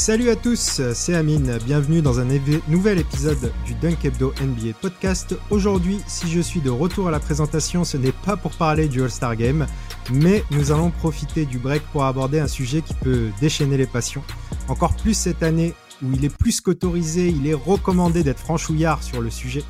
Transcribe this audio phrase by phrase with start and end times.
[0.00, 1.58] Salut à tous, c'est Amine.
[1.66, 2.26] Bienvenue dans un
[2.68, 5.36] nouvel épisode du Dunk Hebdo NBA podcast.
[5.50, 9.02] Aujourd'hui, si je suis de retour à la présentation, ce n'est pas pour parler du
[9.02, 9.66] All-Star Game,
[10.10, 14.22] mais nous allons profiter du break pour aborder un sujet qui peut déchaîner les passions.
[14.68, 19.20] Encore plus cette année où il est plus qu'autorisé, il est recommandé d'être franchouillard sur
[19.20, 19.64] le sujet.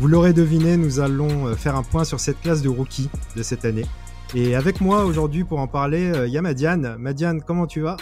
[0.00, 3.44] Vous l'aurez deviné, nous allons euh, faire un point sur cette classe de rookies de
[3.44, 3.86] cette année.
[4.34, 6.96] Et avec moi aujourd'hui pour en parler, euh, il y a Madiane.
[6.98, 7.96] Madiane, comment tu vas?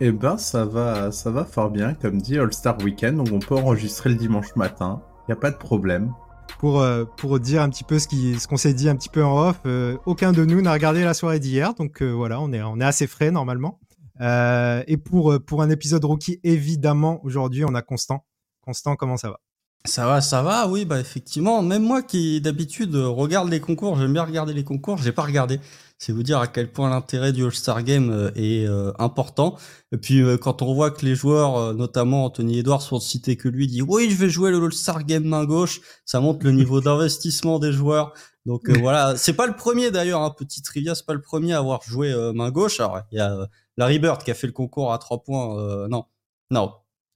[0.00, 3.54] Eh ben, ça va, ça va fort bien, comme dit All-Star Weekend, donc on peut
[3.54, 6.12] enregistrer le dimanche matin, y a pas de problème.
[6.58, 9.48] pour, euh, pour dire un petit peu ce qu'on s'est dit un petit peu en
[9.48, 12.62] off, euh, aucun de nous n'a regardé la soirée d'hier, donc euh, voilà, on est,
[12.62, 13.80] on est assez frais normalement.
[14.20, 18.24] Et pour, pour un épisode rookie, évidemment, aujourd'hui, on a Constant.
[18.62, 19.40] Constant, comment ça va?
[19.86, 21.60] Ça va, ça va, oui, bah effectivement.
[21.62, 25.22] Même moi qui d'habitude euh, regarde les concours, j'aime bien regarder les concours, j'ai pas
[25.22, 25.60] regardé.
[25.98, 29.58] C'est vous dire à quel point l'intérêt du All-Star Game euh, est euh, important.
[29.92, 33.36] Et puis euh, quand on voit que les joueurs, euh, notamment Anthony Edwards, sont cités
[33.36, 36.52] que lui dit oui, je vais jouer le All-Star Game main gauche, ça montre le
[36.52, 38.14] niveau d'investissement des joueurs.
[38.46, 41.52] Donc euh, voilà, c'est pas le premier d'ailleurs, un petit trivia, c'est pas le premier
[41.52, 42.80] à avoir joué main gauche.
[42.80, 45.86] Alors il y a Larry Bird qui a fait le concours à trois points.
[45.88, 46.04] non,
[46.50, 46.72] non,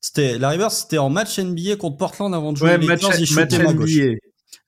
[0.09, 3.02] c'était Larry Bird, c'était en match NBA contre Portland avant de jouer Ouais, les match,
[3.02, 3.91] Lakers, il match shootait main gauche.
[3.95, 4.14] NBA.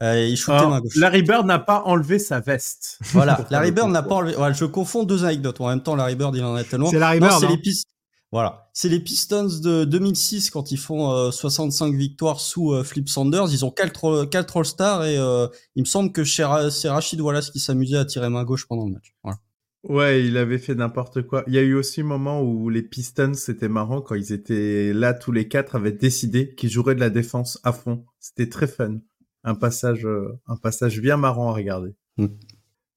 [0.03, 0.97] Euh, il shootait Alors, main gauche.
[0.97, 2.99] Larry Bird n'a pas enlevé sa veste.
[3.13, 4.35] Voilà, Larry Bird n'a pas enlevé.
[4.37, 5.61] Voilà, je confonds deux anecdotes.
[5.61, 6.91] En même temps, Larry Bird, il en est tellement.
[6.91, 7.51] C'est Larry Bird, c'est hein.
[7.51, 7.87] les Pist-
[8.33, 13.09] Voilà, c'est les Pistons de 2006 quand ils font euh, 65 victoires sous euh, Flip
[13.09, 13.49] Sanders.
[13.51, 17.61] Ils ont quatre quatre All-Stars et euh, il me semble que c'est Rachid Wallace qui
[17.61, 19.13] s'amusait à tirer main gauche pendant le match.
[19.23, 19.39] Voilà.
[19.83, 21.43] Ouais, il avait fait n'importe quoi.
[21.47, 24.93] Il y a eu aussi un moment où les Pistons, c'était marrant, quand ils étaient
[24.93, 28.05] là, tous les quatre avaient décidé qu'ils joueraient de la défense à fond.
[28.19, 28.99] C'était très fun.
[29.43, 31.95] Un passage, euh, un passage bien marrant à regarder.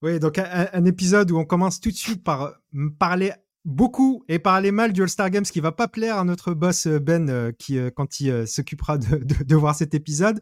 [0.02, 2.60] Oui, donc un, un épisode où on commence tout de suite par
[3.00, 3.32] parler
[3.66, 6.88] beaucoup et parler mal du All-Star Game, ce qui va pas plaire à notre boss
[6.88, 10.40] euh, Ben euh, qui euh, quand il s'occupera de, voir cet épisode.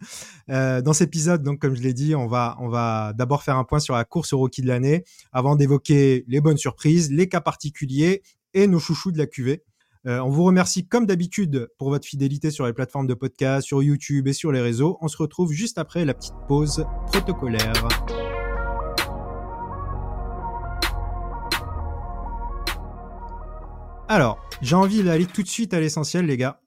[0.48, 3.64] Dans cet épisode, donc comme je l'ai dit, on va on va d'abord faire un
[3.64, 7.42] point sur la course au rookie de l'année avant d'évoquer les bonnes surprises, les cas
[7.42, 8.22] particuliers
[8.54, 9.62] et nos chouchous de la QV.
[10.08, 13.84] Euh, on vous remercie comme d'habitude pour votre fidélité sur les plateformes de podcast, sur
[13.84, 14.98] YouTube et sur les réseaux.
[15.02, 17.74] On se retrouve juste après la petite pause protocolaire.
[24.12, 26.60] Alors, j'ai envie d'aller tout de suite à l'essentiel, les gars,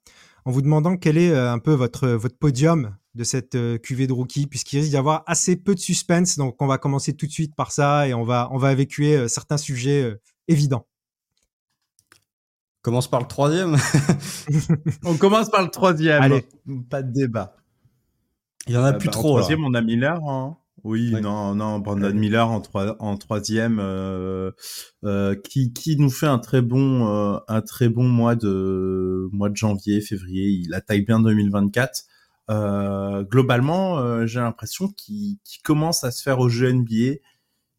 [0.45, 4.07] en vous demandant quel est euh, un peu votre, votre podium de cette euh, QV
[4.07, 6.37] de rookie, puisqu'il risque d'y avoir assez peu de suspense.
[6.39, 9.15] Donc, on va commencer tout de suite par ça et on va, on va évacuer
[9.15, 10.87] euh, certains sujets euh, évidents.
[12.81, 13.77] Commence par le troisième.
[15.05, 16.23] On commence par le troisième.
[16.23, 16.47] Allez.
[16.89, 17.55] Pas de débat.
[18.65, 19.35] il y en a Euh, plus bah, en trop.
[19.37, 19.43] là.
[19.43, 20.19] troisième, on a Miller.
[20.27, 20.57] Hein.
[20.85, 21.19] Oui, Ouais.
[21.19, 24.51] non, non, Brandon Miller en, troi- en troisième, euh,
[25.03, 29.49] euh, qui, qui nous fait un très bon, euh, un très bon mois de mois
[29.49, 30.47] de janvier, février.
[30.49, 32.03] Il attaque bien 2024.
[32.51, 37.15] Euh, globalement, euh, j'ai l'impression qu'il commence à se faire au jeu NBA,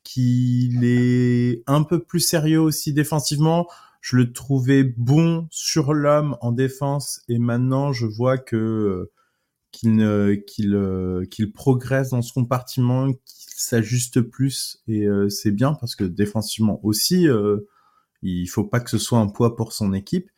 [0.02, 3.66] qu'il est un peu plus sérieux aussi défensivement.
[4.00, 9.12] Je le trouvais bon sur l'homme en défense et maintenant je vois que euh,
[9.84, 13.20] ne- euh, qu'il progresse dans ce compartiment, qu'il
[13.56, 17.58] s'ajuste plus et euh, c'est bien parce que défensivement aussi, euh,
[18.22, 20.30] il faut pas que ce soit un poids pour son équipe.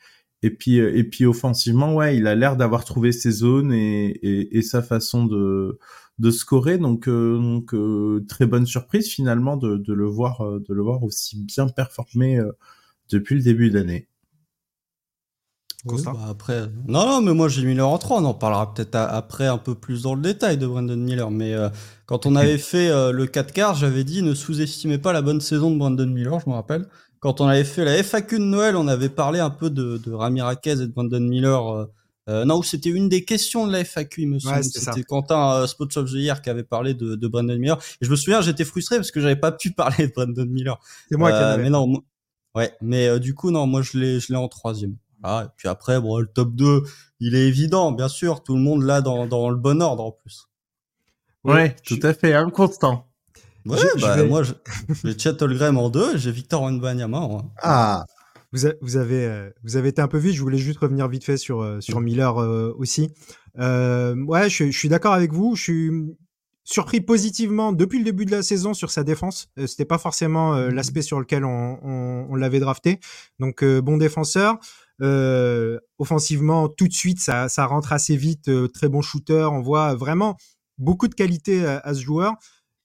[0.43, 5.79] Et puis offensivement, ouais, il a l'air d'avoir trouvé ses zones et, sa façon de
[6.21, 6.79] de scorer.
[6.79, 7.09] Donc
[8.29, 10.41] très bonne surprise finalement de, le voir
[11.03, 12.41] aussi bien performer
[13.11, 14.09] depuis le début d'année.
[15.97, 18.21] Oui, bah après, non, non, mais moi j'ai Miller en 3.
[18.21, 21.31] On en parlera peut-être a- après un peu plus dans le détail de Brandon Miller.
[21.31, 21.69] Mais euh,
[22.07, 25.41] quand on avait fait euh, le 4 quarts, j'avais dit ne sous-estimez pas la bonne
[25.41, 26.87] saison de Brandon Miller, je me rappelle.
[27.21, 30.13] Quand on avait fait la FAQ de Noël, on avait parlé un peu de, de
[30.13, 31.85] Rami Raquez et de Brandon Miller euh,
[32.29, 34.57] Euh, non, c'était une des questions de la FAQ, il me semble.
[34.63, 37.79] c'était Quentin euh, Spots of the Year qui avait parlé de, de, Brandon Miller.
[38.03, 40.79] Et je me souviens, j'étais frustré parce que j'avais pas pu parler de Brandon Miller.
[41.11, 41.63] C'est moi qui avais.
[41.63, 42.03] Mais non,
[42.55, 42.73] ouais.
[42.83, 44.95] Mais euh, du coup, non, moi je l'ai, je l'ai en troisième.
[45.23, 46.83] Ah, et puis après, bon, le top 2,
[47.21, 48.43] il est évident, bien sûr.
[48.43, 50.49] Tout le monde là dans, dans le bon ordre en plus.
[51.45, 53.07] Ouais, tout à fait, inconstant.
[53.67, 54.43] Ouais, bah, moi,
[55.05, 58.05] j'ai Chet Holmgren en deux, j'ai Victor Wembanyama en Ah,
[58.53, 60.35] vous, vous, avez, euh, vous avez été un peu vite.
[60.35, 63.13] Je voulais juste revenir vite fait sur, euh, sur Miller euh, aussi.
[63.57, 65.55] ouais, je, je suis d'accord avec vous.
[65.55, 65.91] Je suis
[66.65, 69.51] surpris positivement depuis le début de la saison sur sa défense.
[69.67, 73.01] C'était pas forcément l'aspect sur lequel on, on, on l'avait drafté.
[73.39, 74.59] Donc bon défenseur.
[75.01, 78.51] Offensivement, tout de suite, ça, ça rentre assez vite.
[78.73, 79.49] très bon shooter.
[79.53, 80.37] On voit vraiment
[80.79, 82.35] beaucoup de qualité à, ce joueur.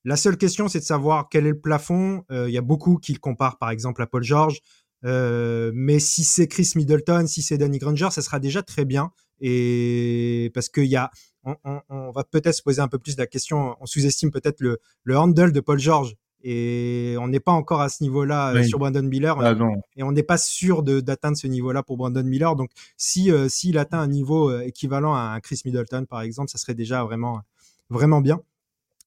[0.05, 2.23] La seule question, c'est de savoir quel est le plafond.
[2.29, 4.59] Il y a beaucoup qui le comparent, par exemple, à Paul George.
[5.05, 9.11] Euh, mais si c'est Chris Middleton, si c'est Danny Granger, ça sera déjà très bien.
[9.41, 11.11] Et parce qu'il y a,
[11.43, 13.75] on, on, on va peut-être se poser un peu plus la question.
[13.81, 17.89] On sous-estime peut-être le, le handle de Paul George et on n'est pas encore à
[17.89, 19.39] ce niveau-là euh, sur Brandon Miller.
[19.39, 19.55] Ah,
[19.95, 22.55] et on n'est pas sûr d'atteindre ce niveau-là pour Brandon Miller.
[22.55, 26.57] Donc si euh, s'il atteint un niveau équivalent à un Chris Middleton par exemple ça
[26.57, 27.41] serait déjà vraiment
[27.89, 28.41] vraiment bien.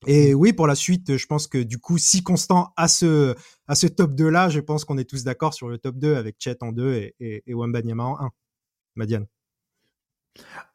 [0.07, 3.35] Et oui, pour la suite, je pense que du coup, si Constant à ce,
[3.67, 6.17] à ce top 2 là, je pense qu'on est tous d'accord sur le top 2
[6.17, 8.31] avec Chet en 2 et, et, et Wembanyama en 1.
[8.97, 9.27] Madiane.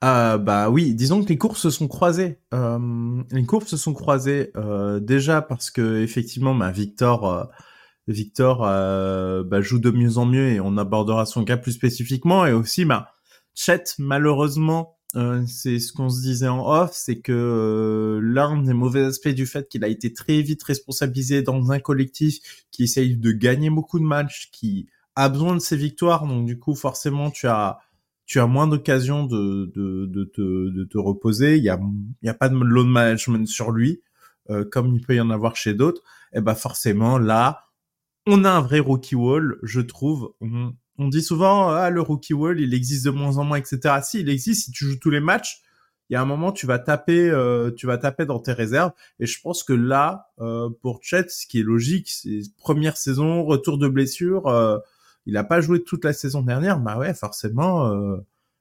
[0.03, 2.39] Euh, bah oui, disons que les courses se sont croisées.
[2.53, 7.43] Euh, les courses se sont croisées euh, déjà parce que effectivement, bah, Victor, euh,
[8.07, 12.45] Victor euh, bah, joue de mieux en mieux et on abordera son cas plus spécifiquement.
[12.45, 13.13] Et aussi, bah,
[13.53, 19.03] Chet malheureusement euh, c'est ce qu'on se disait en off, c'est que l'un des mauvais
[19.03, 23.31] aspects du fait qu'il a été très vite responsabilisé dans un collectif qui essaye de
[23.31, 27.47] gagner beaucoup de matchs, qui a besoin de ses victoires, donc du coup forcément tu
[27.47, 27.79] as
[28.31, 31.77] tu as moins d'occasions de, de, de, te, de te reposer, il y a,
[32.21, 34.03] il y a pas de load management sur lui,
[34.49, 36.01] euh, comme il peut y en avoir chez d'autres,
[36.31, 37.65] et ben forcément là,
[38.25, 40.33] on a un vrai rookie wall, je trouve.
[40.39, 43.95] On, dit souvent, ah, le rookie wall, il existe de moins en moins, etc.
[44.01, 45.61] Si, il existe, si tu joues tous les matchs,
[46.09, 48.93] il y a un moment, tu vas taper, euh, tu vas taper dans tes réserves.
[49.19, 53.43] Et je pense que là, euh, pour Chet, ce qui est logique, c'est première saison,
[53.43, 54.47] retour de blessure.
[55.27, 56.79] Euh, il n'a pas joué toute la saison dernière.
[56.79, 57.91] Bah ouais, forcément,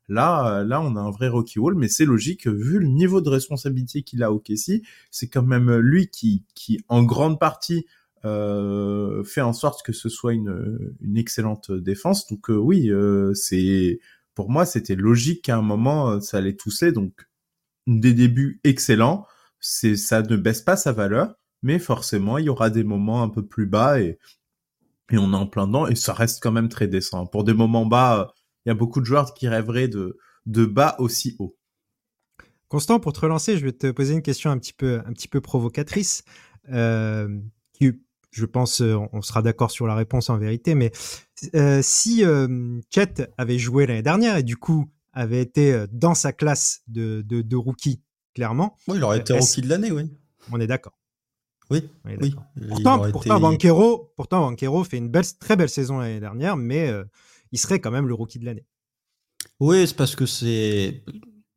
[0.09, 1.75] là, là, on a un vrai rookie wall.
[1.75, 5.75] Mais c'est logique, vu le niveau de responsabilité qu'il a au Kessie, c'est quand même
[5.77, 7.87] lui qui, qui, en grande partie,
[8.27, 12.27] euh, fait en sorte que ce soit une, une excellente défense.
[12.27, 14.01] Donc euh, oui, euh, c'est
[14.35, 16.93] pour moi c'était logique qu'à un moment ça allait tousser.
[16.93, 17.29] Donc
[17.87, 19.27] des débuts excellents,
[19.61, 23.31] c'est ça ne baisse pas sa valeur, mais forcément il y aura des moments un
[23.31, 24.19] peu plus bas et
[25.11, 27.27] et on est en plein dedans et ça reste quand même très décent.
[27.27, 28.33] Pour des moments bas,
[28.65, 31.57] il y a beaucoup de joueurs qui rêveraient de de bas aussi haut.
[32.69, 35.29] Constant, pour te relancer, je vais te poser une question un petit peu un petit
[35.29, 36.23] peu provocatrice.
[36.71, 37.29] Euh,
[37.73, 37.93] qui
[38.31, 40.93] je pense, euh, on sera d'accord sur la réponse en vérité, mais
[41.55, 46.33] euh, si euh, Chet avait joué l'année dernière et du coup avait été dans sa
[46.33, 48.01] classe de, de, rookie,
[48.33, 48.77] clairement.
[48.87, 50.05] Oui, il aurait été rookie de l'année, oui.
[50.53, 51.00] On est d'accord.
[51.71, 51.89] Oui,
[52.21, 52.35] oui.
[52.69, 56.91] Pourtant, pourtant, Banquero, pourtant, Banquero fait une belle, très belle saison l'année dernière, mais
[57.53, 58.67] il serait quand même le rookie de l'année.
[59.61, 61.03] Oui, c'est parce que c'est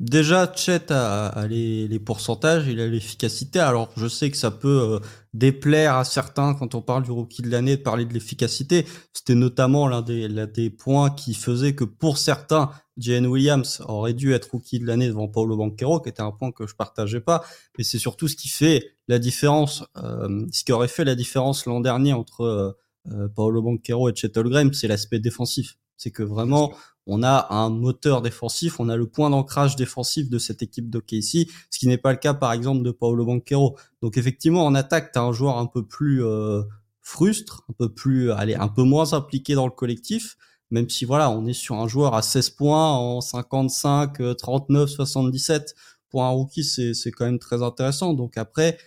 [0.03, 3.59] Déjà, Chet a, les, pourcentages, il a l'efficacité.
[3.59, 4.99] Alors, je sais que ça peut euh,
[5.33, 8.85] déplaire à certains quand on parle du rookie de l'année de parler de l'efficacité.
[9.13, 14.33] C'était notamment l'un des, des points qui faisait que pour certains, Jane Williams aurait dû
[14.33, 17.41] être rookie de l'année devant Paolo Banquero, qui était un point que je partageais pas.
[17.77, 21.65] Mais c'est surtout ce qui fait la différence, euh, ce qui aurait fait la différence
[21.65, 22.75] l'an dernier entre
[23.09, 25.77] euh, Paolo Banquero et Chet Holmgren, c'est l'aspect défensif.
[25.97, 26.73] C'est que vraiment,
[27.05, 31.49] on a un moteur défensif, on a le point d'ancrage défensif de cette équipe d'OKC,
[31.69, 33.77] ce qui n'est pas le cas par exemple de Paolo Banquero.
[34.01, 36.63] Donc effectivement en attaque, tu as un joueur un peu plus euh,
[37.01, 40.37] frustre, un peu plus allez, un peu moins impliqué dans le collectif,
[40.71, 45.75] même si voilà, on est sur un joueur à 16 points en 55 39 77
[46.09, 48.13] pour un rookie, c'est c'est quand même très intéressant.
[48.13, 48.77] Donc après,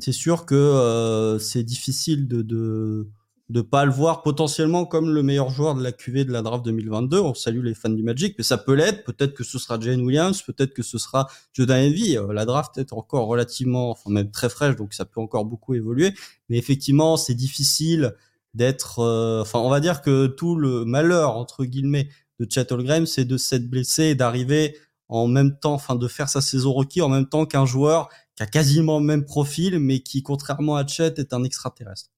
[0.00, 3.08] c'est sûr que euh, c'est difficile de, de
[3.48, 6.64] de pas le voir potentiellement comme le meilleur joueur de la QV de la draft
[6.64, 7.20] 2022.
[7.20, 9.04] On salue les fans du Magic, mais ça peut l'être.
[9.04, 12.16] Peut-être que ce sera Jane Williams, peut-être que ce sera Jordan Envy.
[12.16, 15.74] Euh, la draft est encore relativement, enfin même très fraîche, donc ça peut encore beaucoup
[15.74, 16.12] évoluer.
[16.48, 18.14] Mais effectivement, c'est difficile
[18.54, 22.08] d'être, euh, enfin on va dire que tout le malheur entre guillemets
[22.40, 24.76] de Chet Holmgren, c'est de s'être blessé et d'arriver
[25.08, 28.42] en même temps, enfin de faire sa saison rookie en même temps qu'un joueur qui
[28.42, 32.10] a quasiment le même profil, mais qui, contrairement à Chet, est un extraterrestre.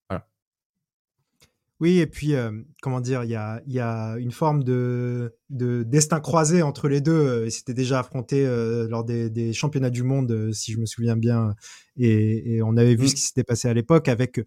[1.80, 2.34] Oui, et puis,
[2.82, 7.00] comment dire, il y a, y a une forme de, de destin croisé entre les
[7.00, 7.12] deux.
[7.12, 10.78] Euh, ils s'étaient déjà affrontés euh, lors des, des, championnats du monde, euh, si je
[10.78, 11.54] me souviens bien.
[11.96, 13.08] Et, et on avait vu mm.
[13.08, 14.40] ce qui s'était passé à l'époque avec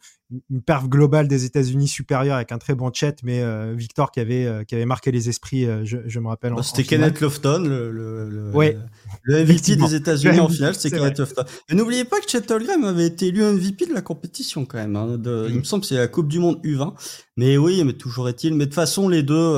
[0.50, 3.44] une perf globale des États-Unis supérieure avec un très bon chat, mais
[3.76, 5.66] Victor qui avait qui avait marqué les esprits.
[5.84, 6.54] Je, je me rappelle.
[6.54, 8.78] Bah, c'était Kenneth Lofton, le, le, le, ouais.
[9.24, 10.76] le MVP des États-Unis en finale.
[10.76, 11.44] C'est Kenneth Lofton.
[11.70, 14.96] Mais n'oubliez pas que Chet Holmgren avait été élu MVP de la compétition quand même.
[14.96, 15.58] Hein, de, Il mm.
[15.58, 16.94] me semble que c'est la Coupe du Monde U20.
[17.36, 18.54] Mais oui, mais toujours est-il.
[18.54, 19.58] Mais de toute façon, les deux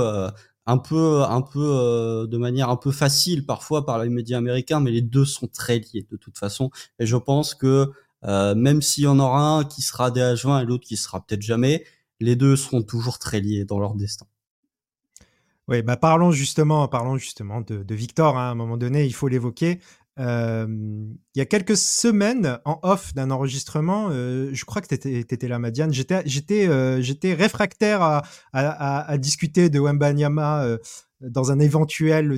[0.65, 4.79] un peu, un peu euh, de manière un peu facile parfois par les médias américains,
[4.79, 6.69] mais les deux sont très liés de toute façon.
[6.99, 7.91] Et je pense que
[8.25, 11.41] euh, même s'il y en aura un qui sera DH20 et l'autre qui sera peut-être
[11.41, 11.83] jamais,
[12.19, 14.25] les deux seront toujours très liés dans leur destin.
[15.69, 18.37] Oui, bah parlons justement, parlons justement de, Victor.
[18.37, 19.79] Hein, à un moment donné, il faut l'évoquer
[20.17, 25.47] il y a quelques semaines, en off d'un enregistrement, euh, je crois que tu étais,
[25.47, 30.77] là, Madiane, j'étais, euh, réfractaire à, discuter de Wembanyama euh,
[31.21, 32.37] dans un éventuel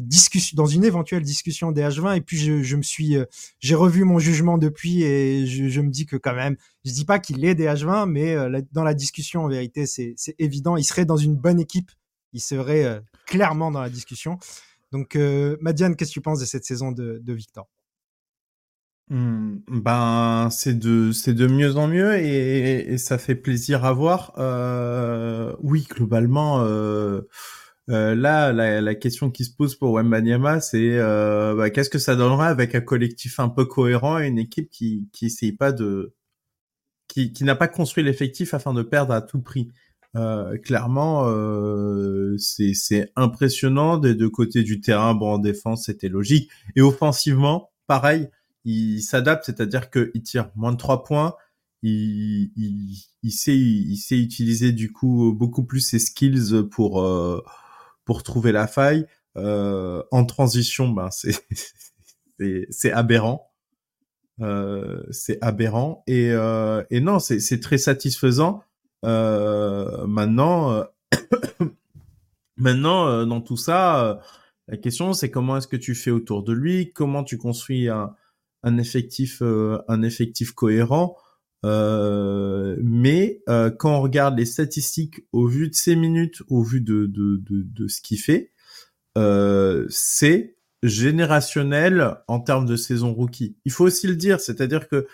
[0.54, 2.18] dans une éventuelle discussion des H20.
[2.18, 3.26] Et puis je,
[3.60, 6.56] j'ai revu mon jugement depuis et je, me dis que quand même,
[6.86, 8.36] je dis pas qu'il est des H20, mais
[8.72, 11.92] dans la discussion, en vérité, c'est évident, il serait dans une bonne équipe,
[12.32, 14.38] il serait clairement dans la discussion.
[14.96, 17.68] Donc, euh, Madiane, qu'est-ce que tu penses de cette saison de, Victor?
[19.10, 24.32] Mmh, Ben, c'est de, mieux en mieux et, ça fait plaisir à voir.
[24.38, 27.24] Euh, oui, globalement, euh,
[27.90, 32.74] là, la, question qui se pose pour Wembanyama, c'est bah, qu'est-ce que ça donnerait avec
[32.74, 35.10] un collectif un peu cohérent et une équipe qui
[35.60, 36.16] pas de
[37.10, 39.74] qui n'a pas construit l'effectif afin de perdre à tout prix?
[40.16, 45.14] Euh, clairement, euh, c'est impressionnant des deux côtés du terrain.
[45.14, 46.50] Bon, en défense, c'était logique.
[46.76, 48.30] Et offensivement, pareil,
[48.64, 51.36] il s'adapte, c'est-à-dire qu'il tire moins de trois points.
[51.82, 57.44] Il, il, il, sait, il sait utiliser du coup beaucoup plus ses skills pour euh,
[58.06, 59.06] pour trouver la faille.
[59.38, 61.42] Euh, en transition, ben c'est
[62.94, 63.52] aberrant.
[65.12, 66.30] C'est aberrant et,
[66.90, 68.64] et non, c'est très satisfaisant
[69.06, 70.84] maintenant, euh,
[72.58, 74.22] maintenant euh, dans tout ça,
[74.68, 78.14] la question c'est comment est-ce que tu fais autour de lui, comment tu construis un,
[78.64, 81.18] un effectif, un effectif cohérent?
[81.66, 86.80] Euh, mais euh, quand on regarde les statistiques au vu de ses minutes, au vu
[86.80, 88.52] de, de, de, de ce qu'il fait,
[89.18, 93.58] euh, c'est générationnel en termes de saison rookie.
[93.66, 95.08] Il faut aussi le dire, c'est-à-dire que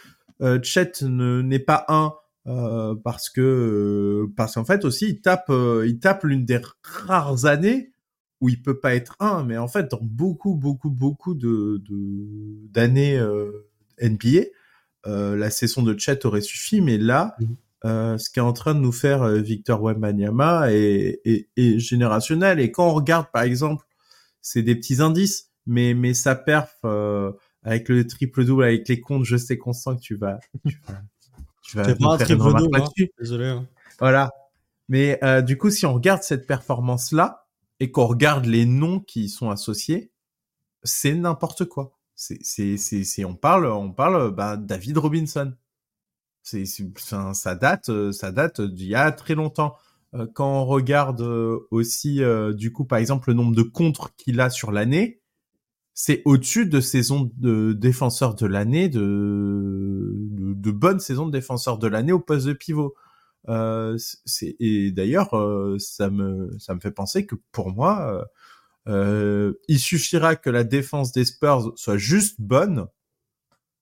[0.63, 2.15] Chet n'est pas un
[2.47, 6.59] euh, parce que euh, parce qu'en fait aussi il tape euh, il tape l'une des
[6.81, 7.91] rares années
[8.39, 11.83] où il peut pas être un mais en fait dans beaucoup beaucoup beaucoup de
[12.71, 13.23] d'années
[14.01, 14.45] NBA
[15.05, 17.35] la saison de chat aurait suffi mais là
[17.83, 18.17] mmh.
[18.17, 22.87] ce qu'est en train de nous faire Victor Wembanyama est, est, est, générationnel et quand
[22.87, 23.85] on regarde par exemple
[24.41, 26.75] c'est des petits indices mais mais sa perf
[27.61, 31.03] avec le triple double avec les comptes je sais constant que tu vas, tu vas
[31.71, 32.85] tu vas pas un.
[33.17, 33.57] Désolé.
[33.99, 34.29] Voilà.
[34.89, 37.47] Mais euh, du coup, si on regarde cette performance-là
[37.79, 40.11] et qu'on regarde les noms qui y sont associés,
[40.83, 41.97] c'est n'importe quoi.
[42.13, 45.53] C'est, c'est, c'est, on parle, on parle, bah, David Robinson.
[46.43, 49.77] C'est, ça date, euh, ça date d'il y a très longtemps.
[50.13, 51.21] Euh, quand on regarde
[51.71, 52.21] aussi,
[52.53, 55.20] du coup, par exemple, le nombre de contres qu'il a sur l'année,
[55.93, 61.87] c'est au-dessus de saisons de défenseurs de l'année, de, de, bonnes saisons de défenseurs de
[61.87, 62.95] l'année au poste de pivot.
[63.49, 68.25] Euh, c'est, et d'ailleurs, euh, ça me ça me fait penser que pour moi,
[68.87, 72.87] euh, il suffira que la défense des Spurs soit juste bonne.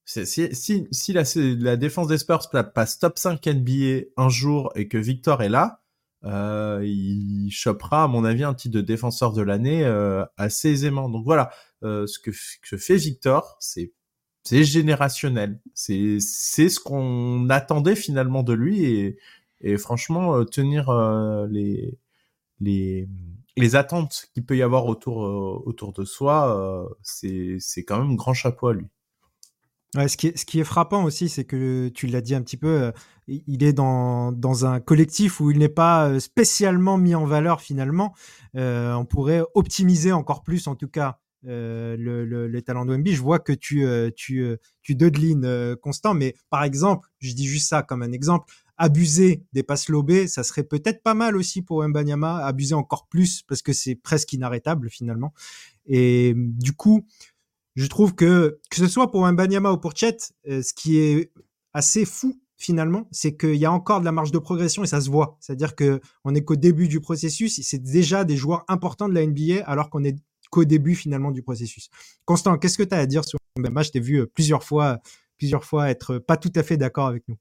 [0.05, 4.87] Si, si, si la, la défense des Spurs passe top 5 NBA un jour et
[4.87, 5.83] que Victor est là,
[6.25, 11.09] euh, il chopera, à mon avis, un titre de défenseur de l'année euh, assez aisément.
[11.09, 11.51] Donc voilà,
[11.83, 12.31] euh, ce que,
[12.69, 13.93] que fait Victor, c'est
[14.43, 15.59] c'est générationnel.
[15.73, 19.17] C'est c'est ce qu'on attendait finalement de lui et,
[19.61, 21.97] et franchement euh, tenir euh, les
[22.59, 23.07] les
[23.57, 25.17] les attentes qu'il peut y avoir autour
[25.65, 28.87] autour de soi, c'est c'est quand même grand chapeau à lui.
[29.95, 32.43] Ouais, ce, qui est, ce qui est frappant aussi, c'est que tu l'as dit un
[32.43, 32.91] petit peu, euh,
[33.47, 37.61] il est dans, dans un collectif où il n'est pas euh, spécialement mis en valeur
[37.61, 38.13] finalement.
[38.55, 42.91] Euh, on pourrait optimiser encore plus, en tout cas, euh, le, le, les talents de
[42.91, 43.13] Wemby.
[43.13, 47.83] Je vois que tu, tu, tu dodelines constant, mais par exemple, je dis juste ça
[47.83, 52.45] comme un exemple, abuser des passes lobées, ça serait peut-être pas mal aussi pour Mbanyama,
[52.45, 55.33] abuser encore plus parce que c'est presque inarrêtable finalement.
[55.85, 57.05] Et du coup,
[57.75, 61.31] je trouve que, que ce soit pour un Banyama ou pour Chet, ce qui est
[61.73, 65.01] assez fou, finalement, c'est qu'il y a encore de la marge de progression et ça
[65.01, 65.37] se voit.
[65.39, 69.25] C'est-à-dire que on est qu'au début du processus, c'est déjà des joueurs importants de la
[69.25, 70.17] NBA alors qu'on est
[70.51, 71.89] qu'au début finalement du processus.
[72.25, 73.81] Constant, qu'est-ce que tu as à dire sur Mbemba?
[73.81, 74.99] Je t'ai vu plusieurs fois,
[75.37, 77.37] plusieurs fois être pas tout à fait d'accord avec nous.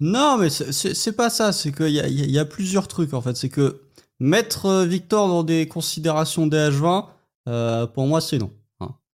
[0.00, 1.52] Non, mais c'est pas ça.
[1.52, 3.36] C'est qu'il y a, plusieurs trucs en fait.
[3.36, 3.82] C'est que
[4.18, 7.06] mettre euh, Victor dans des considérations DH20,
[7.48, 8.52] euh, pour moi, c'est non.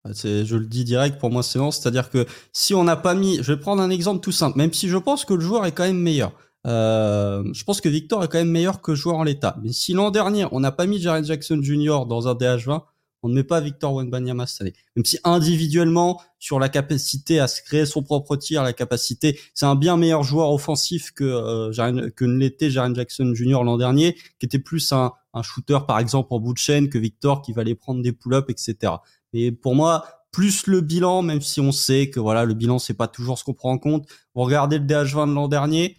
[0.04, 0.12] Hein.
[0.14, 1.70] Je le dis direct, pour moi, c'est non.
[1.70, 4.72] C'est-à-dire que si on n'a pas mis, je vais prendre un exemple tout simple, même
[4.72, 6.32] si je pense que le joueur est quand même meilleur.
[6.66, 9.56] Euh, je pense que Victor est quand même meilleur que joueur en l'état.
[9.62, 12.06] Mais si l'an dernier, on n'a pas mis Jaren Jackson Jr.
[12.08, 12.82] dans un DH20,
[13.24, 14.74] on ne met pas Victor Wenbanyama cette année.
[14.96, 19.66] Même si individuellement, sur la capacité à se créer son propre tir, la capacité, c'est
[19.66, 23.62] un bien meilleur joueur offensif que euh, que ne l'était Jaren Jackson Jr.
[23.62, 26.98] l'an dernier, qui était plus un, un shooter par exemple en bout de chaîne que
[26.98, 28.94] Victor qui va aller prendre des pull-ups, etc.
[29.32, 32.94] Mais pour moi, plus le bilan, même si on sait que voilà, le bilan c'est
[32.94, 34.08] pas toujours ce qu'on prend en compte.
[34.34, 35.98] Vous regardez le DH20 de l'an dernier,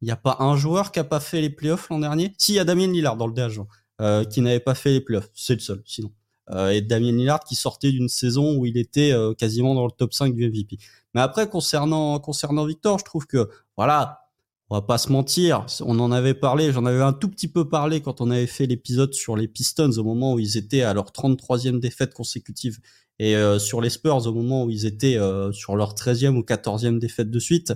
[0.00, 2.32] il n'y a pas un joueur qui a pas fait les playoffs l'an dernier.
[2.38, 3.66] Si, il y a Damien Lillard dans le DH20
[4.00, 5.82] euh, qui n'avait pas fait les playoffs, c'est le seul.
[5.86, 6.10] Sinon.
[6.50, 9.90] Euh, et Damien Lillard qui sortait d'une saison où il était euh, quasiment dans le
[9.90, 10.78] top 5 du MVP.
[11.14, 14.25] Mais après concernant concernant Victor, je trouve que voilà,
[14.70, 17.68] on va pas se mentir, on en avait parlé, j'en avais un tout petit peu
[17.68, 20.92] parlé quand on avait fait l'épisode sur les Pistons au moment où ils étaient à
[20.92, 22.78] leur 33e défaite consécutive
[23.18, 25.18] et euh, sur les Spurs au moment où ils étaient
[25.52, 27.74] sur leur 13e ou 14e défaite de suite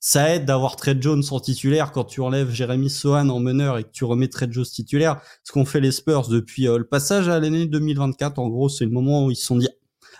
[0.00, 3.84] ça aide d'avoir Trey Jones en titulaire quand tu enlèves Jérémy Sohan en meneur et
[3.84, 5.20] que tu remets Trey Jones titulaire.
[5.42, 8.84] Ce qu'ont fait les Spurs depuis euh, le passage à l'année 2024, en gros, c'est
[8.84, 9.68] le moment où ils se sont dit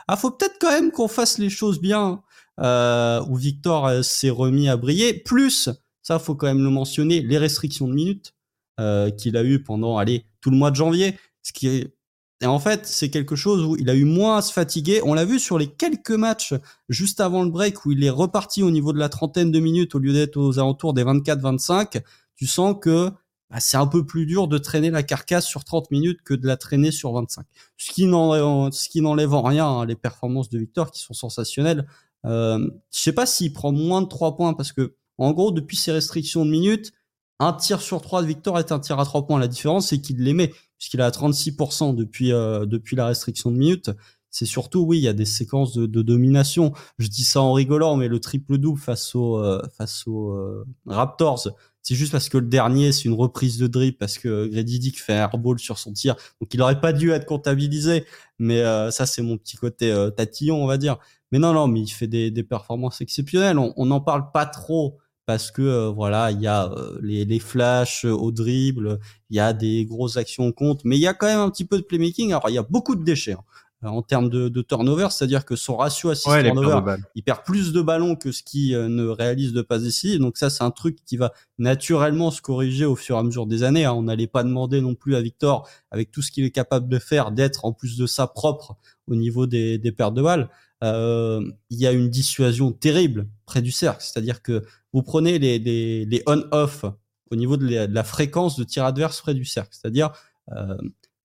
[0.08, 2.22] ah faut peut-être quand même qu'on fasse les choses bien.
[2.60, 5.14] Euh, où Victor euh, s'est remis à briller.
[5.14, 5.70] Plus,
[6.08, 8.34] ça faut quand même le mentionner, les restrictions de minutes
[8.80, 11.94] euh, qu'il a eu pendant allez tout le mois de janvier, ce qui est
[12.40, 15.00] et en fait, c'est quelque chose où il a eu moins à se fatiguer.
[15.04, 16.54] On l'a vu sur les quelques matchs
[16.88, 19.96] juste avant le break où il est reparti au niveau de la trentaine de minutes
[19.96, 22.00] au lieu d'être aux alentours des 24-25.
[22.36, 23.10] Tu sens que
[23.50, 26.46] bah, c'est un peu plus dur de traîner la carcasse sur 30 minutes que de
[26.46, 27.44] la traîner sur 25.
[27.76, 31.88] Ce qui n'enlève en rien hein, les performances de Victor qui sont sensationnelles.
[32.24, 35.76] Euh, je sais pas s'il prend moins de 3 points parce que en gros depuis
[35.76, 36.92] ces restrictions de minutes,
[37.40, 39.38] un tir sur 3 de Victor est un tir à 3 points.
[39.38, 43.50] La différence c'est qu'il les met puisqu'il est à 36% depuis euh, depuis la restriction
[43.50, 43.90] de minutes.
[44.30, 46.72] C'est surtout oui, il y a des séquences de, domination.
[46.98, 50.66] Je dis ça en rigolant, mais le triple double face aux euh, face aux euh,
[50.86, 51.48] Raptors,
[51.82, 55.00] c'est juste parce que le dernier c'est une reprise de drip parce que Grady Dick
[55.00, 58.04] fait un airball sur son tir, donc il aurait pas dû être comptabilisé.
[58.38, 60.98] Mais ça c'est mon petit côté tatillon, on va dire.
[61.32, 63.58] Mais non non, mais il fait des, des performances exceptionnelles.
[63.58, 67.38] On n'en parle pas trop parce que euh, voilà, il y a euh, les, les,
[67.38, 71.06] flashs euh, au dribble, il y a des grosses actions au compte, mais il y
[71.06, 72.30] a quand même un petit peu de playmaking.
[72.30, 73.36] Alors il y a beaucoup de déchets
[73.82, 77.74] hein, en termes de, de turnover, c'est-à-dire que son ratio assist turnover, il perd plus
[77.74, 80.18] de ballons que ce qui ne réalise de passes ici.
[80.18, 83.46] Donc ça, c'est un truc qui va naturellement se corriger au fur et à mesure
[83.46, 83.84] des années.
[83.84, 83.92] Hein.
[83.92, 86.98] On n'allait pas demander non plus à Victor, avec tout ce qu'il est capable de
[86.98, 90.48] faire, d'être en plus de ça propre au niveau des, des pertes de balles.
[90.84, 94.02] Euh, il y a une dissuasion terrible près du cercle.
[94.02, 96.84] C'est-à-dire que vous prenez les, les, les on-off
[97.30, 99.70] au niveau de la, fréquence de tir adverse près du cercle.
[99.72, 100.12] C'est-à-dire
[100.52, 100.76] euh,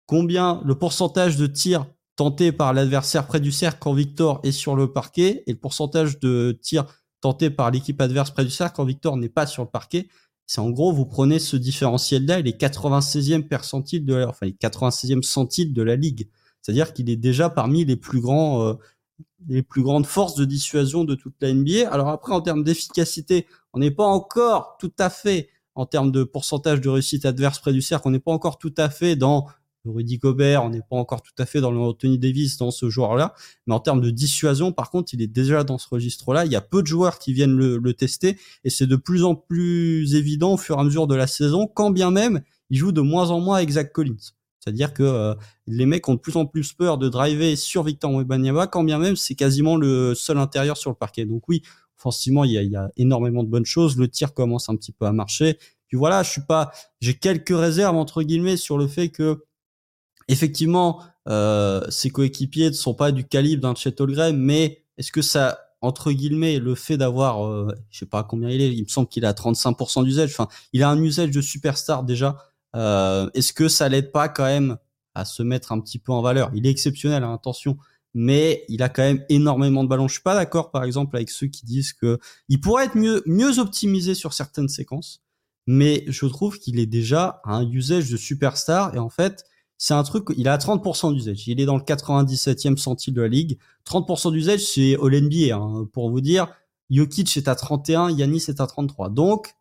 [0.05, 1.85] combien le pourcentage de tirs
[2.15, 6.19] tentés par l'adversaire près du cercle quand Victor est sur le parquet et le pourcentage
[6.19, 6.85] de tirs
[7.21, 10.07] tentés par l'équipe adverse près du cercle quand Victor n'est pas sur le parquet.
[10.45, 14.51] C'est en gros, vous prenez ce différentiel-là et les 96e percentile de la, enfin les
[14.51, 16.29] 96e centiles de la ligue.
[16.61, 18.73] C'est-à-dire qu'il est déjà parmi les plus grands euh,
[19.47, 21.89] les plus grandes forces de dissuasion de toute la NBA.
[21.89, 26.23] Alors après, en termes d'efficacité, on n'est pas encore tout à fait, en termes de
[26.23, 29.47] pourcentage de réussite adverse près du cercle, on n'est pas encore tout à fait dans
[29.85, 32.89] Rudy Gobert, on n'est pas encore tout à fait dans le Anthony Davis, dans ce
[32.89, 33.33] joueur-là.
[33.67, 36.45] Mais en termes de dissuasion, par contre, il est déjà dans ce registre-là.
[36.45, 39.23] Il y a peu de joueurs qui viennent le, le tester et c'est de plus
[39.25, 42.77] en plus évident au fur et à mesure de la saison, quand bien même il
[42.77, 44.33] joue de moins en moins avec Zach Collins.
[44.63, 45.35] C'est-à-dire que euh,
[45.67, 48.97] les mecs ont de plus en plus peur de driver sur Victor Wembanyama, quand bien
[48.97, 51.25] même c'est quasiment le seul intérieur sur le parquet.
[51.25, 51.63] Donc oui,
[51.97, 53.97] offensivement, il y a, y a énormément de bonnes choses.
[53.97, 55.57] Le tir commence un petit peu à marcher.
[55.87, 56.71] Puis voilà, je suis pas,
[57.01, 59.43] j'ai quelques réserves entre guillemets sur le fait que
[60.29, 65.21] effectivement euh, ses coéquipiers ne sont pas du calibre d'un Chet Holmgren, mais est-ce que
[65.21, 68.87] ça entre guillemets le fait d'avoir euh, je sais pas combien il est, il me
[68.87, 72.37] semble qu'il a 35% d'usage, enfin, il a un usage de superstar déjà
[72.75, 74.77] euh, Est-ce que ça l'aide pas quand même
[75.15, 76.51] à se mettre un petit peu en valeur?
[76.53, 77.77] Il est exceptionnel, hein, attention,
[78.13, 80.07] mais il a quand même énormément de ballons.
[80.07, 83.23] Je suis pas d'accord, par exemple, avec ceux qui disent que il pourrait être mieux
[83.25, 85.21] mieux optimisé sur certaines séquences,
[85.67, 89.45] mais je trouve qu'il est déjà à un usage de superstar et en fait
[89.85, 91.45] c'est un truc, il a 30% d'usage.
[91.47, 93.57] Il est dans le 97e centile de la ligue.
[93.85, 95.53] 30% d'usage, c'est All NBA.
[95.53, 96.47] Hein, pour vous dire,
[96.89, 99.09] Jokic est à 31, Yanis est à 33.
[99.09, 99.55] Donc,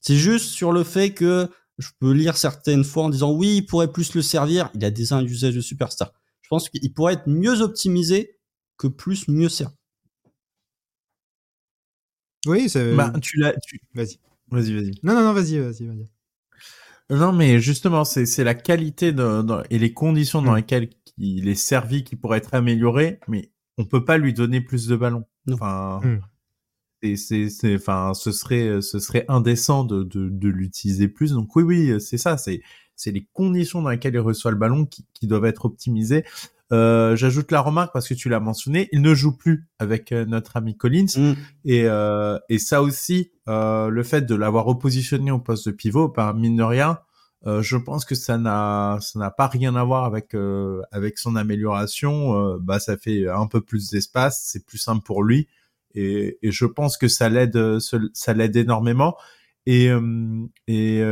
[0.00, 3.66] c'est juste sur le fait que je peux lire certaines fois en disant oui, il
[3.66, 4.70] pourrait plus le servir.
[4.74, 6.12] Il a déjà un usage de superstar.
[6.42, 8.38] Je pense qu'il pourrait être mieux optimisé
[8.76, 9.76] que plus mieux servir.
[12.46, 12.94] Oui, c'est.
[12.94, 13.54] Bah, tu l'as.
[13.94, 14.18] Vas-y.
[14.50, 14.92] Vas-y, vas-y.
[15.02, 16.08] Non, non, non, vas-y, vas-y, vas-y.
[17.10, 20.56] Non, mais justement, c'est la qualité de, et les conditions dans mm.
[20.56, 24.86] lesquelles il est servi qui pourraient être améliorées, mais on peut pas lui donner plus
[24.86, 25.24] de ballons.
[25.50, 26.20] Enfin, mm.
[27.02, 31.32] C'est, c'est, enfin, ce serait, ce serait indécent de, de, de l'utiliser plus.
[31.32, 32.36] Donc oui, oui, c'est ça.
[32.36, 32.62] C'est,
[32.96, 36.24] c'est les conditions dans lesquelles il reçoit le ballon qui, qui doivent être optimisées.
[36.70, 40.26] Euh, J'ajoute la remarque parce que tu l'as mentionné, il ne joue plus avec euh,
[40.26, 41.32] notre ami Collins mm.
[41.64, 46.10] et euh, et ça aussi, euh, le fait de l'avoir repositionné au poste de pivot,
[46.10, 46.98] par mine de rien,
[47.46, 51.16] euh, je pense que ça n'a ça n'a pas rien à voir avec euh, avec
[51.16, 52.58] son amélioration.
[52.58, 55.48] bah ça fait un peu plus d'espace, c'est plus simple pour lui
[55.98, 59.16] et, et je pense que ça l'aide ça l'aide énormément.
[59.66, 59.90] Et,
[60.66, 61.02] et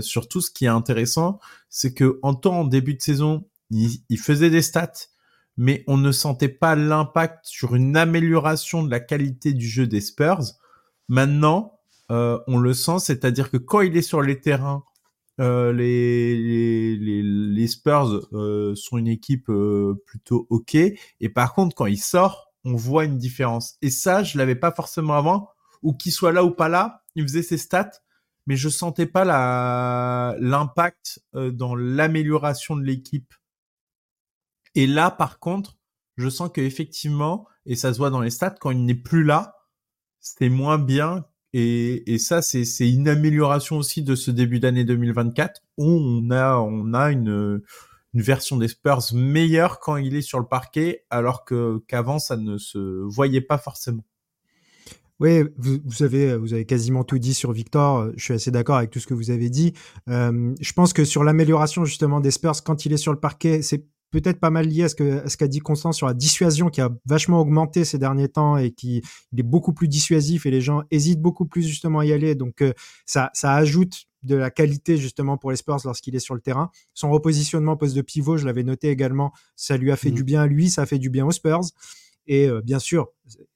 [0.00, 4.50] surtout, ce qui est intéressant, c'est que en temps en début de saison, il, faisait
[4.50, 5.08] des stats,
[5.56, 10.00] mais on ne sentait pas l'impact sur une amélioration de la qualité du jeu des
[10.00, 10.42] Spurs.
[11.08, 11.80] Maintenant,
[12.10, 14.84] euh, on le sent, c'est-à-dire que quand il est sur les terrains,
[15.40, 19.50] euh, les, les, les, Spurs euh, sont une équipe
[20.06, 20.74] plutôt ok.
[20.74, 23.76] Et par contre, quand il sort, on voit une différence.
[23.82, 25.50] Et ça, je l'avais pas forcément avant.
[25.82, 27.90] Ou qu'il soit là ou pas là, il faisait ses stats,
[28.46, 33.34] mais je sentais pas la l'impact dans l'amélioration de l'équipe
[34.74, 35.76] et là, par contre,
[36.16, 39.24] je sens que effectivement, et ça se voit dans les stats, quand il n'est plus
[39.24, 39.56] là,
[40.20, 41.26] c'est moins bien.
[41.52, 46.30] Et, et ça, c'est, c'est une amélioration aussi de ce début d'année 2024 où on
[46.30, 47.62] a, on a une,
[48.14, 52.36] une version des Spurs meilleure quand il est sur le parquet, alors que qu'avant ça
[52.36, 54.04] ne se voyait pas forcément.
[55.20, 58.10] Oui, vous, vous, avez, vous avez quasiment tout dit sur Victor.
[58.16, 59.72] Je suis assez d'accord avec tout ce que vous avez dit.
[60.08, 63.62] Euh, je pense que sur l'amélioration justement des Spurs quand il est sur le parquet,
[63.62, 66.90] c'est peut-être pas mal lié à ce qu'a dit Constant sur la dissuasion qui a
[67.04, 70.84] vachement augmenté ces derniers temps et qui il est beaucoup plus dissuasif et les gens
[70.92, 72.36] hésitent beaucoup plus justement à y aller.
[72.36, 72.72] Donc euh,
[73.06, 76.70] ça ça ajoute de la qualité justement pour les Spurs lorsqu'il est sur le terrain.
[76.94, 80.14] Son repositionnement poste de pivot, je l'avais noté également, ça lui a fait mmh.
[80.14, 81.64] du bien à lui, ça a fait du bien aux Spurs.
[82.28, 83.08] Et euh, bien sûr,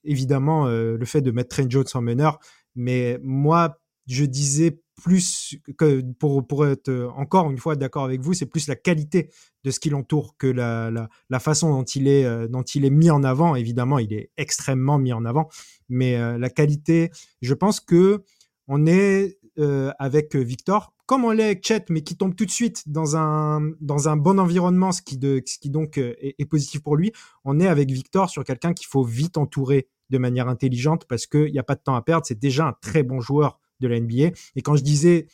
[0.04, 2.38] évidemment, euh, le fait de mettre Trent Jones en meneur.
[2.74, 8.34] Mais moi, je disais plus que pour, pour être encore une fois d'accord avec vous,
[8.34, 9.30] c'est plus la qualité
[9.64, 10.90] de ce qui l'entoure que la,
[11.28, 13.54] la, façon dont il, est, euh, dont il est mis en avant.
[13.54, 15.48] Évidemment, il est extrêmement mis en avant,
[15.88, 17.10] mais euh, la qualité,
[17.42, 18.24] je pense que
[18.66, 22.50] on est euh, avec Victor, comme on l'est avec Chet, mais qui tombe tout de
[22.50, 26.46] suite dans un, dans un bon environnement, ce qui, de, ce qui donc est, est
[26.46, 27.12] positif pour lui.
[27.44, 31.52] On est avec Victor sur quelqu'un qu'il faut vite entourer de manière intelligente parce qu'il
[31.52, 32.26] n'y a pas de temps à perdre.
[32.26, 34.30] C'est déjà un très bon joueur de la NBA.
[34.56, 35.26] Et quand je disais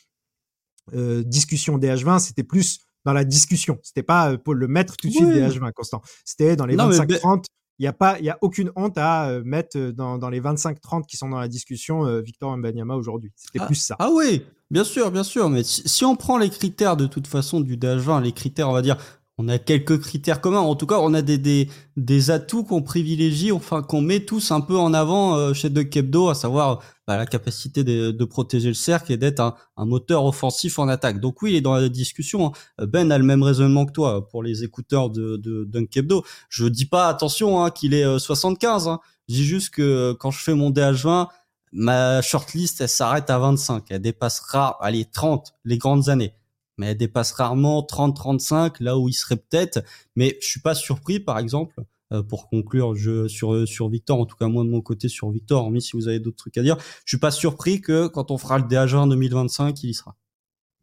[0.93, 3.79] euh, discussion DH20, c'était plus dans la discussion.
[3.83, 6.01] C'était pas euh, pour le mettre tout de suite DH20, Constant.
[6.23, 7.45] C'était dans les 25-30.
[7.77, 10.39] Il n'y a pas, il y a aucune honte à euh, mettre dans, dans les
[10.39, 13.31] 25-30 qui sont dans la discussion Victor Mbanyama aujourd'hui.
[13.35, 13.95] C'était ah, plus ça.
[13.99, 15.49] Ah oui, bien sûr, bien sûr.
[15.49, 18.73] Mais si, si, on prend les critères de toute façon du DH20, les critères, on
[18.73, 18.97] va dire,
[19.37, 20.59] on a quelques critères communs.
[20.59, 24.51] En tout cas, on a des, des, des atouts qu'on privilégie, enfin qu'on met tous
[24.51, 28.25] un peu en avant euh, chez De Kebdo, à savoir bah, la capacité de, de,
[28.25, 31.19] protéger le cercle et d'être un, un, moteur offensif en attaque.
[31.19, 32.53] Donc oui, il est dans la discussion.
[32.79, 36.23] Ben a le même raisonnement que toi pour les écouteurs de, de Dunkebdo.
[36.49, 38.87] Je dis pas attention hein, qu'il est 75.
[38.87, 38.99] Euh, hein.
[39.27, 41.27] Je dis juste que quand je fais mon DH20,
[41.73, 43.83] ma shortlist elle s'arrête à 25.
[43.89, 46.33] Elle dépassera allez 30 les grandes années
[46.77, 49.83] mais elle dépasse rarement 30-35 là où il serait peut-être.
[50.15, 51.83] Mais je suis pas surpris, par exemple,
[52.13, 55.07] euh, pour conclure je, sur euh, sur Victor, en tout cas moi de mon côté
[55.07, 58.05] sur Victor, mais si vous avez d'autres trucs à dire, je suis pas surpris que
[58.07, 60.15] quand on fera le DH20 2025, il y sera.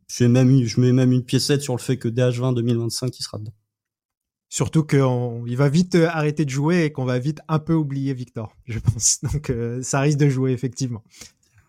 [0.09, 3.23] Je mets même je mets même une piécette sur le fait que DH20 2025 il
[3.23, 3.55] sera dedans.
[4.49, 8.15] Surtout qu'il va vite euh, arrêter de jouer et qu'on va vite un peu oublier
[8.15, 9.21] Victor, je pense.
[9.33, 9.53] Donc
[9.83, 11.05] ça risque de jouer effectivement.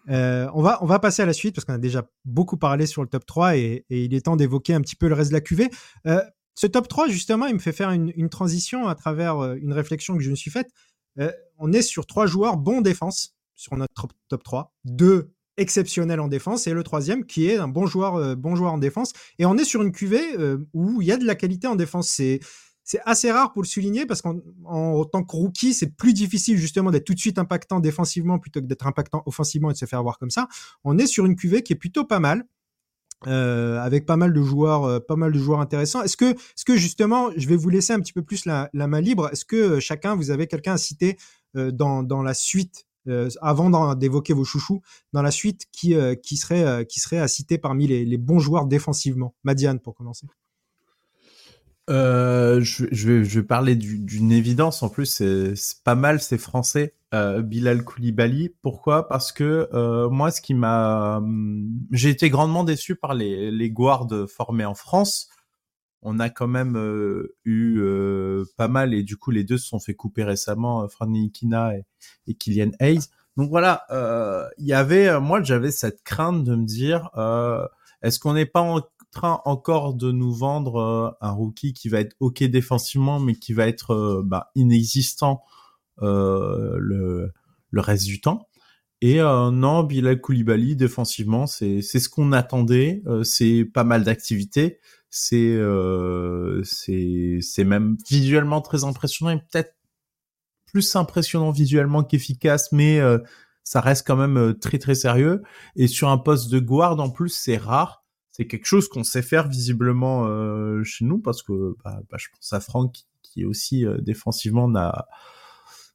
[0.09, 2.85] Euh, on, va, on va passer à la suite parce qu'on a déjà beaucoup parlé
[2.85, 5.35] sur le top 3 et, il est temps d'évoquer un petit peu le reste de
[5.35, 5.69] la QV.
[6.07, 6.21] Euh,
[6.55, 10.15] ce top 3, justement, il me fait faire une, transition à travers euh, une réflexion
[10.17, 10.69] que je me suis faite.
[11.57, 16.65] on est sur trois joueurs bons défense sur notre top 3, deux exceptionnels en défense
[16.65, 19.13] et le troisième qui est un bon joueur, bon joueur en défense.
[19.37, 22.19] Et on est sur une QV où il y a de la qualité en défense.
[22.83, 24.35] C'est assez rare pour le souligner parce qu'en
[25.05, 28.65] tant que rookie, c'est plus difficile justement d'être tout de suite impactant défensivement plutôt que
[28.65, 30.47] d'être impactant offensivement et de se faire voir comme ça.
[30.83, 32.45] On est sur une cuvée qui est plutôt pas mal.
[33.27, 36.03] Euh, avec pas mal de joueurs, euh, pas mal de joueurs intéressants.
[36.03, 38.99] Est-ce que, est-ce que justement, je vais vous laisser un petit peu plus la, main
[38.99, 39.29] libre.
[39.31, 41.17] Est-ce que euh, chacun, vous avez quelqu'un à citer
[41.55, 42.85] dans, la suite
[43.39, 44.81] avant d'évoquer vos chouchous,
[45.13, 48.65] dans la suite, qui, qui, serait, qui serait à citer parmi les, les bons joueurs
[48.65, 49.35] défensivement?
[49.43, 50.25] Madiane, pour commencer.
[51.89, 54.83] Euh, je, je, vais, je vais parler d'une évidence.
[54.83, 56.95] En plus, c'est pas mal, c'est français.
[57.13, 58.55] Euh, Bilal Koulibaly.
[58.61, 59.07] Pourquoi?
[59.07, 63.69] Parce que euh, moi, ce qui m'a, hum, j'ai été grandement déçu par les, les
[63.69, 65.29] guards formés en France.
[66.01, 69.67] On a quand même euh, eu euh, pas mal et du coup les deux se
[69.67, 71.85] sont fait couper récemment, Fran Nikina et,
[72.27, 73.07] et Kylian Hayes.
[73.37, 73.85] Donc voilà,
[74.57, 77.09] il y avait, moi j'avais cette crainte de me dire,
[78.03, 78.81] est-ce qu'on n'est pas en
[79.13, 83.53] train encore de nous vendre euh, un rookie qui va être ok défensivement, mais qui
[83.53, 85.43] va être euh, bah, inexistant
[86.01, 87.31] euh, le,
[87.69, 88.49] le reste du temps.
[89.01, 93.03] Et non, Bilal Koulibaly défensivement, c'est c'est ce qu'on attendait.
[93.23, 94.79] c'est pas mal d'activités.
[95.09, 95.59] C'est
[96.63, 99.75] c'est c'est même visuellement très impressionnant et peut-être
[100.67, 103.01] plus impressionnant visuellement qu'efficace, mais
[103.65, 105.43] ça reste quand même très très sérieux.
[105.75, 108.02] Et sur un poste de guard en plus, c'est rare
[108.33, 112.27] c'est quelque chose qu'on sait faire visiblement euh, chez nous parce que bah, bah, je
[112.33, 115.07] pense à Franck qui, aussi euh, défensivement n'a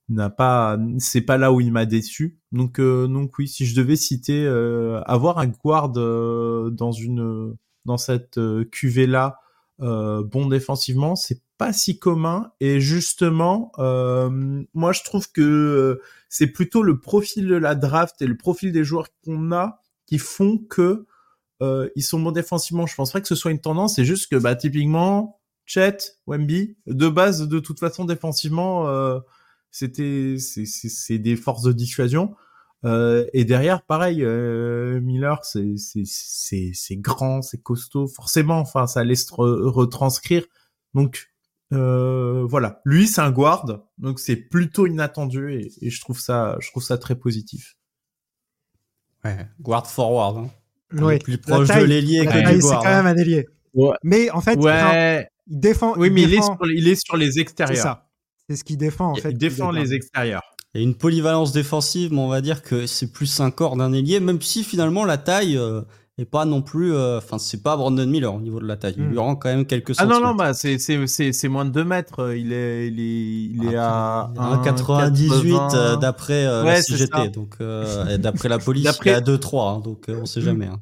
[0.09, 2.39] n'a pas c'est pas là où il m'a déçu.
[2.53, 4.47] Donc euh, donc oui si je devais citer
[5.05, 9.41] avoir un guard dans une dans cette cuvée là
[9.79, 12.53] bon défensivement c'est pas si commun.
[12.61, 13.73] Et justement
[14.73, 18.85] moi je trouve que c'est plutôt le profil de la draft et le profil des
[18.85, 21.05] joueurs qu'on a qui font que
[21.63, 22.87] euh, ils sont bons défensivement.
[22.87, 23.97] Je pense pas que ce soit une tendance.
[23.97, 29.21] C'est juste que, bah, typiquement, Chet, Wemby, de base, de toute façon, défensivement, euh,
[29.71, 32.35] c'était, c'est des forces de dissuasion.
[32.85, 38.07] Euh, et derrière, pareil, euh, Miller, c'est grand, c'est costaud.
[38.07, 40.45] Forcément, enfin, ça laisse retranscrire.
[40.95, 41.29] Donc
[41.73, 43.67] euh, voilà, lui, c'est un guard,
[43.99, 47.77] donc c'est plutôt inattendu et, et, je trouve ça, je trouve ça très positif.
[49.25, 50.39] Ouais, guard forward.
[50.39, 50.51] Hein.
[50.93, 51.19] Oui.
[51.19, 53.47] Plus proche de l'ailier que du C'est quand même un ailier.
[54.03, 55.95] Mais en fait, il défend.
[55.97, 57.77] Oui, mais il, est sur, il, est sur, les extérieurs.
[57.77, 58.09] C'est ça.
[58.49, 59.31] C'est ce qu'il défend en fait.
[59.31, 60.43] Il défend les extérieurs.
[60.75, 63.77] Il y a une polyvalence défensive, mais on va dire que c'est plus un corps
[63.77, 65.83] d'un ailier, même si finalement la taille euh,
[66.21, 66.95] est pas non plus.
[66.95, 68.95] Euh, enfin, c'est pas Brandon Miller au niveau de la taille.
[68.97, 69.11] Il hmm.
[69.11, 72.35] lui rend quand même quelques Ah non, non, bah, c'est, moins de 2 mètres.
[72.35, 77.29] Il est, il est, il est à 1,98 euh, d'après la CGT.
[77.29, 77.57] Donc,
[78.19, 79.77] d'après la police, il est à 2,3.
[79.77, 80.45] Hein, donc, on sait hmm.
[80.45, 80.67] jamais.
[80.67, 80.81] Hein.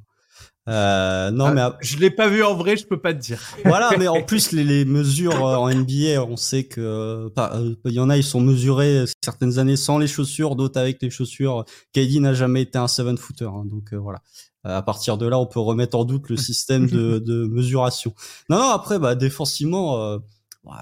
[0.69, 3.41] Euh, non, mais ah, je l'ai pas vu en vrai, je peux pas te dire.
[3.65, 7.93] voilà, mais en plus les, les mesures euh, en NBA, on sait que euh, il
[7.93, 11.65] y en a, ils sont mesurés certaines années sans les chaussures, d'autres avec les chaussures.
[11.95, 14.21] KD n'a jamais été un seven footer, hein, donc voilà.
[14.69, 18.15] À partir de là, on peut remettre en doute le système de, de mesuration.
[18.51, 20.19] Non, non, après, bah défensivement,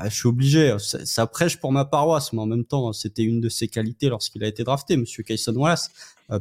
[0.04, 0.76] je suis obligé.
[0.78, 4.08] Ça, ça, prêche pour ma paroisse, mais en même temps, c'était une de ses qualités
[4.08, 5.90] lorsqu'il a été drafté, Monsieur Kayson Wallace,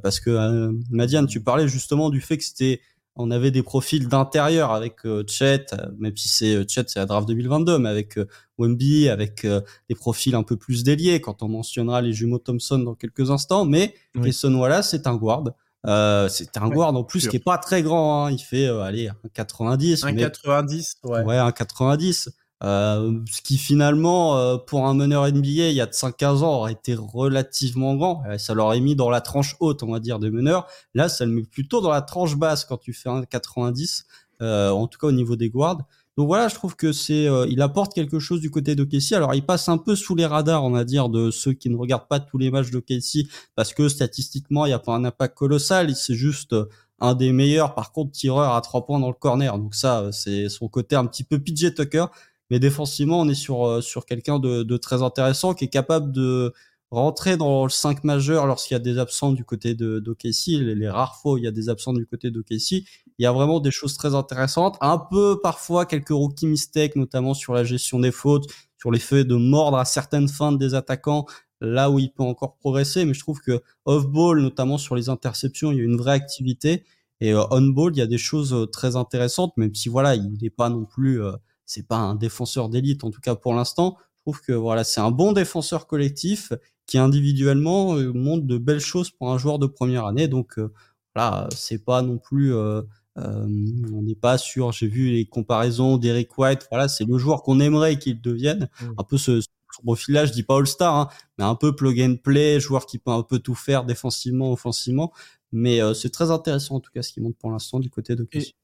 [0.01, 2.82] parce que Madiane, tu parlais justement du fait que c'était
[3.15, 6.99] on avait des profils d'intérieur avec euh, Chet, euh, même si c'est euh, Chet, c'est
[6.99, 8.25] la draft 2022, mais avec euh,
[8.58, 12.95] Wemby, avec des profils un peu plus déliés, quand on mentionnera les jumeaux Thompson dans
[12.95, 13.65] quelques instants.
[13.65, 14.25] Mais oui.
[14.25, 15.45] Jason Wallace, c'est un guard.
[15.86, 18.26] Euh, c'est un guard en plus qui est pas très grand.
[18.26, 18.32] Hein.
[18.32, 20.04] Il fait, allez, un 90.
[20.04, 21.22] Un 90, ouais.
[21.24, 22.30] Ouais, un 90.
[22.63, 26.60] Euh, ce qui finalement, euh, pour un meneur NBA, il y a de 5-15 ans,
[26.60, 28.24] aurait été relativement grand.
[28.38, 30.67] ça l'aurait mis dans la tranche haute, on va dire, des meneurs.
[30.93, 34.06] Là, ça le met plutôt dans la tranche basse quand tu fais un 90,
[34.41, 35.82] euh, en tout cas au niveau des guards.
[36.17, 39.15] Donc voilà, je trouve que c'est, il apporte quelque chose du côté de Casey.
[39.15, 41.76] Alors il passe un peu sous les radars, on va dire, de ceux qui ne
[41.76, 43.23] regardent pas tous les matchs de Casey,
[43.56, 45.95] parce que statistiquement, il n'y a pas un impact colossal.
[45.95, 46.56] C'est juste
[46.99, 49.58] un des meilleurs, par contre, tireurs à trois points dans le corner.
[49.58, 52.06] Donc ça, c'est son côté un petit peu PJ Tucker.
[52.49, 56.12] Mais défensivement, on est sur, euh, sur quelqu'un de, de, très intéressant qui est capable
[56.12, 56.54] de
[56.93, 60.89] rentrer dans le 5 majeur lorsqu'il y a des absents du côté de d'OKC, les,
[60.89, 63.60] rares fois où il y a des absents du côté d'OKC, il y a vraiment
[63.60, 68.12] des choses très intéressantes, un peu parfois quelques rookie mistakes, notamment sur la gestion des
[68.12, 68.45] fautes,
[68.77, 71.25] sur les faits de mordre à certaines fins des attaquants,
[71.62, 75.71] là où il peut encore progresser, mais je trouve que off-ball, notamment sur les interceptions,
[75.71, 76.84] il y a une vraie activité,
[77.21, 80.38] et euh, on-ball, il y a des choses euh, très intéressantes, même si voilà, il
[80.41, 81.21] n'est pas non plus
[81.65, 83.97] c'est pas un défenseur d'élite en tout cas pour l'instant.
[84.17, 86.53] Je trouve que voilà, c'est un bon défenseur collectif
[86.86, 90.28] qui individuellement euh, montre de belles choses pour un joueur de première année.
[90.28, 90.72] Donc euh,
[91.15, 92.82] voilà, c'est pas non plus euh,
[93.15, 94.72] on n'est pas sûr.
[94.72, 96.67] J'ai vu les comparaisons d'Eric White.
[96.72, 98.69] Voilà, c'est le joueur qu'on aimerait qu'il devienne.
[98.82, 98.86] Mmh.
[98.98, 99.41] Un peu ce,
[99.84, 103.10] profil-là, je dis pas All-Star, hein, mais un peu plug and play, joueur qui peut
[103.12, 105.12] un peu tout faire défensivement, offensivement.
[105.52, 108.24] Mais c'est très intéressant en tout cas ce qu'il montre pour l'instant du côté de
[108.24, 108.56] Kessie.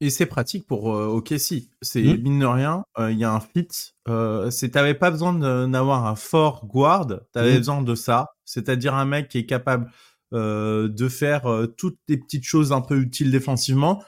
[0.00, 1.68] Et c'est pratique pour euh, OKC.
[1.80, 2.22] C'est mmh.
[2.22, 3.68] mine de rien, euh, il y a un fit.
[4.08, 5.32] Euh, c'est t'avais pas besoin
[5.68, 7.58] d'avoir un fort guard, t'avais mmh.
[7.58, 8.34] besoin de ça.
[8.44, 9.90] c'est-à-dire un mec qui est capable
[10.34, 14.02] euh, de faire euh, toutes les petites choses un peu utiles défensivement,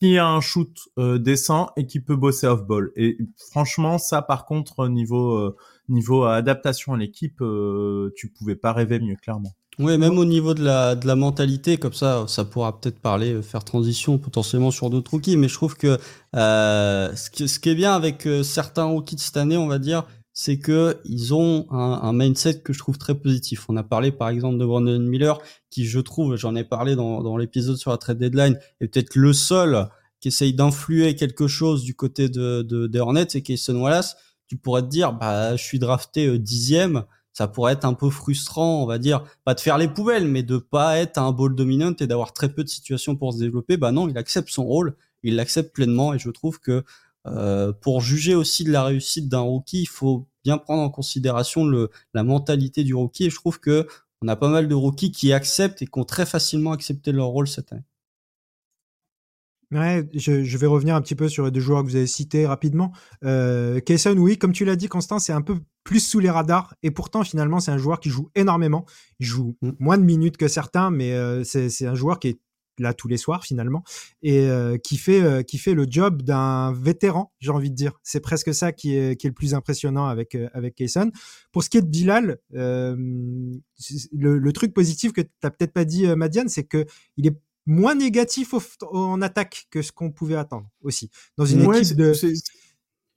[0.00, 2.92] qui a un shoot euh, décent et qui peut bosser off ball.
[2.96, 3.18] Et
[3.50, 5.54] franchement, ça par contre niveau
[5.90, 7.42] niveau adaptation à l'équipe,
[8.16, 9.52] tu pouvais pas rêver mieux clairement.
[9.78, 13.42] Oui, même au niveau de la, de la mentalité, comme ça, ça pourra peut-être parler,
[13.42, 15.98] faire transition potentiellement sur d'autres rookies, mais je trouve que,
[16.34, 19.78] euh, ce, qui, ce qui est bien avec certains rookies de cette année, on va
[19.78, 20.06] dire,
[20.38, 23.64] c'est que ils ont un, un, mindset que je trouve très positif.
[23.70, 25.38] On a parlé par exemple de Brandon Miller,
[25.70, 29.16] qui je trouve, j'en ai parlé dans, dans l'épisode sur la trade deadline, est peut-être
[29.16, 29.88] le seul
[30.20, 34.16] qui essaye d'influer quelque chose du côté de, de des Hornets, Kayson Wallace.
[34.46, 37.04] Tu pourrais te dire, bah, je suis drafté euh, dixième,
[37.36, 40.42] ça pourrait être un peu frustrant, on va dire, pas de faire les poubelles, mais
[40.42, 43.76] de pas être un ball dominant et d'avoir très peu de situations pour se développer.
[43.76, 46.82] Bah non, il accepte son rôle, il l'accepte pleinement, et je trouve que
[47.26, 51.66] euh, pour juger aussi de la réussite d'un rookie, il faut bien prendre en considération
[51.66, 53.26] le, la mentalité du rookie.
[53.26, 53.86] Et je trouve que
[54.22, 57.26] on a pas mal de rookies qui acceptent et qui ont très facilement accepté leur
[57.26, 57.84] rôle cette année.
[59.72, 62.06] Ouais, je, je, vais revenir un petit peu sur les deux joueurs que vous avez
[62.06, 62.92] cités rapidement.
[63.24, 66.74] Euh, Kayson, oui, comme tu l'as dit, Constant, c'est un peu plus sous les radars.
[66.84, 68.86] Et pourtant, finalement, c'est un joueur qui joue énormément.
[69.18, 69.70] Il joue mm.
[69.80, 72.38] moins de minutes que certains, mais euh, c'est un joueur qui est
[72.78, 73.82] là tous les soirs finalement
[74.22, 77.92] et euh, qui fait euh, qui fait le job d'un vétéran j'ai envie de dire
[78.02, 81.10] c'est presque ça qui est qui est le plus impressionnant avec euh, avec Kayson
[81.52, 83.58] pour ce qui est de Bilal le,
[84.12, 87.94] le, truc positif que tu t'as peut-être pas dit Madiane c'est que il est moins
[87.94, 88.54] négatif
[88.92, 92.12] en attaque que ce qu'on pouvait attendre aussi dans une équipe de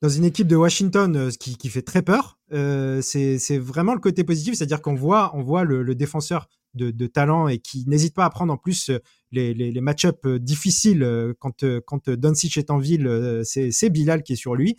[0.01, 4.23] dans une équipe de Washington qui, qui fait très peur, euh, c'est vraiment le côté
[4.23, 8.13] positif, c'est-à-dire qu'on voit, on voit le, le défenseur de, de, talent et qui n'hésite
[8.13, 8.91] pas à prendre en plus
[9.31, 13.89] les, les, les match-ups euh, difficiles euh, quand, euh, quand Doncic est en ville, c'est
[13.89, 14.77] Bilal qui est sur lui.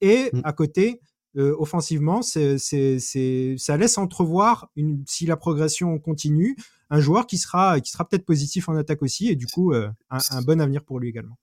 [0.00, 0.40] Et mm.
[0.44, 1.00] à côté,
[1.38, 6.56] euh, offensivement, c'est, ça laisse entrevoir, une, si la progression continue,
[6.92, 9.94] un joueur qui sera, qui sera peut-être positif en attaque aussi, et du coup, un,
[10.10, 11.38] un bon avenir pour lui également.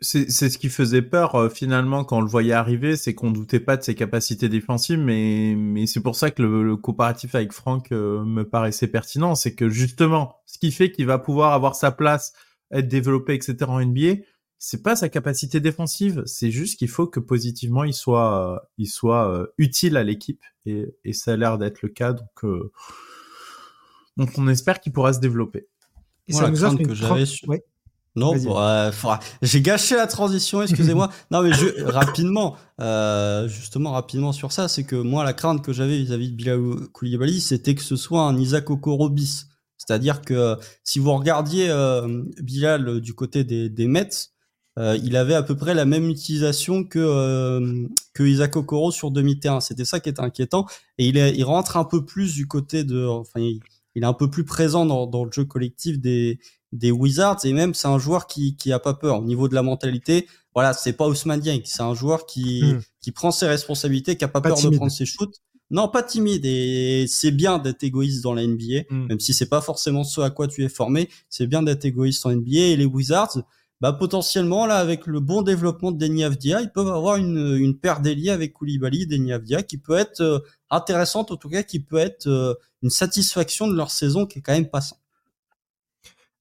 [0.00, 3.60] C'est ce qui faisait peur euh, finalement quand on le voyait arriver, c'est qu'on doutait
[3.60, 7.92] pas de ses capacités défensives, mais mais c'est pour ça que le, comparatif avec Franck
[7.92, 11.92] euh, me paraissait pertinent, c'est que justement, ce qui fait qu'il va pouvoir avoir sa
[11.92, 12.34] place,
[12.72, 13.56] être développé, etc.
[13.68, 14.22] en NBA,
[14.58, 18.88] c'est pas sa capacité défensive, c'est juste qu'il faut que positivement il soit euh, il
[18.88, 20.42] soit utile à l'équipe.
[20.66, 22.44] Et, et ça a l'air d'être le cas, donc
[24.16, 25.66] donc on espère qu'il pourra se développer.
[26.28, 26.92] Et ça nous offre que
[28.16, 28.90] non, bah,
[29.42, 31.10] j'ai gâché la transition, excusez-moi.
[31.30, 35.74] non, mais je, rapidement, euh, justement, rapidement sur ça, c'est que moi, la crainte que
[35.74, 36.60] j'avais vis-à-vis de Bilal
[36.94, 39.48] Koulibaly, c'était que ce soit un Isaac Okoro bis.
[39.76, 44.08] C'est-à-dire que si vous regardiez euh, Bilal du côté des, des Mets,
[44.78, 49.10] euh, il avait à peu près la même utilisation que euh, que Isaac Okoro sur
[49.10, 49.60] demi-terrain.
[49.60, 50.66] C'était ça qui était inquiétant.
[50.96, 53.60] Et il, est, il rentre un peu plus du côté de, enfin, il,
[53.96, 56.38] il est un peu plus présent dans, dans le jeu collectif des
[56.72, 59.54] des Wizards et même c'est un joueur qui qui a pas peur au niveau de
[59.54, 60.28] la mentalité.
[60.54, 62.80] Voilà, c'est pas Ousmane Dieng, c'est un joueur qui hmm.
[63.00, 65.42] qui prend ses responsabilités, qui a pas, peur de prendre ses shoots.
[65.70, 69.06] Non, pas timide et c'est bien d'être égoïste dans la NBA, hmm.
[69.06, 71.08] même si c'est pas forcément ce à quoi tu es formé.
[71.30, 73.38] C'est bien d'être égoïste en NBA et les Wizards,
[73.80, 77.78] bah potentiellement là avec le bon développement de Deni Avdia, ils peuvent avoir une une
[77.78, 80.38] paire d'alliés avec Koulibaly, Deni Avdia qui peut être euh,
[80.70, 84.42] intéressante en tout cas, qui peut être euh, une satisfaction de leur saison qui est
[84.42, 85.00] quand même passante.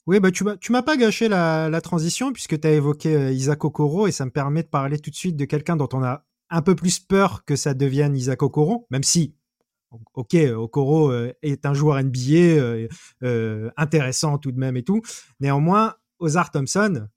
[0.08, 3.65] Oui, bah, tu m'as, m'as pas gâché la, transition puisque tu as évoqué euh, Isaac
[3.65, 6.24] Okoro et ça me permet de parler tout de suite de quelqu'un dont on a
[6.50, 9.36] un peu plus peur que ça devienne Isaac Okoro, même si,
[10.13, 12.88] ok, Okoro est un joueur NBA
[13.78, 15.02] intéressant tout de même et tout.
[15.39, 17.08] Néanmoins, Ozar Thompson,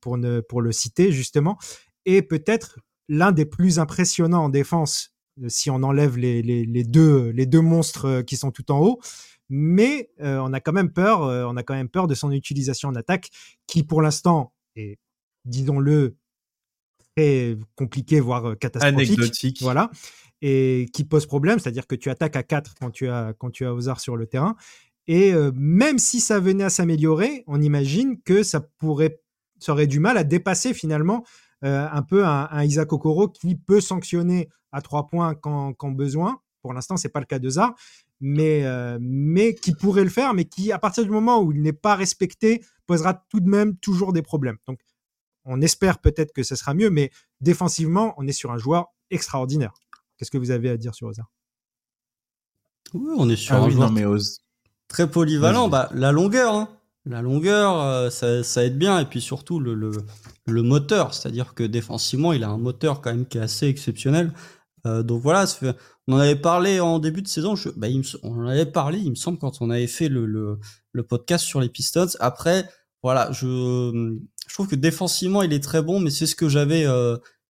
[0.00, 1.58] pour, ne, pour le citer justement,
[2.04, 2.78] est peut-être
[3.08, 5.12] l'un des plus impressionnants en défense
[5.48, 9.00] si on enlève les, les, les, deux, les deux monstres qui sont tout en haut
[9.48, 12.32] mais euh, on a quand même peur, euh, on a quand même peur de son
[12.32, 13.30] utilisation en attaque,
[13.66, 14.98] qui pour l'instant est,
[15.44, 16.16] disons-le,
[17.16, 19.10] très compliqué, voire euh, catastrophique.
[19.10, 19.58] Anecdotique.
[19.62, 19.90] Voilà.
[20.42, 23.64] Et qui pose problème, c'est-à-dire que tu attaques à 4 quand tu as, quand tu
[23.64, 24.56] as Ozar sur le terrain.
[25.08, 29.20] Et même si ça venait à s'améliorer, on imagine que ça pourrait,
[29.58, 31.24] ça aurait du mal à dépasser finalement
[31.62, 36.40] un peu un, un, Isaac Okoro qui peut sanctionner à trois points quand, quand besoin.
[36.62, 37.74] Pour l'instant, c'est pas le cas de Zar,
[38.20, 41.62] mais, euh, mais qui pourrait le faire, mais qui, à partir du moment où il
[41.62, 44.58] n'est pas respecté, posera tout de même toujours des problèmes.
[44.66, 44.80] Donc,
[45.44, 47.10] on espère peut-être que ce sera mieux, mais
[47.40, 49.74] défensivement, on est sur un joueur extraordinaire.
[50.16, 51.30] Qu'est-ce que vous avez à dire sur Ozar
[52.94, 53.92] Oui, on est sur ah un joueur
[54.88, 55.68] très polyvalent.
[55.68, 56.68] Bah, la longueur, hein.
[57.06, 59.92] La longueur, euh, ça, ça, aide bien, et puis surtout le, le,
[60.46, 64.32] le moteur, c'est-à-dire que défensivement, il a un moteur quand même qui est assez exceptionnel.
[64.84, 65.46] donc voilà,
[66.08, 67.54] on en avait parlé en début de saison.
[67.76, 67.88] Bah,
[68.22, 70.26] on en avait parlé, il me semble, quand on avait fait le,
[70.92, 72.06] le, podcast sur les Pistons.
[72.20, 72.68] Après,
[73.02, 74.16] voilà, je,
[74.48, 76.86] je trouve que défensivement, il est très bon, mais c'est ce que j'avais,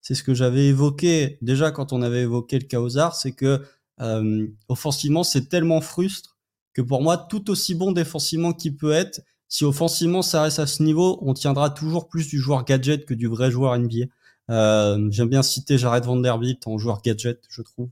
[0.01, 3.63] c'est ce que j'avais évoqué déjà quand on avait évoqué le Chaosar, c'est que
[4.69, 6.37] offensivement, c'est tellement frustre
[6.77, 10.67] que pour moi, tout aussi bon défensivement qu'il peut être, si offensivement ça reste à
[10.67, 14.07] ce niveau, on tiendra toujours plus du joueur gadget que du vrai joueur NBA.
[14.51, 17.89] Euh, J'aime bien citer Jared Vanderbilt en joueur gadget, je trouve.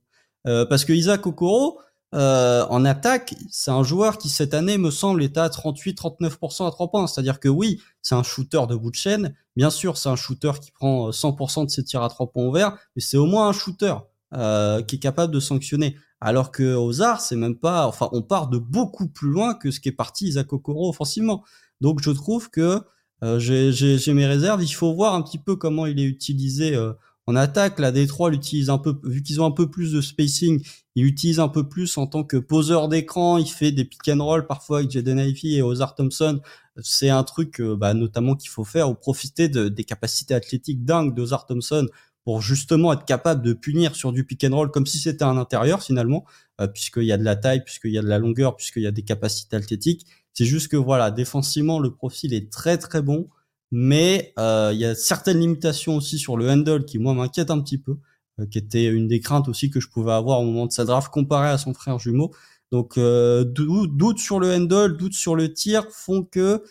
[0.47, 1.79] Euh, parce que Isaac Okoro,
[2.15, 6.71] euh, en attaque, c'est un joueur qui cette année me semble est à 38-39% à
[6.71, 7.07] 3 points.
[7.07, 9.35] C'est-à-dire que oui, c'est un shooter de bout de chaîne.
[9.57, 12.45] Bien sûr, c'est un shooter qui prend 100% euh, de ses tirs à 3 points
[12.45, 13.95] ouverts, mais c'est au moins un shooter
[14.33, 15.97] euh, qui est capable de sanctionner.
[16.25, 19.71] Alors que aux arts, c'est même pas, enfin, on part de beaucoup plus loin que
[19.71, 21.45] ce qui est parti Isaac Okoro offensivement.
[21.83, 22.81] Donc, je trouve que
[23.23, 24.63] euh, j'ai mes réserves.
[24.63, 26.95] Il faut voir un petit peu comment il est utilisé euh,
[27.27, 27.79] en attaque.
[27.79, 30.65] La Détroit l'utilise un peu, vu qu'ils ont un peu plus de spacing,
[30.95, 33.37] il utilise un peu plus en tant que poseur d'écran.
[33.37, 36.41] Il fait des pick and roll parfois avec Jaden Ivey et Ozar Thompson.
[36.81, 40.87] C'est un truc, euh, bah, notamment qu'il faut faire ou profiter de, des capacités athlétiques
[40.87, 41.87] dingues d'Ozar Thompson
[42.25, 45.37] pour justement être capable de punir sur du pick and roll comme si c'était un
[45.37, 46.25] intérieur finalement,
[46.61, 48.87] euh, puisqu'il y a de la taille, puisqu'il y a de la longueur, puisqu'il y
[48.87, 50.07] a des capacités athlétiques.
[50.33, 53.29] C'est juste que voilà, défensivement, le profil est très très bon,
[53.71, 57.61] mais euh, il y a certaines limitations aussi sur le handle qui moi m'inquiète un
[57.61, 57.99] petit peu,
[58.41, 60.85] euh, qui était une des craintes aussi que je pouvais avoir au moment de sa
[60.85, 62.33] draft comparé à son frère jumeau.
[62.73, 66.63] Donc euh, doute sur le handle, doute sur le tir font que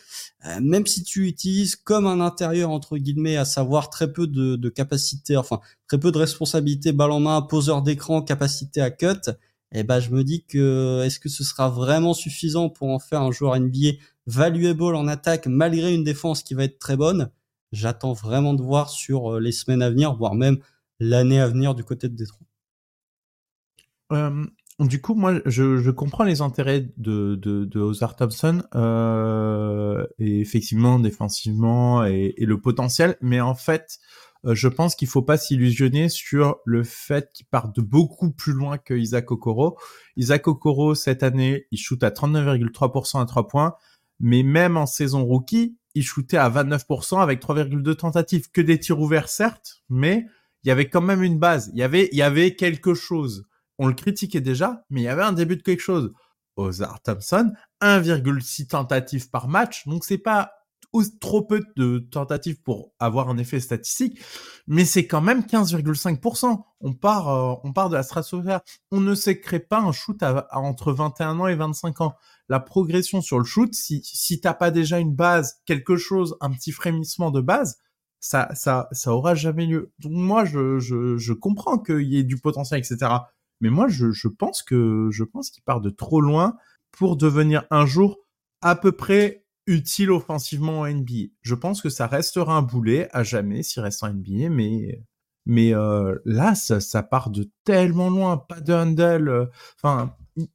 [0.44, 4.56] euh, même si tu utilises comme un intérieur entre guillemets, à savoir très peu de,
[4.56, 9.30] de capacité, enfin très peu de responsabilité balle en main, poseur d'écran, capacité à cut,
[9.72, 13.22] eh ben je me dis que est-ce que ce sera vraiment suffisant pour en faire
[13.22, 17.30] un joueur NBA valuable en attaque malgré une défense qui va être très bonne?
[17.72, 20.58] J'attends vraiment de voir sur euh, les semaines à venir, voire même
[21.00, 22.46] l'année à venir du côté de Détroit.
[24.80, 30.98] Du coup, moi, je, comprends les intérêts de, de, de Ozar Thompson, euh, et effectivement,
[30.98, 33.98] défensivement, et, le potentiel, mais en fait,
[34.44, 38.52] euh, je pense qu'il faut pas s'illusionner sur le fait qu'il part de beaucoup plus
[38.52, 39.78] loin que Isaac Okoro.
[40.16, 43.74] Isaac Okoro, cette année, il shoot à 39,3% à 3 points,
[44.18, 48.98] mais même en saison rookie, il shootait à 29% avec 3,2 tentatives, que des tirs
[48.98, 50.26] ouverts, certes, mais
[50.64, 53.46] il y avait quand même une base, il y avait, il y avait quelque chose
[53.78, 56.12] on le critiquait déjà, mais il y avait un début de quelque chose.
[56.56, 57.52] Ozar Thompson,
[57.82, 60.52] 1,6 tentatives par match, donc c'est pas
[61.20, 64.20] trop peu de tentatives pour avoir un effet statistique,
[64.66, 66.62] mais c'est quand même 15,5%.
[66.80, 68.60] On part, euh, on part de la stratosphère.
[68.90, 72.14] On ne se crée pas un shoot à, entre 21 ans et 25 ans.
[72.48, 76.50] La progression sur le shoot, si, si t'as pas déjà une base, quelque chose, un
[76.50, 77.78] petit frémissement de base,
[78.20, 79.92] ça, ça, ça aura jamais lieu.
[79.98, 83.10] Donc moi, je, je, je comprends qu'il y ait du potentiel, etc.
[83.64, 86.58] Mais moi, je, pense qu'il part de trop loin
[86.90, 88.18] pour devenir un jour
[88.60, 91.30] à peu près utile offensivement en NBA.
[91.40, 94.50] Je pense que ça restera un boulet à jamais s'il reste en NBA,
[95.46, 99.30] mais euh, là, ça, part de tellement loin, pas de handle.
[99.30, 100.06] Euh,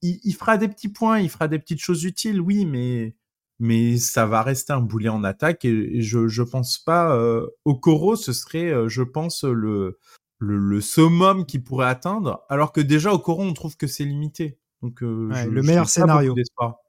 [0.03, 3.15] il, fera des petits points, il fera des petites choses utiles, oui, mais
[3.57, 7.73] mais ça va rester un boulet en attaque et, je je pense pas euh, au
[7.73, 9.97] Coro, ce serait, euh, je pense le
[10.39, 14.05] le, le summum qu'il pourrait atteindre, alors que déjà au Coro, on trouve que c'est
[14.05, 14.57] limité.
[14.81, 16.35] Donc euh, le meilleur scénario.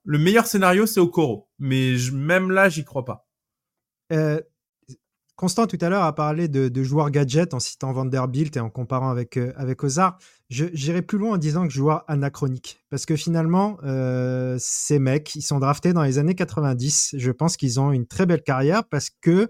[0.04, 3.26] Le meilleur scénario, c'est au Coro, mais même là, j'y crois pas.
[4.12, 4.40] Euh,
[5.36, 8.68] Constant tout à l'heure a parlé de, de, joueurs gadget en citant Vanderbilt et en
[8.68, 10.18] comparant avec euh, avec Ozar.
[10.50, 13.78] J'irai plus loin en disant que joueurs anachroniques parce que finalement
[14.58, 17.14] ces mecs ils sont draftés dans les années 90.
[17.16, 19.48] Je pense qu'ils ont une très belle carrière parce que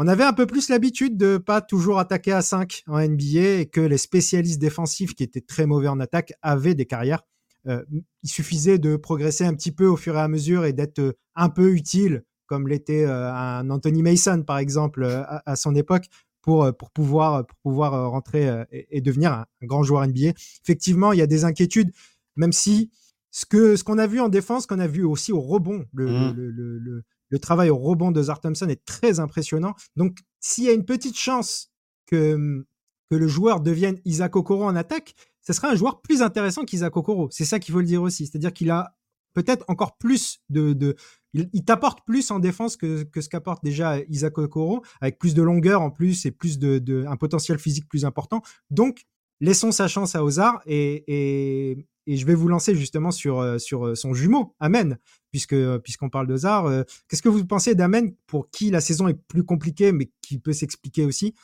[0.00, 3.66] on avait un peu plus l'habitude de pas toujours attaquer à 5 en NBA et
[3.66, 7.22] que les spécialistes défensifs qui étaient très mauvais en attaque avaient des carrières.
[7.66, 7.82] Euh,
[8.22, 11.18] il suffisait de progresser un petit peu au fur et à mesure et d'être euh,
[11.34, 16.04] un peu utile, comme l'était euh, un Anthony Mason par exemple à, son époque,
[16.42, 20.30] pour, pour pouvoir, pour pouvoir rentrer et, devenir un, grand joueur NBA.
[20.62, 21.90] Effectivement, il y a des inquiétudes,
[22.36, 22.92] même si
[23.32, 26.06] ce que ce qu'on a vu en défense, qu'on a vu aussi au rebond, le,
[26.06, 26.34] mmh.
[26.36, 27.04] le, le, le
[27.36, 29.74] travail au rebond de Thompson est très impressionnant.
[29.96, 31.70] Donc, s'il y a une petite chance
[32.06, 32.64] que,
[33.10, 35.14] que le joueur devienne Isaac Okoro en attaque,
[35.48, 37.28] ce sera un joueur plus intéressant qu'Isaac Okoro.
[37.30, 38.26] C'est ça qu'il faut le dire aussi.
[38.26, 38.98] C'est-à-dire qu'il a
[39.32, 40.94] peut-être encore plus de, de
[41.32, 45.42] il, t'apporte plus en défense que, que ce qu'apporte déjà Isaac Okoro, avec plus de
[45.42, 48.42] longueur en plus et plus de, de un potentiel physique plus important.
[48.70, 49.06] Donc,
[49.40, 53.58] laissons sa chance à Ozar et, et, et je vais vous lancer justement sur, euh,
[53.58, 54.98] sur euh, son jumeau, Amen,
[55.30, 56.84] puisque euh, puisqu'on parle d'Ozar.
[57.08, 60.52] Qu'est-ce que vous pensez d'Amen pour qui la saison est plus compliquée, mais qui peut
[60.52, 61.34] s'expliquer aussi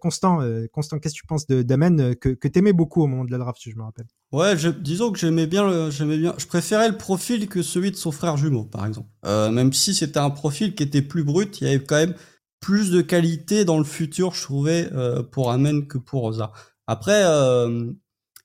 [0.00, 0.40] Constant,
[0.70, 3.38] Constant, qu'est-ce que tu penses d'Amen que, que tu aimais beaucoup au moment de la
[3.38, 4.06] draft, si je me rappelle?
[4.30, 6.34] Ouais, disons que j'aimais bien, bien.
[6.36, 9.08] Je préférais le profil que celui de son frère jumeau, par exemple.
[9.24, 12.14] même si c'était un profil qui était plus brut, il y avait quand même
[12.60, 14.90] plus de qualité dans le futur, je trouvais,
[15.32, 16.52] pour Amen que pour Rosa.
[16.86, 17.22] Après,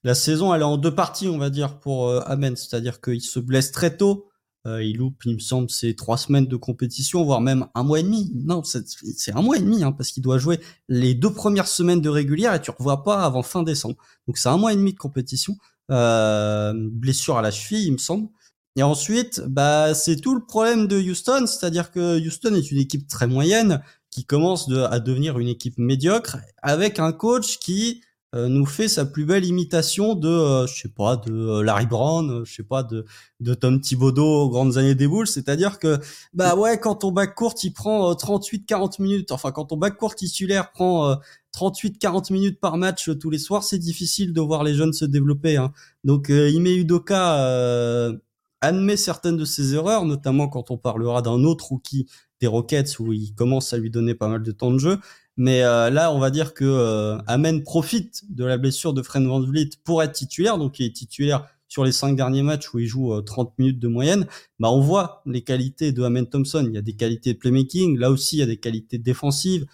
[0.04, 2.56] la saison, elle est en deux parties, on va dire, pour Amen.
[2.56, 4.30] C'est-à-dire qu'il se blesse très tôt
[4.66, 7.98] euh, il loupe, il me semble, c'est trois semaines de compétition, voire même un mois
[7.98, 8.30] et demi.
[8.34, 12.00] Non, c'est un mois et demi, hein, parce qu'il doit jouer les deux premières semaines
[12.00, 13.96] de régulière et tu revois pas avant fin décembre.
[14.28, 15.56] Donc c'est un mois et demi de compétition.
[15.90, 18.28] Euh, blessure à la cheville, il me semble.
[18.76, 23.06] Et ensuite, bah c'est tout le problème de Houston, c'est-à-dire que Houston est une équipe
[23.08, 28.02] très moyenne qui commence à devenir une équipe médiocre avec un coach qui
[28.34, 32.44] nous fait sa plus belle imitation de, euh, je sais pas, de euh, Larry Brown,
[32.44, 33.04] je sais pas, de,
[33.40, 35.26] de Tom Thibodeau aux grandes années des Bulls.
[35.26, 35.98] C'est-à-dire que,
[36.32, 40.14] bah ouais, quand ton bac court, il prend 38-40 minutes, enfin, quand ton bac court
[40.14, 41.16] titulaire prend
[41.54, 45.58] 38-40 minutes par match tous les soirs, c'est difficile de voir les jeunes se développer.
[45.58, 45.72] Hein.
[46.04, 48.10] Donc, Ime Udoka
[48.62, 52.06] admet certaines de ses erreurs, notamment quand on parlera d'un autre rookie
[52.40, 54.98] des Rockets où il commence à lui donner pas mal de temps de jeu.
[55.36, 59.22] Mais euh, là, on va dire que euh, Amen profite de la blessure de Fred
[59.24, 60.58] Van Vliet pour être titulaire.
[60.58, 63.78] Donc, il est titulaire sur les cinq derniers matchs où il joue 30 euh, minutes
[63.78, 64.26] de moyenne.
[64.58, 66.64] Bah, on voit les qualités de Amen Thompson.
[66.68, 67.98] Il y a des qualités de playmaking.
[67.98, 69.66] Là aussi, il y a des qualités défensives.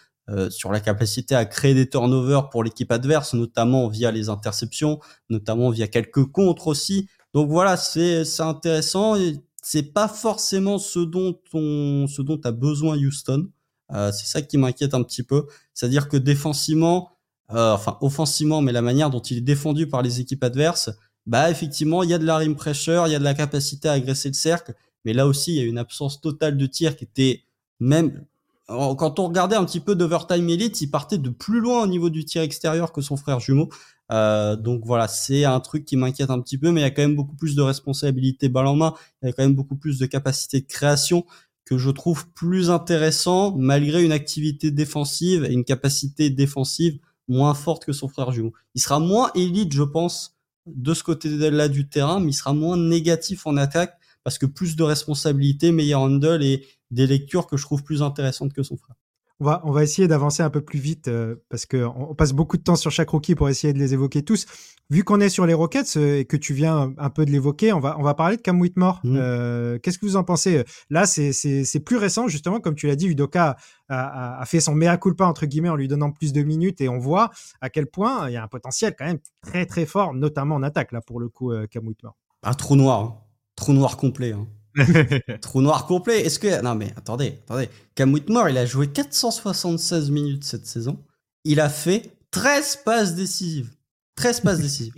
[0.51, 5.01] sur la capacité à créer des turnovers pour l'équipe adverse, notamment via les interceptions,
[5.31, 7.09] notamment via quelques contres aussi.
[7.33, 9.17] Donc voilà, c'est intéressant.
[9.63, 13.49] C'est pas forcément ce dont on, ce dont a besoin Houston.
[13.93, 15.47] Euh, c'est ça qui m'inquiète un petit peu.
[15.75, 17.11] C'est-à-dire que défensivement,
[17.53, 20.91] euh, enfin offensivement, mais la manière dont il est défendu par les équipes adverses,
[21.27, 23.89] bah effectivement, il y a de la rim pressure, il y a de la capacité
[23.89, 24.75] à agresser le cercle,
[25.05, 27.45] mais là aussi, il y a une absence totale de tir qui était
[27.81, 28.25] même
[28.69, 32.11] quand on regardait un petit peu d'Overtime Elite, il partait de plus loin au niveau
[32.11, 33.71] du tir extérieur que son frère jumeau.
[34.11, 36.91] Euh, donc voilà, c'est un truc qui m'inquiète un petit peu, mais il y a
[36.91, 39.77] quand même beaucoup plus de responsabilité balle en main, il y a quand même beaucoup
[39.77, 41.25] plus de capacité de création
[41.69, 46.99] que je trouve plus intéressant malgré une activité défensive et une capacité défensive
[47.29, 48.55] moins forte que son frère jumeau.
[48.75, 52.79] Il sera moins élite, je pense, de ce côté-là du terrain, mais il sera moins
[52.79, 57.65] négatif en attaque parce que plus de responsabilités, meilleur handle et des lectures que je
[57.65, 58.97] trouve plus intéressantes que son frère.
[59.41, 62.33] On va, on va essayer d'avancer un peu plus vite euh, parce qu'on on passe
[62.33, 64.47] beaucoup de temps sur chaque rookie pour essayer de les évoquer tous.
[64.91, 67.73] Vu qu'on est sur les Rockets euh, et que tu viens un, peu de l'évoquer,
[67.73, 69.01] on va, on va parler de Cam Whitmore.
[69.05, 69.17] Mmh.
[69.17, 70.65] Euh, qu'est-ce que vous en pensez?
[70.91, 73.57] Là, c'est plus récent, justement, comme tu l'as dit, Udoka
[73.89, 76.89] a, a, fait son mea culpa, entre guillemets, en lui donnant plus de minutes et
[76.89, 77.31] on voit
[77.61, 80.65] à quel point il y a un potentiel quand même très très fort, notamment en
[80.65, 82.17] attaque, là, pour le coup, Cam Whitmore.
[82.43, 83.17] Un trou noir, hein.
[83.55, 84.33] trou noir complet.
[84.33, 84.49] Hein.
[85.41, 86.21] Trou noir complet.
[86.21, 86.63] Est-ce que.
[86.63, 87.69] Non, mais attendez, attendez.
[87.95, 90.99] Cam Whitmore, il a joué 476 minutes cette saison.
[91.45, 93.71] Il a fait 13 passes décisives.
[94.17, 94.93] 13 passes décisives.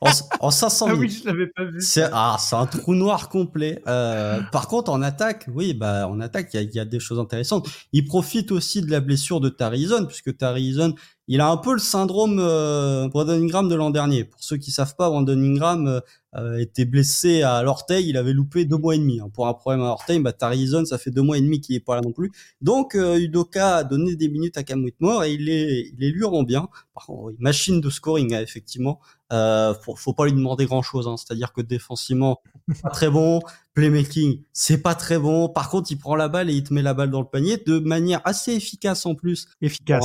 [0.40, 0.98] en, 500 minutes.
[0.98, 1.80] Ah oui, je l'avais pas vu.
[1.80, 3.82] C'est, ah, un trou noir complet.
[3.86, 7.68] Euh, par contre, en attaque, oui, bah, en attaque, il y, a, des choses intéressantes.
[7.92, 10.94] Il profite aussi de la blessure de Tarizon, puisque Tarizon,
[11.26, 14.24] il a un peu le syndrome euh, Brandon Ingram de l'an dernier.
[14.24, 16.00] Pour ceux qui savent pas, Brandon Ingram
[16.36, 19.20] euh, était blessé à l'orteil, il avait loupé deux mois et demi.
[19.20, 19.30] Hein.
[19.32, 21.80] Pour un problème à l'orteil, bah, Tarizon, ça fait deux mois et demi qu'il est
[21.80, 22.30] pas là non plus.
[22.60, 26.10] Donc euh, Udoka a donné des minutes à Cam Whitmore et il les, il les
[26.10, 26.68] lui rend bien.
[26.94, 29.00] Par contre, machine de scoring, hein, effectivement.
[29.32, 31.08] Euh, faut, faut pas lui demander grand chose.
[31.08, 31.16] Hein.
[31.16, 32.40] C'est-à-dire que défensivement,
[32.82, 33.40] pas très bon.
[33.74, 35.48] Playmaking, c'est pas très bon.
[35.48, 37.56] Par contre, il prend la balle et il te met la balle dans le panier
[37.56, 39.48] de manière assez efficace en plus.
[39.60, 40.04] Efficace.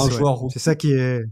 [0.51, 1.24] C'est ça qui est.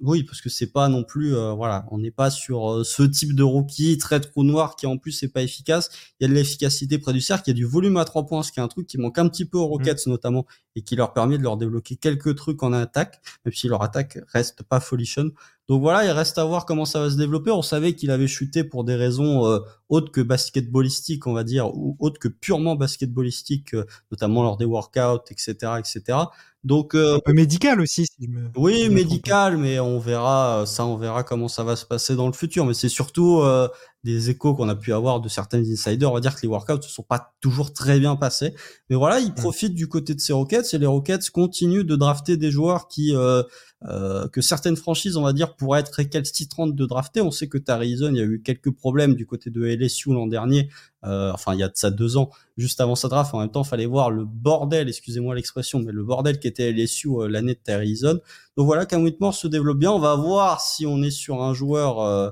[0.00, 3.02] Oui, parce que c'est pas non plus, euh, voilà, on n'est pas sur euh, ce
[3.02, 5.90] type de rookie très trou noir qui en plus c'est pas efficace.
[6.18, 8.24] Il y a de l'efficacité près du cercle, il y a du volume à trois
[8.24, 10.10] points, ce qui est un truc qui manque un petit peu aux Rockets mmh.
[10.10, 13.82] notamment et qui leur permet de leur débloquer quelques trucs en attaque, même si leur
[13.82, 15.32] attaque reste pas folichonne.
[15.68, 17.50] Donc voilà, il reste à voir comment ça va se développer.
[17.50, 21.74] On savait qu'il avait chuté pour des raisons euh, autres que basketballistiques, on va dire,
[21.74, 26.18] ou autres que purement basketballistiques, euh, notamment lors des workouts, etc., etc.
[26.64, 28.06] Donc euh, un peu médical aussi.
[28.06, 32.26] Si oui, médical, mais on verra ça, on verra comment ça va se passer dans
[32.26, 32.64] le futur.
[32.64, 33.42] Mais c'est surtout
[34.02, 36.10] des échos qu'on a pu avoir de certains insiders.
[36.10, 38.54] On va dire que les workouts ne sont pas toujours très bien passés.
[38.88, 42.36] Mais voilà, ils profitent du côté de ces Rockets et les Rockets continuent de drafter
[42.36, 43.14] des joueurs qui
[43.86, 47.20] euh, que certaines franchises, on va dire, pourraient être récalcitrantes de drafter.
[47.20, 50.26] On sait que Tarizon, il y a eu quelques problèmes du côté de LSU l'an
[50.26, 50.70] dernier,
[51.06, 53.34] euh, enfin il y a de ça deux ans, juste avant sa draft.
[53.34, 57.08] En même temps, fallait voir le bordel, excusez-moi l'expression, mais le bordel qui était LSU
[57.08, 58.20] euh, l'année de Tarizon.
[58.56, 59.92] Donc voilà, Cam Whitmore se développe bien.
[59.92, 62.30] On va voir si on est sur un joueur euh,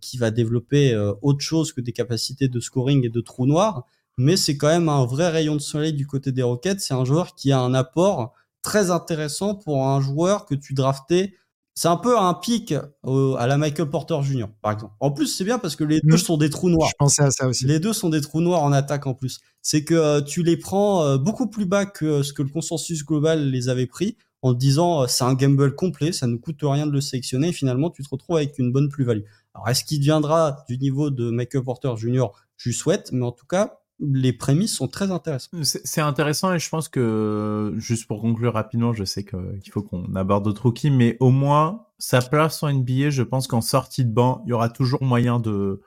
[0.00, 3.86] qui va développer autre chose que des capacités de scoring et de trou noir.
[4.18, 6.80] Mais c'est quand même un vrai rayon de soleil du côté des Rockets.
[6.80, 11.34] C'est un joueur qui a un apport très intéressant pour un joueur que tu draftais.
[11.74, 14.46] C'est un peu un pic à la Michael Porter Jr.
[14.60, 14.92] par exemple.
[15.00, 16.90] En plus, c'est bien parce que les deux sont des trous noirs.
[16.90, 17.66] Je pensais à ça aussi.
[17.66, 19.40] Les deux sont des trous noirs en attaque en plus.
[19.62, 23.04] C'est que euh, tu les prends euh, beaucoup plus bas que ce que le consensus
[23.04, 26.86] global les avait pris en te disant c'est un gamble complet, ça ne coûte rien
[26.86, 29.22] de le sélectionner et finalement tu te retrouves avec une bonne plus-value.
[29.54, 32.26] Alors est-ce qu'il deviendra du niveau de Michael Porter Jr.
[32.56, 35.50] Je souhaite, mais en tout cas, les prémices sont très intéressantes.
[35.62, 40.14] C'est intéressant et je pense que, juste pour conclure rapidement, je sais qu'il faut qu'on
[40.14, 44.12] aborde d'autres rookies, mais au moins, sa place en NBA, je pense qu'en sortie de
[44.12, 45.80] banc, il y aura toujours moyen de,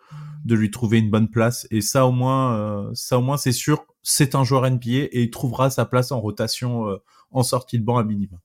[0.46, 1.68] de lui trouver une bonne place.
[1.72, 5.24] Et ça, au moins, euh, ça, au moins, c'est sûr, c'est un joueur NBA et
[5.24, 6.98] il trouvera sa place en rotation euh,
[7.32, 8.40] en sortie de banc à minimum.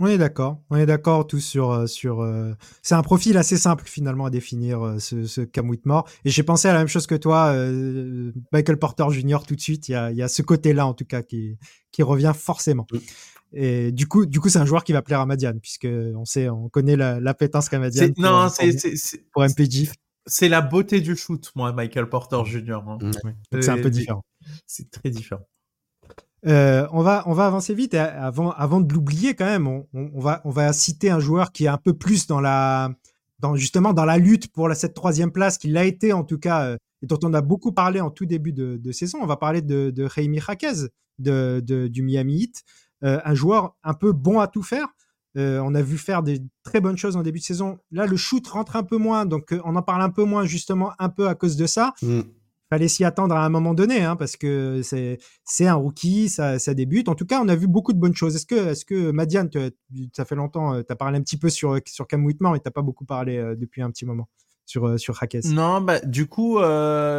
[0.00, 2.20] On est d'accord, on est d'accord tous sur euh, sur.
[2.20, 6.08] Euh, c'est un profil assez simple finalement à définir euh, ce, ce Cam Whitmore.
[6.24, 7.54] Et j'ai pensé à la même chose que toi,
[8.52, 9.38] Michael Porter Jr.
[9.46, 11.58] Tout de suite, il y a, y a ce côté-là en tout cas qui
[11.92, 12.86] qui revient forcément.
[13.52, 16.24] Et du coup, du coup, c'est un joueur qui va plaire à Madiane puisque on
[16.24, 18.14] sait, on connaît la, l'appétence qu'a Madiane.
[18.14, 19.90] Pour, non, c'est pour MPG.
[20.26, 22.80] C'est la beauté du shoot, moi, Michael Porter Jr.
[22.88, 22.98] Hein.
[23.60, 24.24] C'est un peu différent.
[24.66, 25.46] C'est très différent.
[26.46, 27.94] Euh, on, va, on va avancer vite.
[27.94, 31.64] Avant, avant de l'oublier, quand même, on, on, va, on va citer un joueur qui
[31.64, 32.90] est un peu plus dans la,
[33.38, 36.64] dans, justement dans la lutte pour cette troisième place, qu'il l'a été en tout cas,
[36.64, 39.18] euh, et dont on a beaucoup parlé en tout début de, saison.
[39.22, 40.36] On va parler de, de Jaime
[41.18, 42.62] de, du Miami Heat,
[43.04, 44.88] euh, un joueur un peu bon à tout faire.
[45.36, 47.78] On a vu faire des très bonnes choses en début de saison.
[47.90, 50.92] Là, le shoot rentre un peu moins, donc on en parle un peu moins justement
[51.00, 51.92] un peu à cause de ça.
[52.02, 52.20] Mm
[52.74, 57.08] fallait s'y attendre à un moment donné, hein, parce que c'est un rookie, ça, débute.
[57.08, 58.34] En tout cas, on a vu beaucoup de bonnes choses.
[58.34, 59.48] Est-ce que est-ce que Madiane,
[60.12, 62.60] ça fait longtemps, euh, tu as parlé un petit peu sur sur Cam Whitman, et
[62.60, 64.28] t'as pas beaucoup parlé euh, depuis un petit moment
[64.66, 65.44] sur euh, sur Hackes.
[65.44, 66.58] Non, bah du coup,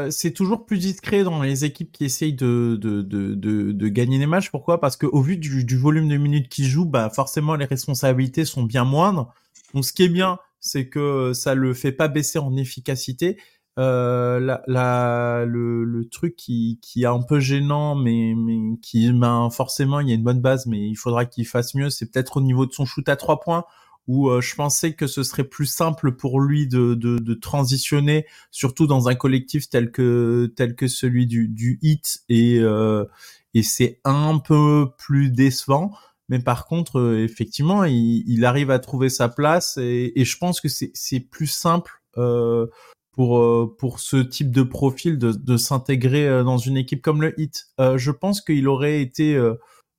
[0.10, 4.52] c'est toujours plus discret dans les équipes qui essayent de de de gagner des matchs.
[4.52, 4.82] Pourquoi?
[4.82, 8.44] Parce que au vu du, du volume de minutes qu'ils jouent, bah forcément les responsabilités
[8.44, 9.34] sont bien moindres.
[9.74, 13.38] Donc ce qui est bien, c'est que ça le fait pas baisser en efficacité
[13.78, 19.12] euh, la, la, le, le, truc qui, qui est un peu gênant, mais, mais qui,
[19.12, 21.90] ben, forcément, il y a une bonne base, mais il faudra qu'il fasse mieux.
[21.90, 23.66] C'est peut-être au niveau de son shoot à trois points
[24.08, 28.26] où euh, je pensais que ce serait plus simple pour lui de, de, de, transitionner,
[28.52, 33.06] surtout dans un collectif tel que tel que celui du, du hit et euh,
[33.54, 35.92] et c'est un peu plus décevant.
[36.30, 40.38] Mais par contre, euh, effectivement, il, il, arrive à trouver sa place et, et je
[40.38, 42.68] pense que c'est plus simple euh,
[43.16, 47.22] pour euh, pour ce type de profil de, de s'intégrer euh, dans une équipe comme
[47.22, 47.68] le Heat.
[47.80, 49.42] Euh, je pense qu'il aurait été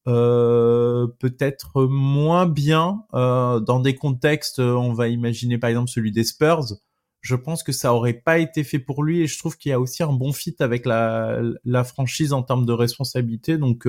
[0.06, 4.58] euh, peut-être moins bien euh, dans des contextes.
[4.58, 6.74] On va imaginer par exemple celui des Spurs.
[7.22, 9.72] Je pense que ça aurait pas été fait pour lui et je trouve qu'il y
[9.72, 13.56] a aussi un bon fit avec la, la franchise en termes de responsabilité.
[13.56, 13.88] Donc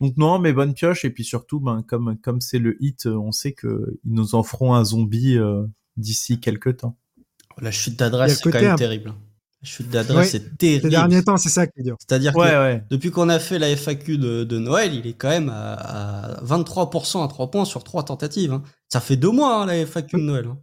[0.00, 3.30] donc non, mais bonne pioche et puis surtout, ben comme comme c'est le hit, on
[3.30, 5.38] sait que ils nous en feront un zombie
[5.96, 6.96] d'ici quelques temps.
[7.60, 9.14] La chute d'adresse, c'est quand même terrible.
[9.62, 10.82] La chute d'adresse, c'est terrible.
[10.82, 11.96] Ces derniers temps, c'est ça qui est dur.
[12.00, 16.40] C'est-à-dire que depuis qu'on a fait la FAQ de, Noël, il est quand même à,
[16.44, 18.52] 23% à 3 points sur 3 tentatives.
[18.52, 18.62] Hein.
[18.88, 20.46] Ça fait deux mois, hein, la FAQ de Noël.
[20.46, 20.58] Hein.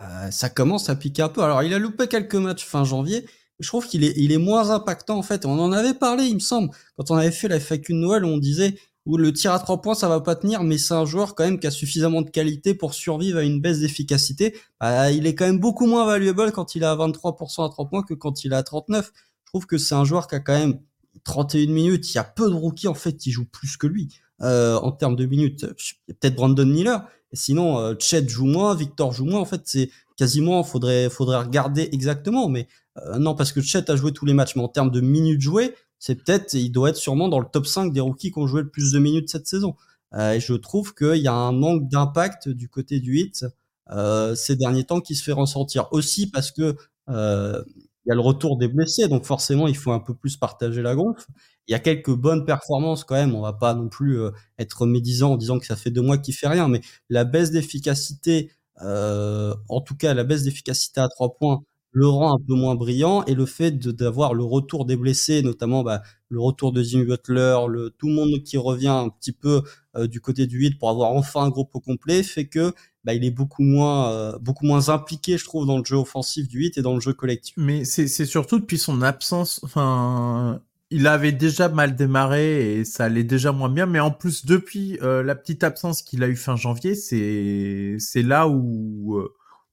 [0.00, 1.42] Euh, ça commence à piquer un peu.
[1.42, 3.26] Alors, il a loupé quelques matchs fin janvier.
[3.58, 5.44] Je trouve qu'il est, il est moins impactant, en fait.
[5.44, 6.70] On en avait parlé, il me semble.
[6.96, 8.78] Quand on avait fait la FAQ de Noël, on disait,
[9.08, 11.44] où le tir à trois points ça va pas tenir, mais c'est un joueur quand
[11.44, 14.54] même qui a suffisamment de qualité pour survivre à une baisse d'efficacité.
[14.78, 17.88] Bah, il est quand même beaucoup moins valuable quand il est à 23% à trois
[17.88, 19.10] points que quand il est à 39.
[19.44, 20.78] Je trouve que c'est un joueur qui a quand même
[21.24, 22.12] 31 minutes.
[22.12, 24.08] Il y a peu de rookies en fait qui jouent plus que lui
[24.42, 25.66] euh, en termes de minutes.
[26.06, 27.02] Peut-être Brandon Miller.
[27.32, 29.40] Sinon, euh, Chet joue moins, Victor joue moins.
[29.40, 32.50] En fait, c'est quasiment faudrait faudrait regarder exactement.
[32.50, 34.54] Mais euh, non, parce que Chet a joué tous les matchs.
[34.54, 37.66] Mais en termes de minutes jouées, c'est peut-être, il doit être sûrement dans le top
[37.66, 39.74] 5 des rookies qui ont joué le plus de minutes cette saison.
[40.14, 43.44] Euh, et je trouve qu'il y a un manque d'impact du côté du hit
[43.90, 46.76] euh, ces derniers temps qui se fait ressentir aussi parce que
[47.08, 47.62] euh,
[48.06, 50.82] il y a le retour des blessés, donc forcément il faut un peu plus partager
[50.82, 51.26] la gonfle.
[51.66, 54.86] Il y a quelques bonnes performances quand même, on va pas non plus euh, être
[54.86, 56.80] médisant en disant que ça fait deux mois qu'il fait rien, mais
[57.10, 58.50] la baisse d'efficacité,
[58.82, 61.62] euh, en tout cas la baisse d'efficacité à trois points
[61.92, 65.82] le rend un peu moins brillant et le fait d'avoir le retour des blessés, notamment
[65.82, 69.62] bah, le retour de Jimmy Butler, le, tout le monde qui revient un petit peu
[69.96, 72.72] euh, du côté du 8 pour avoir enfin un groupe complet, fait que
[73.04, 76.46] bah, il est beaucoup moins, euh, beaucoup moins impliqué, je trouve, dans le jeu offensif
[76.46, 77.54] du 8 et dans le jeu collectif.
[77.56, 80.60] Mais c'est surtout depuis son absence, enfin,
[80.90, 84.98] il avait déjà mal démarré et ça allait déjà moins bien, mais en plus depuis
[85.02, 89.22] euh, la petite absence qu'il a eu fin janvier, c'est là où,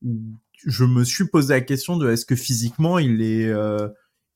[0.01, 0.13] où
[0.65, 3.87] je me suis posé la question de est-ce que physiquement il est euh,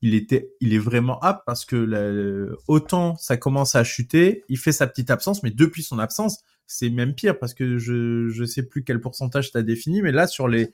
[0.02, 4.72] il était, il est vraiment apte parce que autant ça commence à chuter, il fait
[4.72, 8.64] sa petite absence, mais depuis son absence, c'est même pire parce que je je sais
[8.64, 10.74] plus quel pourcentage t'as défini, mais là sur les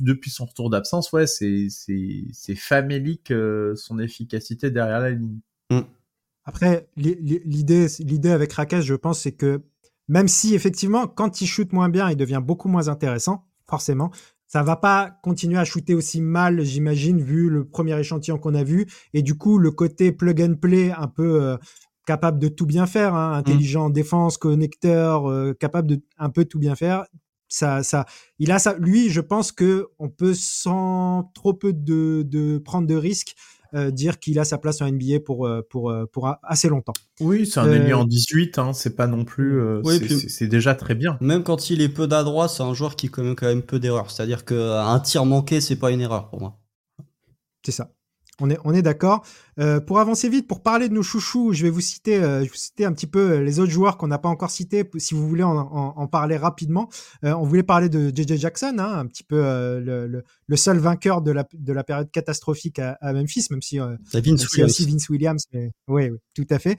[0.00, 5.40] depuis son retour d'absence, ouais, c'est c'est c'est famélique euh, son efficacité derrière la ligne.
[5.70, 5.80] Mm.
[6.44, 9.62] Après, l'idée l'idée avec Rakesh, je pense, c'est que
[10.08, 14.10] même si effectivement, quand il shoot moins bien, il devient beaucoup moins intéressant, forcément.
[14.46, 18.62] Ça va pas continuer à shooter aussi mal, j'imagine, vu le premier échantillon qu'on a
[18.62, 18.86] vu.
[19.12, 21.56] Et du coup, le côté plug and play, un peu euh,
[22.06, 26.58] capable de tout bien faire, hein, intelligent, défense, connecteur, euh, capable de un peu tout
[26.58, 27.06] bien faire.
[27.48, 28.04] Ça, ça,
[28.38, 28.76] il a ça.
[28.78, 33.34] Lui, je pense que on peut sans trop peu de, de prendre de risques
[33.90, 36.92] dire qu'il a sa place en NBA pour, euh, pour, euh, pour assez longtemps.
[37.20, 39.60] Oui, c'est un ailier en 18, hein, c'est pas non plus.
[40.28, 41.16] c'est déjà très bien.
[41.20, 44.10] Même quand il est peu d'adroit, c'est un joueur qui commet quand même peu d'erreurs.
[44.10, 46.58] C'est-à-dire qu'un tir manqué, c'est pas une erreur pour moi.
[47.64, 47.93] C'est ça.
[48.40, 49.24] On est, on est d'accord.
[49.60, 52.44] Euh, pour avancer vite, pour parler de nos chouchous, je vais vous citer, euh, je
[52.44, 54.88] vais vous citer un petit peu euh, les autres joueurs qu'on n'a pas encore cités,
[54.98, 56.88] si vous voulez en, en, parler rapidement.
[57.22, 61.30] on voulait parler de JJ Jackson, hein, un petit peu le, le, seul vainqueur de
[61.30, 64.64] la, de la période catastrophique à, à Memphis, même si, Vince Williams.
[64.64, 65.46] aussi Vince Williams.
[65.88, 66.76] oui, oui, tout à fait.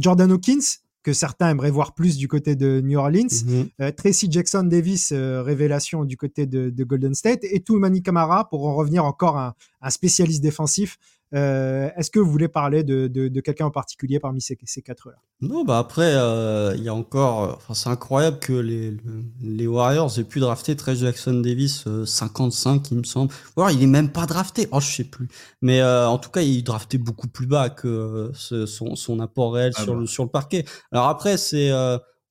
[0.00, 3.28] Jordan Hawkins, que certains aimeraient voir plus du côté de New Orleans.
[3.46, 3.92] Mhm.
[3.92, 7.44] Tracy Jackson Davis, révélation du côté de, de, Golden State.
[7.44, 12.30] Et Toumani Kamara, pour en revenir encore un, un spécialiste défensif, euh, est-ce que vous
[12.30, 15.16] voulez parler de, de, quelqu'un en particulier parmi ces, ces quatre-là?
[15.40, 17.54] Non, bah après, euh, il y a encore.
[17.56, 18.96] Enfin, c'est incroyable que les,
[19.42, 23.32] les Warriors aient pu drafter Trey Jackson Davis 55, euh, il me semble.
[23.56, 24.68] Ou alors, il est même pas drafté.
[24.70, 25.28] Oh, je sais plus.
[25.60, 29.72] Mais en tout cas, il est drafté beaucoup plus bas que son, son apport réel
[29.76, 30.00] ah sur, bah.
[30.00, 30.64] le, sur le parquet.
[30.92, 31.70] Alors après, c'est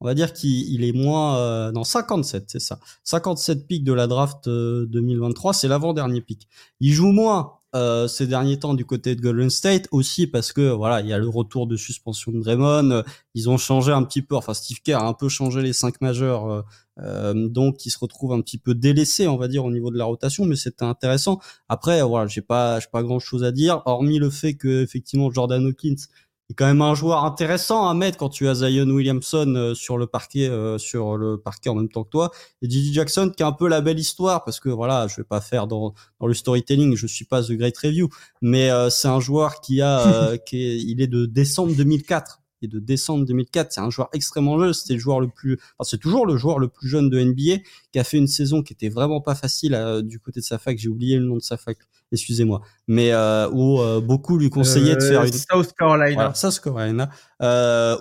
[0.03, 4.05] on va dire qu'il est moins euh, non 57 c'est ça 57 pics de la
[4.05, 6.49] draft 2023 c'est l'avant-dernier pic
[6.81, 10.69] il joue moins euh, ces derniers temps du côté de Golden State aussi parce que
[10.69, 13.03] voilà il y a le retour de suspension de Draymond
[13.33, 15.99] ils ont changé un petit peu enfin Steve Kerr a un peu changé les cinq
[16.01, 16.61] majeurs euh,
[16.99, 19.97] euh donc ils se retrouvent un petit peu délaissés on va dire au niveau de
[19.97, 21.39] la rotation mais c'était intéressant.
[21.67, 25.31] Après voilà j'ai pas j'ai pas grand chose à dire hormis le fait que effectivement
[25.31, 26.07] Jordan Hawkins
[26.53, 29.97] est quand même un joueur intéressant à mettre quand tu as Zion Williamson euh, sur
[29.97, 32.31] le parquet euh, sur le parquet en même temps que toi.
[32.61, 35.23] Et Gigi Jackson qui a un peu la belle histoire parce que voilà je vais
[35.23, 38.09] pas faire dans dans le storytelling je suis pas The Great Review
[38.41, 42.67] mais euh, c'est un joueur qui a qui est, il est de décembre 2004 et
[42.67, 45.99] de décembre 2004 c'est un joueur extrêmement jeune c'était le joueur le plus enfin, c'est
[45.99, 48.89] toujours le joueur le plus jeune de NBA qui a fait une saison qui était
[48.89, 51.77] vraiment pas facile du côté de sa fac j'ai oublié le nom de sa fac
[52.13, 56.61] excusez-moi, mais euh, où euh, beaucoup lui conseillaient de faire euh, une South Carolina, South
[56.61, 57.09] Carolina,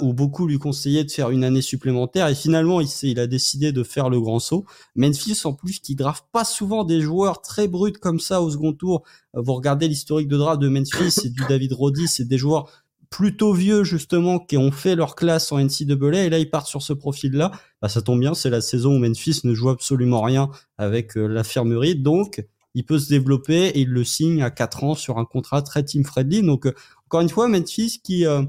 [0.01, 3.73] où beaucoup lui conseillaient de faire une année supplémentaire et finalement il, il a décidé
[3.73, 4.65] de faire le grand saut.
[4.95, 8.73] Memphis en plus qui grave pas souvent des joueurs très bruts comme ça au second
[8.73, 9.03] tour.
[9.35, 12.82] Vous regardez l'historique de draft de Memphis, c'est du David Roddy, c'est des joueurs
[13.13, 16.83] plutôt vieux justement qui ont fait leur classe en NCAA et là ils partent sur
[16.83, 20.23] ce profil là bah, ça tombe bien c'est la saison où Memphis ne joue absolument
[20.23, 22.45] rien avec l'infirmerie donc
[22.75, 25.85] il peut se développer et il le signe à 4 ans sur un contrat très
[25.85, 26.43] team friendly.
[26.43, 26.75] Donc euh,
[27.07, 28.43] encore une fois, Memphis qui euh,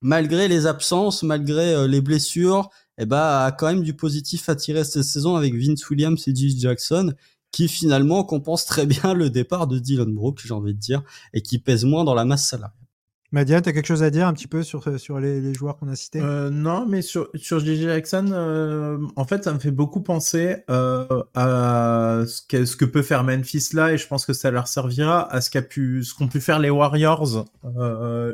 [0.00, 4.56] malgré les absences, malgré euh, les blessures, eh ben, a quand même du positif à
[4.56, 6.58] tirer cette saison avec Vince Williams et J.
[6.58, 7.12] Jackson
[7.52, 11.02] qui finalement compense très bien le départ de Dylan Brooks, j'ai envie de dire,
[11.32, 12.85] et qui pèse moins dans la masse salariale.
[13.32, 15.76] Madiane, tu as quelque chose à dire un petit peu sur, euh, sur les, joueurs
[15.76, 16.20] qu'on a cités?
[16.20, 20.56] Euh, Non, mais sur, sur JJ Jackson, euh, en fait, ça me fait beaucoup penser
[20.68, 24.68] à ce que, ce que peut faire Memphis là, et je pense que ça leur
[24.68, 27.44] servira à ce qu'a pu, ce qu'ont pu faire les Warriors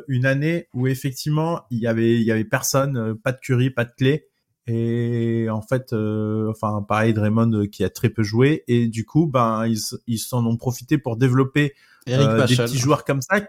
[0.07, 3.85] une année où effectivement il y avait, il y avait personne, pas de Curry, pas
[3.85, 4.27] de clé.
[4.67, 8.63] Et en fait, enfin pareil, Draymond qui a très peu joué.
[8.67, 11.73] Et du coup, ben ils ils s'en ont profité pour développer
[12.05, 13.41] des petits joueurs comme ça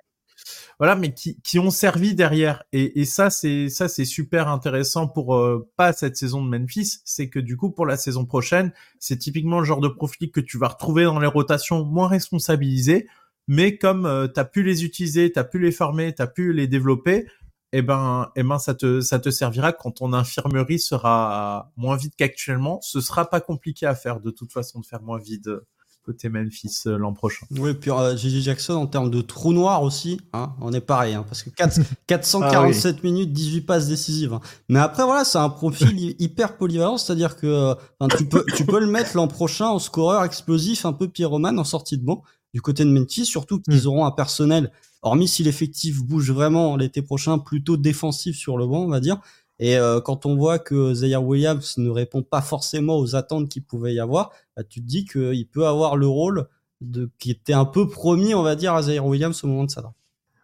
[0.78, 2.64] voilà, mais qui, qui ont servi derrière.
[2.72, 7.00] Et, et ça, c'est ça, c'est super intéressant pour euh, pas cette saison de Memphis,
[7.04, 10.40] c'est que du coup pour la saison prochaine, c'est typiquement le genre de profil que
[10.40, 13.08] tu vas retrouver dans les rotations moins responsabilisés,
[13.48, 16.26] mais comme euh, tu as pu les utiliser, tu as pu les former, tu as
[16.26, 17.26] pu les développer,
[17.72, 22.12] eh ben, eh ben, ça te, ça te servira quand ton infirmerie sera moins vide
[22.16, 22.80] qu'actuellement.
[22.82, 25.60] Ce sera pas compliqué à faire de toute façon de faire moins vide
[26.04, 27.46] côté Memphis euh, l'an prochain.
[27.50, 31.14] Oui, puis euh, Gigi Jackson en termes de trou noir aussi, hein, on est pareil,
[31.14, 34.34] hein, parce que 4, 447 ah minutes, 18 passes décisives.
[34.34, 34.40] Hein.
[34.68, 38.80] Mais après voilà, c'est un profil hyper polyvalent, c'est-à-dire que euh, tu peux tu peux
[38.80, 42.60] le mettre l'an prochain en scoreur explosif, un peu pyromane en sortie de banc du
[42.60, 43.86] côté de Memphis, surtout qu'ils mm.
[43.86, 44.70] auront un personnel,
[45.02, 49.20] hormis si l'effectif bouge vraiment l'été prochain, plutôt défensif sur le banc, on va dire.
[49.58, 53.64] Et euh, quand on voit que Zaire Williams ne répond pas forcément aux attentes qu'il
[53.64, 56.48] pouvait y avoir, bah, tu te dis qu'il peut avoir le rôle
[56.80, 59.70] de, qui était un peu promis, on va dire, à Zaire Williams au moment de
[59.70, 59.96] sa draft.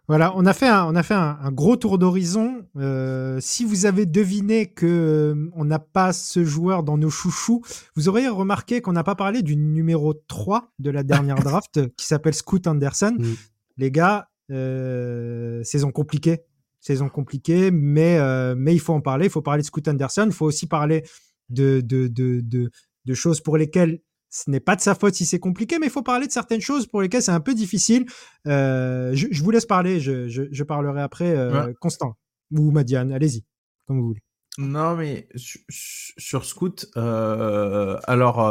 [0.07, 2.65] Voilà, on a fait un, on a fait un, gros tour d'horizon.
[2.75, 7.61] Euh, si vous avez deviné que euh, on n'a pas ce joueur dans nos chouchous,
[7.95, 12.05] vous auriez remarqué qu'on n'a pas parlé du numéro 3 de la dernière draft qui
[12.05, 13.15] s'appelle Scoot Anderson.
[13.17, 13.33] Mm.
[13.77, 16.43] Les gars, euh, saison compliquée.
[16.81, 18.19] Saison compliquée, mais,
[18.55, 19.27] mais il faut en parler.
[19.27, 20.25] Il faut parler de Scoot Anderson.
[20.25, 21.03] Il faut aussi parler
[21.49, 22.71] de, de, de, de,
[23.05, 24.01] de choses pour lesquelles
[24.31, 26.61] ce n'est pas de sa faute si c'est compliqué, mais il faut parler de certaines
[26.61, 28.05] choses pour lesquelles c'est un peu difficile.
[28.47, 31.35] Euh, je, vous laisse parler, je, parlerai après.
[31.35, 32.15] Euh, Constant
[32.51, 33.45] ou Madiane, allez-y,
[33.85, 34.23] comme vous voulez.
[34.57, 38.41] Non, mais sur Scoot, euh, alors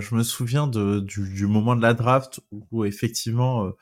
[0.00, 3.72] je me souviens de, du, moment de la draft où, effectivement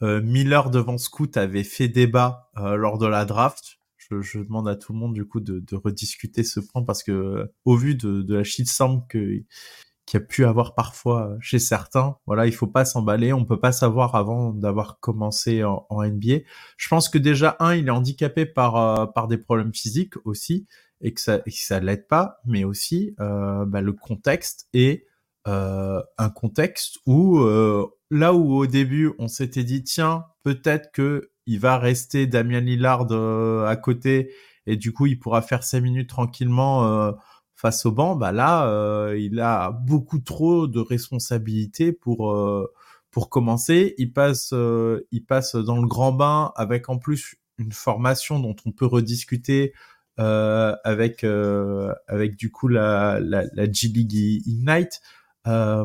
[0.00, 3.78] Miller devant Scoot avait fait débat lors de la draft.
[3.98, 7.76] Je, demande à tout le monde du coup de, rediscuter ce point parce que au
[7.76, 9.42] vu de, de la shitstorm que
[10.08, 12.16] qui a pu avoir parfois chez certains.
[12.26, 16.38] Voilà, il faut pas s'emballer, on peut pas savoir avant d'avoir commencé en, NBA.
[16.78, 20.66] Je pense que déjà un, il est handicapé par euh, par des problèmes physiques aussi
[21.02, 24.96] et que ça et que ça l'aide pas, mais aussi euh, bah, le contexte euh,
[25.48, 31.58] un contexte où euh, là où au début on s'était dit tiens peut-être que il
[31.60, 34.32] va rester Damien Lillard euh, à côté
[34.66, 37.14] et du coup il pourra faire ses minutes tranquillement
[37.58, 42.72] face au banc, bah là, euh, il a beaucoup trop de responsabilités pour euh,
[43.10, 43.94] pour commencer.
[43.98, 48.54] Il passe euh, il passe dans le grand bain avec en plus une formation dont
[48.64, 49.74] on peut rediscuter
[50.16, 54.14] avec avec du coup la la, la G League
[54.46, 55.00] Ignite.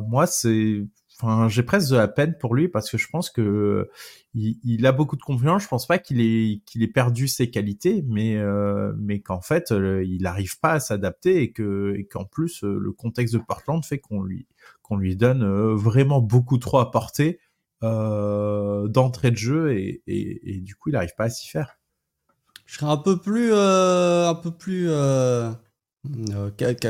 [0.07, 0.85] Moi, c'est
[1.21, 3.89] Enfin, j'ai presque de la peine pour lui parce que je pense que
[4.33, 5.63] il, a beaucoup de confiance.
[5.63, 10.23] Je pense pas qu'il ait perdu ses qualités, mais euh, mais qu'en fait euh, il
[10.23, 14.23] n'arrive pas à s'adapter et que qu'en plus euh, le contexte de Portland fait qu'on
[14.23, 14.47] lui
[14.81, 15.45] qu'on lui donne
[15.75, 17.39] vraiment beaucoup trop à porter
[17.81, 21.77] d'entrée de jeu et, et, et, du coup il n'arrive pas à s'y faire.
[22.65, 24.89] Je serais un peu plus un peu plus
[26.27, 26.49] euh,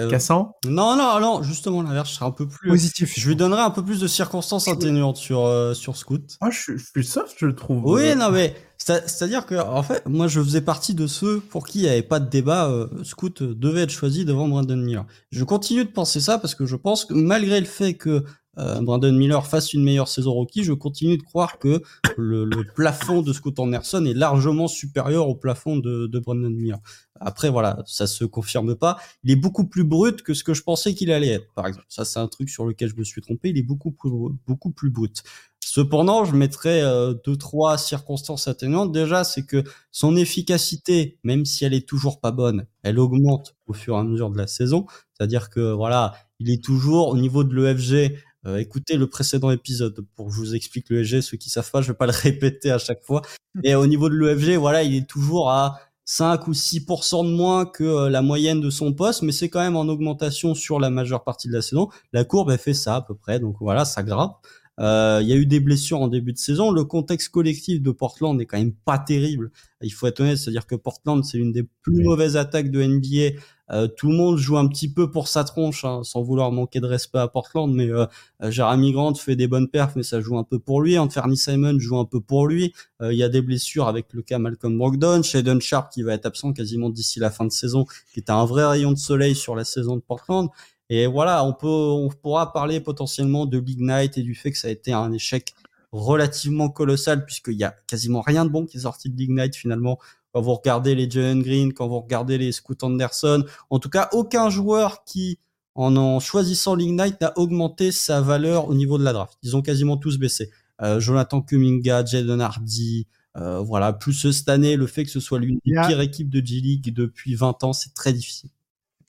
[0.09, 0.55] Cassant?
[0.65, 3.13] Non, non, non, justement l'inverse, je serais un peu plus positif.
[3.15, 6.37] Je lui donnerais un peu plus de circonstances atténuantes sur euh, sur Scoot.
[6.41, 7.83] Ah, je, je suis soft, je le trouve.
[7.85, 8.15] Oui, euh.
[8.15, 11.83] non, mais c'est-à-dire que en fait, moi, je faisais partie de ceux pour qui il
[11.83, 12.69] n'y avait pas de débat.
[12.69, 15.05] Euh, Scoot devait être choisi devant Brandon Miller.
[15.31, 18.23] Je continue de penser ça parce que je pense que malgré le fait que
[18.59, 21.81] euh, Brandon Miller fasse une meilleure saison rookie, je continue de croire que
[22.17, 26.77] le, le plafond de Scott Anderson est largement supérieur au plafond de, de Brandon Miller.
[27.25, 28.97] Après, voilà, ça se confirme pas.
[29.23, 31.85] Il est beaucoup plus brut que ce que je pensais qu'il allait être, par exemple.
[31.89, 33.49] Ça, c'est un truc sur lequel je me suis trompé.
[33.49, 34.11] Il est beaucoup plus,
[34.47, 35.23] beaucoup plus brut.
[35.59, 38.91] Cependant, je mettrais euh, deux, trois circonstances atténuantes.
[38.91, 43.73] Déjà, c'est que son efficacité, même si elle est toujours pas bonne, elle augmente au
[43.73, 44.85] fur et à mesure de la saison.
[45.13, 50.05] C'est-à-dire que, voilà, il est toujours au niveau de l'EFG euh, écoutez le précédent épisode
[50.15, 51.21] pour que je vous explique l'EFG.
[51.21, 53.21] Ceux qui savent pas, je vais pas le répéter à chaque fois.
[53.63, 57.65] Et au niveau de l'EFG, voilà, il est toujours à 5 ou 6% de moins
[57.65, 60.89] que euh, la moyenne de son poste, mais c'est quand même en augmentation sur la
[60.89, 61.89] majeure partie de la saison.
[62.11, 64.35] La courbe, elle fait ça à peu près, donc voilà, ça grimpe.
[64.79, 66.71] Euh, il y a eu des blessures en début de saison.
[66.71, 69.51] Le contexte collectif de Portland n'est quand même pas terrible.
[69.81, 73.39] Il faut être honnête, c'est-à-dire que Portland, c'est une des plus mauvaises attaques de NBA.
[73.71, 76.79] Euh, tout le monde joue un petit peu pour sa tronche, hein, sans vouloir manquer
[76.79, 77.73] de respect à Portland.
[77.73, 78.05] Mais euh,
[78.41, 80.97] Jeremy Grant fait des bonnes perfs, mais ça joue un peu pour lui.
[80.97, 82.73] Anthony Simon joue un peu pour lui.
[83.01, 86.13] Euh, il y a des blessures avec le cas Malcolm Brogdon, Shaden Sharp qui va
[86.13, 89.35] être absent quasiment d'ici la fin de saison, qui est un vrai rayon de soleil
[89.35, 90.49] sur la saison de Portland.
[90.89, 94.67] Et voilà, on peut, on pourra parler potentiellement de l'Ignite et du fait que ça
[94.67, 95.53] a été un échec
[95.93, 99.99] relativement colossal puisqu'il y a quasiment rien de bon qui est sorti de l'Ignite finalement.
[100.33, 104.09] Quand vous regardez les Jalen Green, quand vous regardez les Scoot Anderson, en tout cas,
[104.13, 105.39] aucun joueur qui,
[105.75, 109.37] en en choisissant l'Ignite, n'a augmenté sa valeur au niveau de la draft.
[109.43, 110.49] Ils ont quasiment tous baissé.
[110.81, 113.07] Euh, Jonathan Kuminga, Jaden Hardy,
[113.37, 113.93] euh, voilà.
[113.93, 117.35] Plus cette année, le fait que ce soit l'une des pires équipes de G-League depuis
[117.35, 118.49] 20 ans, c'est très difficile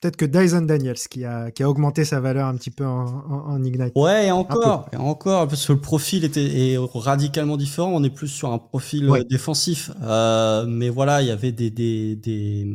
[0.05, 3.05] peut-être que Dyson Daniels qui a, qui a augmenté sa valeur un petit peu en,
[3.05, 3.93] en, Ignite.
[3.95, 7.91] Ouais, et encore, et encore, parce que le profil était est radicalement différent.
[7.91, 9.91] On est plus sur un profil euh, défensif.
[10.03, 12.67] Euh, mais voilà, il y avait des, des, des,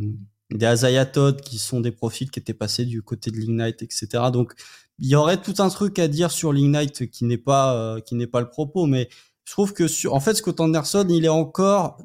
[0.51, 4.09] des Isaiah Todd qui sont des profils qui étaient passés du côté de l'Ignite, etc.
[4.33, 4.55] Donc,
[4.99, 8.16] il y aurait tout un truc à dire sur l'Ignite qui n'est pas, euh, qui
[8.16, 9.09] n'est pas le propos, mais
[9.51, 11.99] je trouve que sur, en fait, Scott Anderson, il est encore,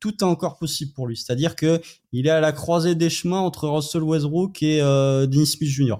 [0.00, 1.16] tout est encore possible pour lui.
[1.16, 1.80] C'est-à-dire que
[2.12, 5.94] il est à la croisée des chemins entre Russell Westbrook et euh, Dennis Smith Jr.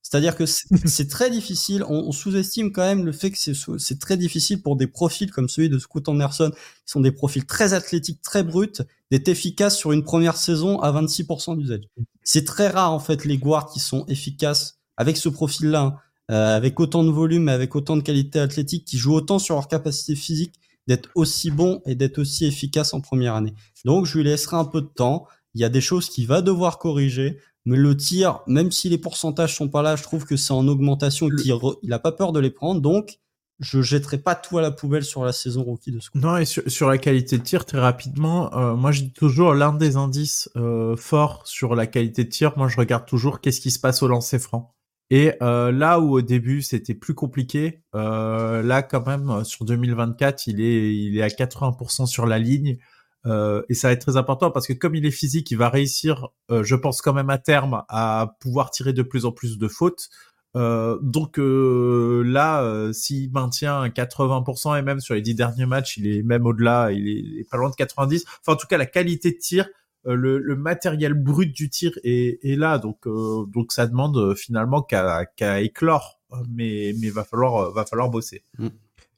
[0.00, 1.84] C'est-à-dire que c'est très difficile.
[1.88, 3.38] On, sous-estime quand même le fait que
[3.78, 7.44] c'est très difficile pour des profils comme celui de Scott Anderson, qui sont des profils
[7.44, 11.88] très athlétiques, très bruts, d'être efficaces sur une première saison à 26% d'usage.
[12.22, 16.00] C'est très rare en fait les guards qui sont efficaces avec ce profil-là.
[16.28, 16.34] Hein.
[16.34, 20.14] avec autant de volume, avec autant de qualité athlétique, qui jouent autant sur leur capacité
[20.14, 20.54] physique
[20.88, 23.54] d'être aussi bon et d'être aussi efficace en première année.
[23.84, 25.26] Donc je lui laisserai un peu de temps.
[25.54, 28.98] Il y a des choses qu'il va devoir corriger, mais le tir, même si les
[28.98, 32.12] pourcentages sont pas là, je trouve que c'est en augmentation et qu'il il a pas
[32.12, 32.80] peur de les prendre.
[32.80, 33.18] Donc
[33.60, 36.18] je jetterai pas tout à la poubelle sur la saison rookie de ce coup.
[36.18, 39.72] Non, et sur, la qualité de tir, très rapidement, euh, moi je dis toujours l'un
[39.72, 43.70] des indices euh, forts sur la qualité de tir, moi je regarde toujours qu'est-ce qui
[43.70, 44.74] se passe au lancer franc.
[45.14, 50.46] Et euh, là où au début c'était plus compliqué, euh, là quand même sur 2024
[50.46, 52.78] il est il est à 80% sur la ligne
[53.26, 55.68] euh, et ça va être très important parce que comme il est physique, il va
[55.68, 59.58] réussir, euh, je pense quand même à terme à pouvoir tirer de plus en plus
[59.58, 60.08] de fautes.
[60.56, 66.22] Euh, donc là, s'il maintient 80% et même sur les dix derniers matchs, il est
[66.22, 68.24] même au-delà, il est, pas loin de 90.
[68.40, 71.92] Enfin en tout cas la qualité de tir euh, le, le, matériel brut du tir
[72.04, 77.10] est, est là, donc euh, donc ça demande euh, finalement qu'à qu'à éclore, mais mais
[77.10, 78.44] va falloir va falloir bosser.
[78.58, 78.68] Mm.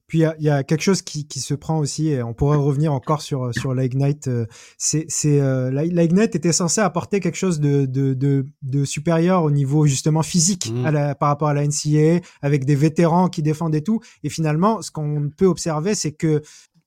[0.07, 2.59] Puis il y, y, a quelque chose qui, qui, se prend aussi, et on pourrait
[2.59, 4.29] revenir encore sur sur l'Ignite.
[4.77, 9.51] C'est c'est euh, l'Ignite était censé apporter quelque chose de, de, de, de supérieur au
[9.51, 10.85] niveau justement physique mm.
[10.85, 14.01] à la, par rapport à la NCAA, avec des vétérans qui défendent et tout.
[14.23, 16.43] Et finalement, ce qu'on peut observer, c'est que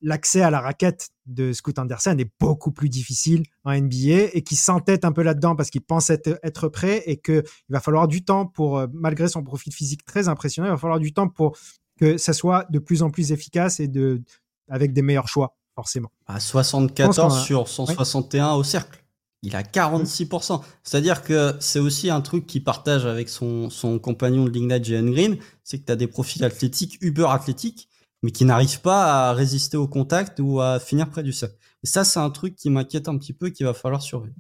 [0.07, 4.55] l'accès à la raquette de Scoot Anderson est beaucoup plus difficile en NBA et qui
[4.55, 8.23] s'entête un peu là-dedans parce qu'il pense être, être prêt et qu'il va falloir du
[8.23, 11.57] temps pour, euh, malgré son profil physique très impressionnant, il va falloir du temps pour
[11.99, 14.23] que ça soit de plus en plus efficace et de,
[14.69, 16.09] avec des meilleurs choix, forcément.
[16.25, 19.03] À 74 sur 161 au cercle.
[19.43, 20.61] Il a 46%.
[20.83, 25.11] C'est-à-dire que c'est aussi un truc qu'il partage avec son, son compagnon de Lignite, Jalen
[25.11, 27.89] Green, c'est que tu as des profils athlétiques, uber athlétiques,
[28.23, 31.57] mais qui n'arrivent pas à résister au contact ou à finir près du cercle.
[31.83, 34.35] Et ça, c'est un truc qui m'inquiète un petit peu, qu'il va falloir surveiller.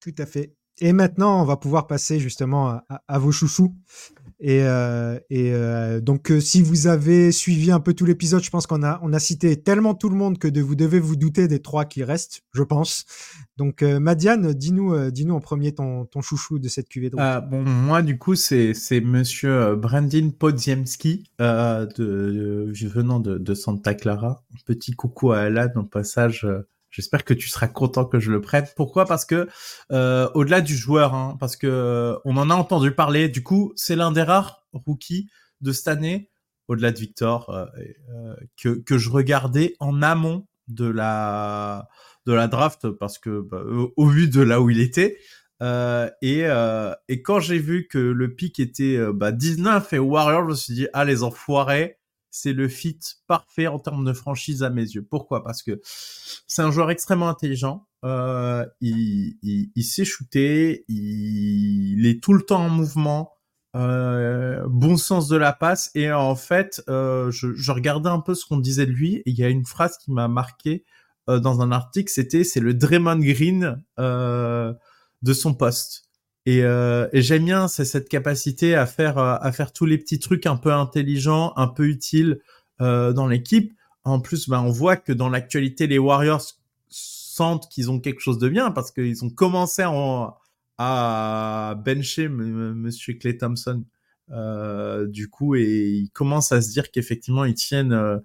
[0.00, 0.54] Tout à fait.
[0.78, 3.74] Et maintenant, on va pouvoir passer justement à, vos chouchous.
[4.38, 8.66] Et, euh, euh, donc, euh, si vous avez suivi un peu tout l'épisode, je pense
[8.66, 11.60] qu'on a, on a cité tellement tout le monde que vous devez vous douter des
[11.60, 13.06] trois qui restent, je pense.
[13.56, 18.18] Donc, Madiane, dis-nous, dis-nous en premier ton, chouchou de cette cuvée de Bon, moi, du
[18.18, 24.44] coup, c'est, Monsieur Brandin Podziemski, de, venant de, Santa Clara.
[24.66, 26.46] petit coucou à Alan au passage
[26.96, 28.72] J'espère que tu seras content que je le prête.
[28.74, 29.04] Pourquoi?
[29.04, 29.50] Parce que
[29.92, 33.28] euh, au-delà du joueur, hein, parce que euh, on en a entendu parler.
[33.28, 35.28] Du coup, c'est l'un des rares rookies
[35.60, 36.30] de cette année,
[36.68, 41.86] au-delà de Victor, euh, que que je regardais en amont de la
[42.24, 43.62] de la draft parce que bah,
[43.94, 45.18] au vu de là où il était.
[45.60, 46.46] et,
[47.08, 50.72] et quand j'ai vu que le pic était bah, 19 et Warriors, je me suis
[50.72, 51.98] dit ah les enfoirés,
[52.30, 55.02] c'est le fit parfait en termes de franchise à mes yeux.
[55.02, 55.42] Pourquoi?
[55.42, 55.80] Parce que
[56.46, 57.86] c'est un joueur extrêmement intelligent.
[58.04, 63.32] Euh, il, il, sait shooter, il, est tout le temps en mouvement,
[63.74, 65.90] euh, bon sens de la passe.
[65.94, 69.16] Et en fait, euh, je, regardais un peu ce qu'on disait de lui.
[69.16, 70.84] Et il y a une phrase qui m'a marqué
[71.26, 72.10] dans un article.
[72.12, 76.05] C'était c'est le Draymond Green de son poste.
[76.46, 80.20] Et, euh, et j'aime bien c'est cette capacité à faire à faire tous les petits
[80.20, 82.40] trucs un peu intelligents, un peu utiles
[82.80, 83.72] euh, dans l'équipe.
[84.04, 86.42] En plus, ben on voit que dans l'actualité, les Warriors
[86.88, 90.36] sentent qu'ils ont quelque chose de bien parce qu'ils ont commencé en,
[90.78, 93.84] à bencher Monsieur Clay Thompson.
[94.30, 98.18] Euh, du coup, et ils commencent à se dire qu'effectivement ils tiennent euh,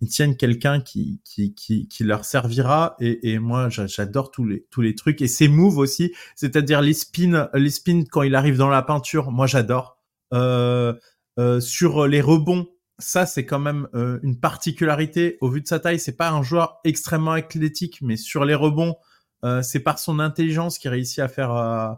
[0.00, 2.96] ils tiennent quelqu'un qui, qui, qui, qui, leur servira.
[3.00, 5.20] Et, et moi, j'adore tous les, tous les trucs.
[5.22, 9.30] Et ses moves aussi, c'est-à-dire les spins, les spins quand il arrive dans la peinture,
[9.30, 9.98] moi j'adore.
[10.34, 10.94] Euh,
[11.38, 12.68] euh, sur les rebonds,
[12.98, 15.38] ça c'est quand même euh, une particularité.
[15.40, 18.96] Au vu de sa taille, c'est pas un joueur extrêmement athlétique, mais sur les rebonds,
[19.44, 21.92] euh, c'est par son intelligence qu'il réussit à faire euh,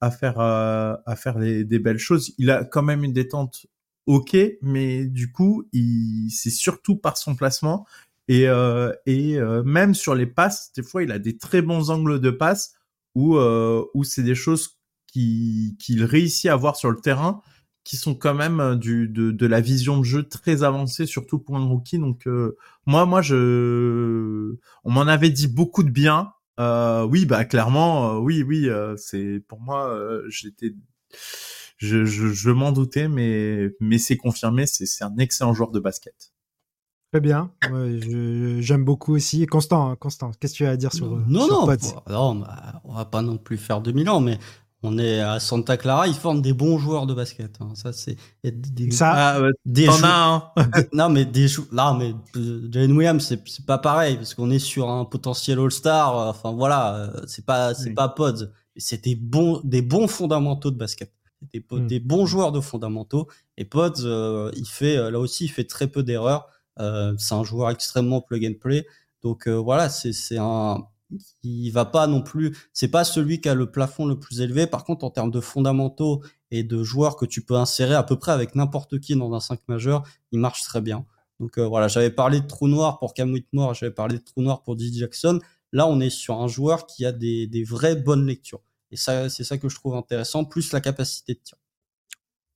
[0.00, 2.34] à faire à faire des belles choses.
[2.36, 3.66] Il a quand même une détente
[4.06, 7.86] ok, mais du coup, il, c'est surtout par son placement
[8.28, 11.90] et, euh, et euh, même sur les passes, des fois, il a des très bons
[11.90, 12.74] angles de passe
[13.14, 17.40] où, euh, où c'est des choses qu'il qui réussit à voir sur le terrain
[17.84, 21.56] qui sont quand même du, de, de la vision de jeu très avancée, surtout pour
[21.56, 21.98] un rookie.
[22.00, 22.26] Donc
[22.84, 26.32] moi, moi, je, on m'en avait dit beaucoup de bien.
[26.58, 29.96] oui, bah clairement, oui, oui, c'est pour moi,
[30.28, 30.74] j'étais
[31.76, 36.32] je, je, je m'en doutais, mais, mais c'est confirmé, c'est un excellent joueur de basket.
[37.12, 37.52] Très bien,
[38.60, 39.46] j'aime beaucoup aussi.
[39.46, 41.66] Constant, hein, Constant, qu'est-ce que tu as à dire sur Non, sur non,
[42.08, 44.38] non bah, on va pas non plus faire 2000 ans, mais
[44.82, 47.56] on est à Santa Clara, ils forment des bons joueurs de basket.
[47.60, 47.70] Hein.
[47.74, 50.50] Ça, c'est des, ça, ah, des hein.
[50.92, 54.90] non, mais des non, mais euh, Jalen Williams, c'est pas pareil parce qu'on est sur
[54.90, 56.14] un potentiel All-Star.
[56.28, 60.76] Enfin voilà, euh, c'est pas c'est pas Pods, c'est des bons des bons fondamentaux de
[60.76, 61.10] basket.
[61.42, 61.86] Des, hmm.
[61.86, 63.28] des bons joueurs de fondamentaux.
[63.56, 66.48] Et Pods, il fait là aussi, il fait très peu d'erreurs.
[66.78, 68.86] c'est un joueur extrêmement plug and play.
[69.22, 70.86] Donc voilà, c'est un
[71.42, 74.66] il va pas non plus, c'est pas celui qui a le plafond le plus élevé.
[74.66, 78.18] Par contre, en termes de fondamentaux et de joueurs que tu peux insérer à peu
[78.18, 81.04] près avec n'importe qui dans un 5 majeur, il marche très bien.
[81.38, 84.42] Donc euh, voilà, j'avais parlé de trou noir pour Cam Whitmore, j'avais parlé de trou
[84.42, 84.90] noir pour D.
[84.92, 85.40] Jackson.
[85.72, 88.62] Là, on est sur un joueur qui a des, des vraies bonnes lectures.
[88.90, 91.58] Et ça, c'est ça que je trouve intéressant, plus la capacité de tir.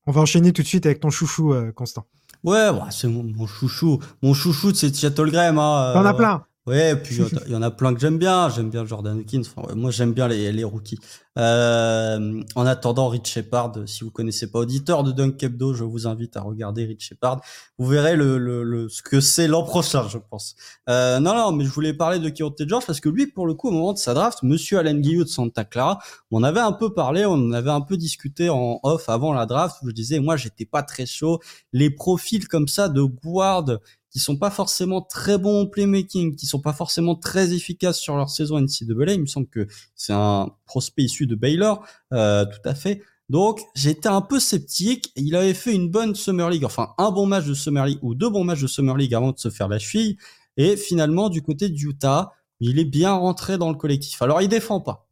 [0.06, 2.06] On va enchaîner tout de suite avec ton chouchou, euh, Constant.
[2.42, 4.00] Ouais, c'est mon, chouchou.
[4.22, 5.58] Mon chouchou, c'est Chattelgram.
[5.58, 6.46] Hein, T'en as plein.
[6.66, 8.50] Ouais, puis il y en a plein que j'aime bien.
[8.50, 9.42] J'aime bien Jordan Hawkins.
[9.74, 10.98] moi, j'aime bien les, les rookies.
[11.38, 16.06] Euh, en attendant, Rich Shepard, si vous connaissez pas auditeur de Dunk Hebdo, je vous
[16.06, 17.40] invite à regarder Rich Shepard.
[17.78, 20.54] Vous verrez le, le, le ce que c'est l'an prochain, je pense.
[20.90, 23.54] Euh, non, non, mais je voulais parler de Keontae George parce que lui, pour le
[23.54, 25.98] coup, au moment de sa draft, Monsieur Alain Guillou de Santa Clara,
[26.30, 29.76] on avait un peu parlé, on avait un peu discuté en off avant la draft
[29.82, 31.40] où je disais, moi, j'étais pas très chaud.
[31.72, 33.78] Les profils comme ça de guard
[34.10, 38.16] qui sont pas forcément très bons au playmaking, qui sont pas forcément très efficaces sur
[38.16, 39.12] leur saison NCAA.
[39.14, 43.02] Il me semble que c'est un prospect issu de Baylor, euh, tout à fait.
[43.28, 45.12] Donc j'étais un peu sceptique.
[45.14, 48.14] Il avait fait une bonne Summer League, enfin un bon match de Summer League ou
[48.16, 50.16] deux bons matchs de Summer League avant de se faire la cheville.
[50.56, 54.20] Et finalement, du côté de Utah, il est bien rentré dans le collectif.
[54.20, 55.09] Alors il défend pas.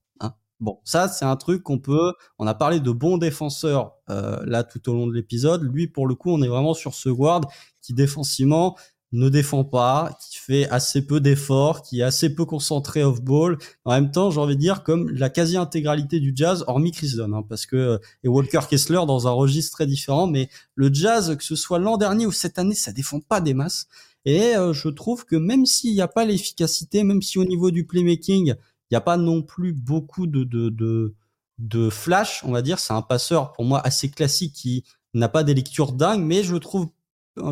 [0.61, 2.15] Bon, ça c'est un truc qu'on peut.
[2.39, 5.63] On a parlé de bons défenseurs euh, là tout au long de l'épisode.
[5.63, 7.43] Lui, pour le coup, on est vraiment sur ce guard
[7.81, 8.77] qui défensivement
[9.13, 13.57] ne défend pas, qui fait assez peu d'efforts, qui est assez peu concentré off ball.
[13.85, 17.33] En même temps, j'ai envie de dire comme la quasi-intégralité du jazz, hormis Chris Dunn,
[17.33, 21.35] hein, parce que euh, et Walker Kessler dans un registre très différent, mais le jazz,
[21.37, 23.87] que ce soit l'an dernier ou cette année, ça défend pas des masses.
[24.25, 27.71] Et euh, je trouve que même s'il n'y a pas l'efficacité, même si au niveau
[27.71, 28.55] du playmaking,
[28.91, 31.15] il n'y a pas non plus beaucoup de, de,
[31.59, 34.85] de, flash, on va dire, c'est un passeur pour moi assez classique qui
[35.15, 36.89] n'a pas des lectures dingues, mais je trouve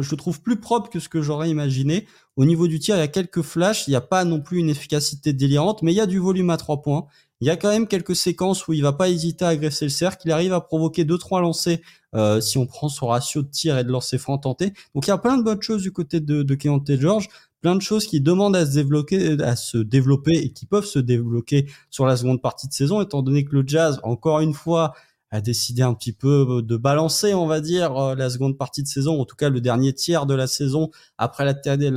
[0.00, 2.06] je le trouve plus propre que ce que j'aurais imaginé.
[2.36, 4.58] Au niveau du tir, il y a quelques flashs, il n'y a pas non plus
[4.58, 7.06] une efficacité délirante, mais il y a du volume à trois points.
[7.40, 9.90] Il y a quand même quelques séquences où il va pas hésiter à agresser le
[9.90, 11.78] cercle, il arrive à provoquer deux trois lancers
[12.16, 14.72] euh, si on prend son ratio de tir et de lancer franc tenté.
[14.94, 17.28] Donc il y a plein de bonnes choses du côté de, de Keontae George,
[17.60, 20.98] plein de choses qui demandent à se développer, à se développer et qui peuvent se
[20.98, 24.94] débloquer sur la seconde partie de saison, étant donné que le Jazz, encore une fois,
[25.30, 28.82] a décidé un petit peu euh, de balancer, on va dire, euh, la seconde partie
[28.82, 31.54] de saison, en tout cas le dernier tiers de la saison après la,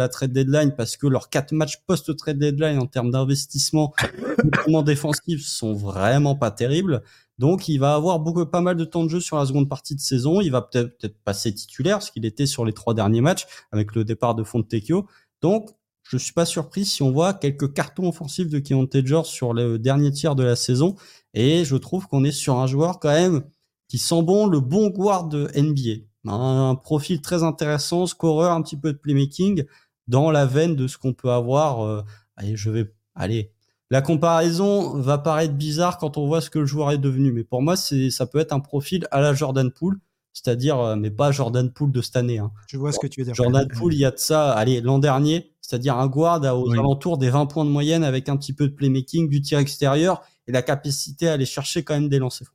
[0.10, 3.94] trade deadline, parce que leurs quatre matchs post-trade deadline en termes d'investissement,
[4.44, 7.04] notamment défensif, sont vraiment pas terribles.
[7.38, 9.96] Donc, il va avoir beaucoup, pas mal de temps de jeu sur la seconde partie
[9.96, 10.42] de saison.
[10.42, 13.96] Il va peut-être peut passer titulaire, ce qu'il était sur les trois derniers matchs avec
[13.96, 15.08] le départ de Fontecchio.
[15.42, 15.70] Donc,
[16.04, 19.78] je suis pas surpris si on voit quelques cartons offensifs de Keontae George sur le
[19.78, 20.96] dernier tiers de la saison.
[21.34, 23.44] Et je trouve qu'on est sur un joueur quand même
[23.88, 26.06] qui sent bon le bon guard de NBA.
[26.26, 29.64] Un, profil très intéressant, scoreur, un petit peu de playmaking
[30.08, 31.82] dans la veine de ce qu'on peut avoir.
[31.82, 32.04] Euh,
[32.36, 33.52] allez, je vais, allez,
[33.90, 37.44] la comparaison va paraître bizarre quand on voit ce que le joueur est devenu, mais
[37.44, 40.00] pour moi, c'est, ça peut être un profil à la Jordan Poole,
[40.34, 42.38] c'est-à-dire, euh, mais pas Jordan Poole de cette année.
[42.38, 42.52] Hein.
[42.68, 43.34] Je vois ce que tu veux dire.
[43.34, 47.18] Jordan Poole, il y a de ça, allez, l'an dernier, c'est-à-dire un guard aux alentours
[47.18, 50.52] des 20 points de moyenne avec un petit peu de playmaking, du tir extérieur et
[50.52, 52.52] la capacité à aller chercher quand même des lancers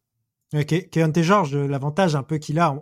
[0.54, 0.88] Okay.
[0.88, 2.76] Keontae George, l'avantage un peu qu'il a,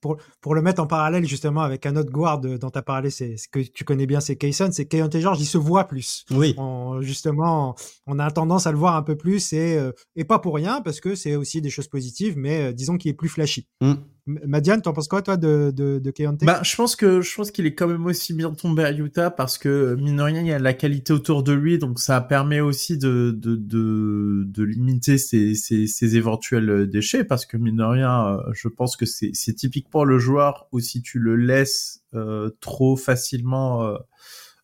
[0.00, 3.10] pour, pour le mettre en parallèle justement avec un autre guard dont tu as parlé,
[3.10, 6.24] c'est ce que tu connais bien, c'est Kayson, c'est Keontae George, il se voit plus.
[6.30, 6.56] Oui.
[7.00, 10.56] justement, on a tendance à le voir un peu plus et, euh, et pas pour
[10.56, 13.68] rien parce que c'est aussi des choses positives, mais euh, disons qu'il est plus flashy.
[13.80, 13.92] Mm.
[14.26, 17.66] Madiane, t'en penses quoi toi de, de, de bah, je pense que je pense qu'il
[17.66, 20.52] est quand même aussi bien tombé à Utah parce que mine de rien il y
[20.52, 25.18] a la qualité autour de lui donc ça permet aussi de de de, de limiter
[25.18, 29.30] ses, ses, ses, éventuels déchets parce que mine de rien euh, je pense que c'est
[29.32, 33.96] c'est typiquement le joueur où si tu le laisses euh, trop facilement euh,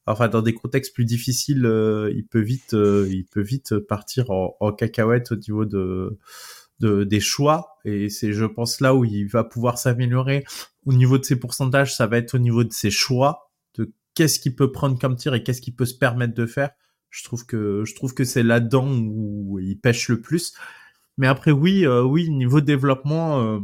[0.06, 4.54] enfin dans des contextes plus difficiles euh, il peut vite il peut vite partir en,
[4.60, 6.16] en cacahuète au niveau de
[6.80, 7.78] de, des choix.
[7.84, 10.44] Et c'est je pense là où il va pouvoir s'améliorer.
[10.86, 14.38] Au niveau de ses pourcentages ça va être au niveau de ses choix de qu'est-ce
[14.38, 16.70] qu'il peut prendre comme tir et qu'est-ce qu'il peut se permettre de faire.
[17.10, 20.54] Je trouve que je trouve que c'est là-dedans où il pêche le plus.
[21.16, 23.60] Mais après oui euh, oui niveau développement euh,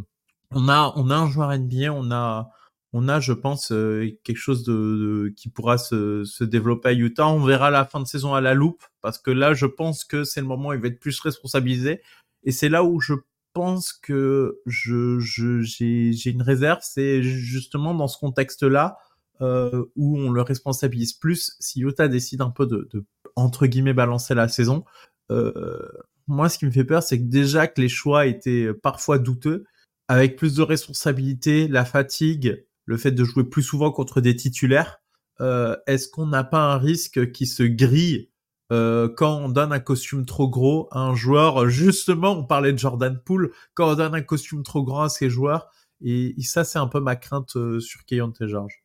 [0.51, 2.51] on a on a un joueur NBA on a
[2.97, 7.27] on a je pense euh, quelque chose de, qui pourra se, se développer à Utah.
[7.27, 10.23] On verra la fin de saison à la loupe parce que là je pense que
[10.23, 12.01] c'est le moment où il va être plus responsabilisé
[12.45, 13.15] et c'est là où je
[13.53, 18.99] pense que je j'ai j'ai une réserve, c'est justement dans ce contexte-là
[19.41, 21.57] euh, où on le responsabilise plus.
[21.61, 23.05] Si Utah décide un peu de, de
[23.37, 24.85] entre guillemets balancer la saison,
[25.31, 25.89] euh,
[26.27, 29.65] moi ce qui me fait peur, c'est que déjà que les choix étaient parfois douteux,
[30.09, 35.01] avec plus de responsabilités, la fatigue, le fait de jouer plus souvent contre des titulaires,
[35.41, 38.31] euh, est-ce qu'on n'a pas un risque qui se grille
[38.73, 42.79] euh, quand on donne un costume trop gros à un joueur Justement, on parlait de
[42.79, 45.69] Jordan Poole, quand on donne un costume trop grand à ses joueurs,
[46.01, 48.84] et, ça c'est un peu ma crainte euh, sur Keontae George.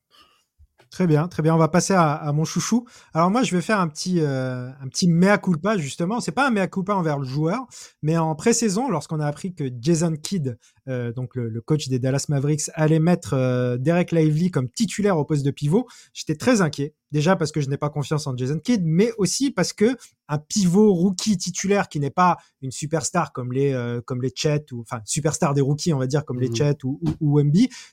[0.92, 1.54] Très bien, très bien.
[1.54, 2.86] On va passer à, mon chouchou.
[3.14, 6.20] Alors moi, je vais faire un petit, euh, un petit mea culpa justement.
[6.20, 7.68] C'est pas un mea culpa envers le joueur,
[8.02, 10.58] mais en pré-saison, lorsqu'on a appris que Jason Kidd,
[10.88, 15.26] euh, donc le, coach des Dallas Mavericks, allait mettre euh, Derek Lively comme titulaire au
[15.26, 16.96] poste de pivot, j'étais très inquiet.
[17.12, 19.96] Déjà parce que je n'ai pas confiance en Jason Kidd, mais aussi parce que
[20.28, 24.82] un pivot rookie titulaire qui n'est pas une superstar comme les comme les Chet ou
[24.82, 27.44] enfin superstar des rookies, on va dire comme les mmh Chet ou, ou, ou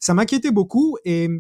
[0.01, 1.31] ça m'inquiétait beaucoup et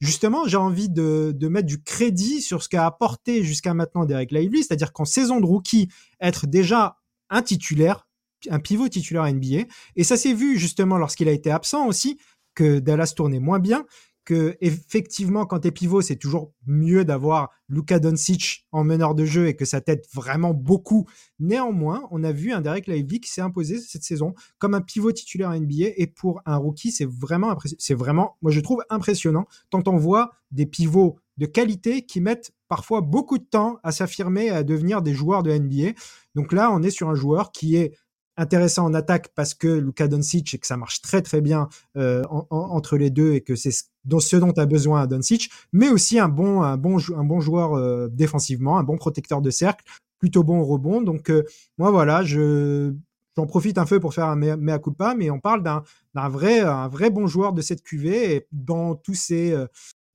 [0.00, 4.64] justement, j'ai envie de, mettre du crédit sur ce qu'a apporté jusqu'à maintenant Derek Lively,
[4.64, 5.88] c'est-à-dire qu'en saison de rookie,
[6.20, 6.96] être déjà
[7.28, 8.08] un titulaire,
[8.50, 9.64] un pivot titulaire NBA,
[9.96, 12.18] et ça s'est vu justement lorsqu'il a été absent aussi,
[12.54, 13.84] que Dallas tournait moins bien,
[14.24, 19.48] que effectivement quand es pivot c'est toujours mieux d'avoir Luka Doncic en meneur de jeu
[19.48, 21.06] et que ça t'aide vraiment beaucoup.
[21.38, 25.12] Néanmoins, on a vu un Derek Lively qui s'est imposé cette saison comme un pivot
[25.12, 29.82] titulaire NBA et pour un rookie c'est vraiment c'est vraiment moi je trouve impressionnant tant
[29.86, 34.62] on voit des pivots de qualité qui mettent parfois beaucoup de temps à s'affirmer à
[34.62, 35.98] devenir des joueurs de NBA.
[36.34, 37.96] Donc là, on est sur un joueur qui est
[38.40, 42.24] intéressant en attaque parce que Luka Doncic et que ça marche très très bien euh,
[42.50, 46.62] entre les deux et que c'est ce dont a besoin Doncic, mais aussi un bon
[46.62, 49.84] un bon un bon joueur euh, défensivement, un bon protecteur de cercle,
[50.18, 51.02] plutôt bon au rebond.
[51.02, 51.44] Donc euh,
[51.76, 52.94] moi voilà, je
[53.36, 55.84] j'en profite un peu pour faire un mea culpa, mais on parle d'un
[56.14, 59.54] d'un vrai un vrai bon joueur de cette QV et dans tous ces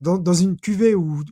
[0.00, 1.22] dans, une cuvée ou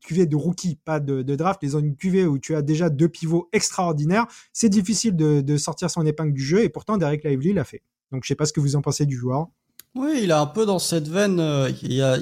[0.00, 3.08] cuvée de rookie, pas de, draft, mais dans une cuvée où tu as déjà deux
[3.08, 7.64] pivots extraordinaires, c'est difficile de, sortir son épingle du jeu et pourtant Derek Lively l'a
[7.64, 7.82] fait.
[8.10, 9.48] Donc je sais pas ce que vous en pensez du joueur.
[9.94, 11.38] Oui, il est un peu dans cette veine.
[11.38, 12.18] Euh, il y a,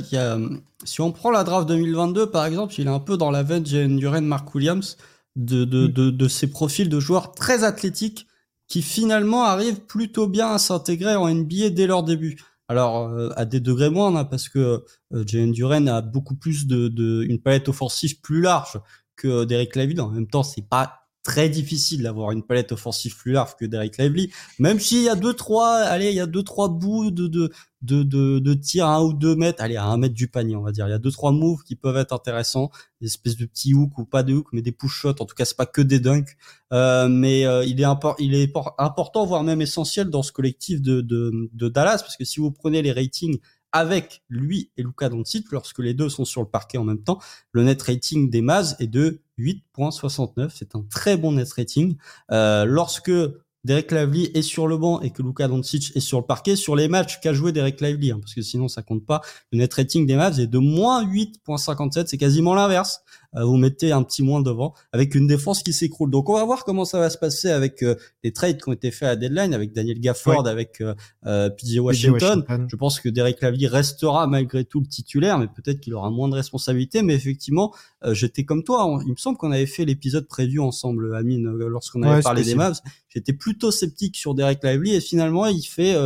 [0.85, 3.65] si on prend la draft 2022 par exemple, il est un peu dans la veine
[3.65, 4.97] Jalen Duren, Mark Williams,
[5.37, 5.93] de, de, mm.
[5.93, 8.27] de, de ces profils de joueurs très athlétiques
[8.67, 12.41] qui finalement arrivent plutôt bien à s'intégrer en NBA dès leur début.
[12.71, 16.69] Alors euh, à des degrés moindres, hein, parce que euh, Jalen Duren a beaucoup plus
[16.69, 18.81] de, de, une palette offensive plus large
[19.17, 19.99] que Derek Lively.
[19.99, 23.99] En même temps, c'est pas très difficile d'avoir une palette offensive plus large que Derek
[23.99, 27.27] Lively, même s'il y a deux trois, allez, il y a deux trois bouts de
[27.27, 27.51] de
[27.83, 30.57] de de, de tir à un ou deux mètres, allez à un mètre du panier,
[30.57, 30.87] on va dire.
[30.87, 32.71] Il y a deux trois moves qui peuvent être intéressants,
[33.01, 35.21] des espèces de petits hooks ou pas de hooks, mais des push shots.
[35.21, 36.37] En tout cas, c'est pas que des dunks,
[36.73, 37.87] euh, mais euh, il est
[38.19, 42.25] il est important, voire même essentiel dans ce collectif de de, de Dallas, parce que
[42.25, 43.39] si vous prenez les ratings
[43.73, 47.21] avec lui et Luka Doncic lorsque les deux sont sur le parquet en même temps.
[47.53, 50.51] Le net rating des Mavs est de 8.69.
[50.55, 51.97] C'est un très bon net rating.
[52.31, 53.11] Euh, lorsque
[53.65, 56.77] Derek Lively est sur le banc et que Luka Doncic est sur le parquet sur
[56.77, 59.21] les matchs qu'a joué Derek Lively, hein, parce que sinon ça compte pas.
[59.53, 63.03] Le net rating des Mavs est de moins 8.57, c'est quasiment l'inverse.
[63.37, 66.11] Euh, vous mettez un petit moins devant avec une défense qui s'écroule.
[66.11, 67.95] Donc on va voir comment ça va se passer avec euh,
[68.25, 72.45] les trades qui ont été faits à deadline, avec Daniel Gafford, avec euh, PJ Washington.
[72.69, 76.29] Je pense que Derek Lively restera malgré tout le titulaire, mais peut-être qu'il aura moins
[76.29, 77.03] de responsabilités.
[77.03, 77.75] Mais effectivement,
[78.11, 79.01] j'étais comme toi.
[79.07, 82.81] Il me semble qu'on avait fait l'épisode prévu ensemble, Amine, lorsqu'on avait parlé des Mavs.
[83.09, 85.97] J'étais plutôt sceptique sur Derek Lively et finalement il fait,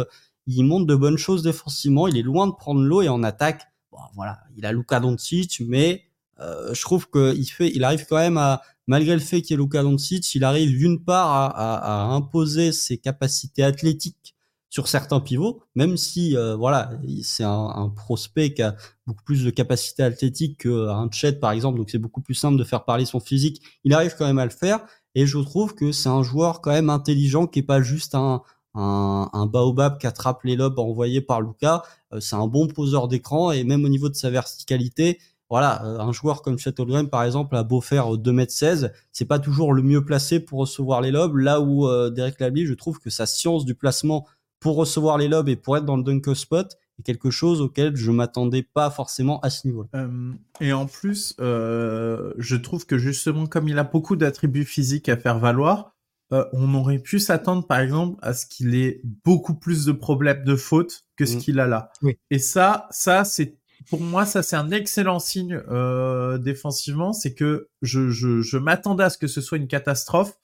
[0.47, 2.09] il montre de bonnes choses défensivement.
[2.09, 5.63] Il est loin de prendre l'eau et en attaque, bon, voilà, il a Luka Doncic,
[5.67, 9.53] mais euh, je trouve qu'il fait, il arrive quand même à, malgré le fait qu'il
[9.53, 14.35] y ait Luka Doncic, il arrive d'une part à, à, à, imposer ses capacités athlétiques
[14.69, 16.91] sur certains pivots, même si euh, voilà,
[17.23, 18.75] c'est un, un, prospect qui a
[19.07, 22.65] beaucoup plus de capacités athlétiques qu'un Chet par exemple, donc c'est beaucoup plus simple de
[22.65, 23.63] faire parler son physique.
[23.85, 24.81] Il arrive quand même à le faire,
[25.15, 28.43] et je trouve que c'est un joueur quand même intelligent qui est pas juste un
[28.75, 31.83] un, un baobab qui attrape les lobes envoyés par Luka.
[32.13, 35.21] Euh, c'est un bon poseur d'écran et même au niveau de sa verticalité,
[35.51, 39.73] voilà, euh, un joueur comme Chateaubriand, par exemple, a beau faire 2m16, c'est pas toujours
[39.73, 41.37] le mieux placé pour recevoir les lobes.
[41.37, 44.27] Là où euh, Derek Lively, je trouve que sa science du placement
[44.59, 47.97] pour recevoir les lobes et pour être dans le dunk spot est quelque chose auquel
[47.97, 49.87] je m'attendais pas forcément à ce niveau.
[49.95, 55.17] Euh, et en plus, je trouve que justement, comme il a beaucoup d'attributs physiques à
[55.17, 55.91] faire valoir,
[56.31, 60.57] on aurait pu s'attendre, par exemple, à ce qu'il ait beaucoup plus de problèmes de
[60.57, 61.39] faute que ce mmh.
[61.39, 61.93] qu'il a là.
[62.31, 63.57] Et ça, ça, c'est
[63.89, 69.19] pour moi, ça c'est un excellent signe euh, défensivement, c'est que je, m'attendais à ce
[69.19, 70.35] que ce soit une catastrophe.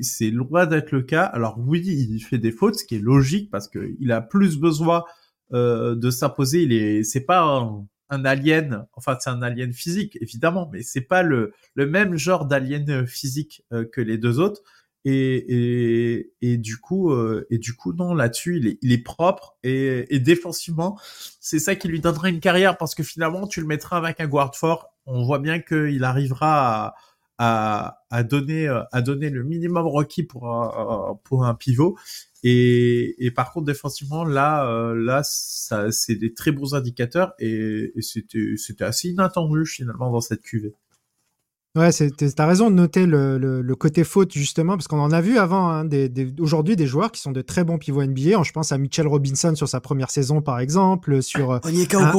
[0.00, 1.24] C'est loin d'être le cas.
[1.24, 4.58] Alors oui, il fait des fautes, ce qui est logique parce que il a plus
[4.58, 5.04] besoin
[5.52, 6.62] euh, de s'imposer.
[6.62, 8.86] Il est, c'est pas un, un, alien.
[8.94, 13.84] Enfin, c'est un alien physique évidemment, mais c'est pas le même genre d'alien physique euh,
[13.84, 14.62] que les deux autres.
[15.04, 19.02] Et, et, et du coup, euh, et du coup, non, là-dessus, il est, il est
[19.02, 20.98] propre et, et défensivement,
[21.40, 24.26] c'est ça qui lui donnera une carrière parce que finalement, tu le mettras avec un
[24.26, 24.88] guard fort.
[25.06, 26.94] On voit bien qu'il arrivera à,
[27.38, 31.96] à, à, donner, à donner le minimum requis pour un, pour un pivot.
[32.44, 37.92] Et, et par contre, défensivement, là, euh, là, ça, c'est des très bons indicateurs et,
[37.96, 40.74] et c'était, c'était assez inattendu finalement dans cette cuvée.
[41.76, 45.38] Ouais, t'as raison de noter le, le, côté faute justement, parce qu'on en a vu
[45.38, 48.42] avant, hein, des, des, aujourd'hui des joueurs qui sont de très bons pivots NBA.
[48.42, 52.12] Je pense à Mitchell Robinson sur sa première saison par exemple, sur euh, Onyeka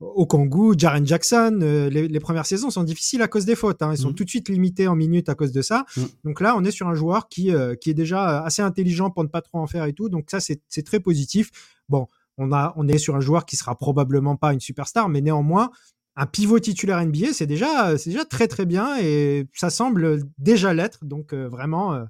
[0.00, 1.58] Okongu, Jaren Jackson.
[1.62, 3.82] Euh, les, les, premières saisons sont difficiles à cause des fautes.
[3.82, 3.92] Hein.
[3.92, 4.14] Ils sont mm.
[4.14, 5.84] tout de suite limités en minutes à cause de ça.
[5.96, 6.02] Mm.
[6.24, 9.24] Donc là, on est sur un joueur qui, euh, qui est déjà assez intelligent pour
[9.24, 10.08] ne pas trop en faire et tout.
[10.08, 11.50] Donc ça, c'est très positif.
[11.88, 12.06] Bon,
[12.36, 15.70] on, a, on est sur un joueur qui sera probablement pas une superstar, mais néanmoins,
[16.18, 20.74] un pivot titulaire NBA, c'est déjà, c'est déjà très très bien et ça semble déjà
[20.74, 21.04] l'être.
[21.04, 22.04] Donc euh, vraiment, euh,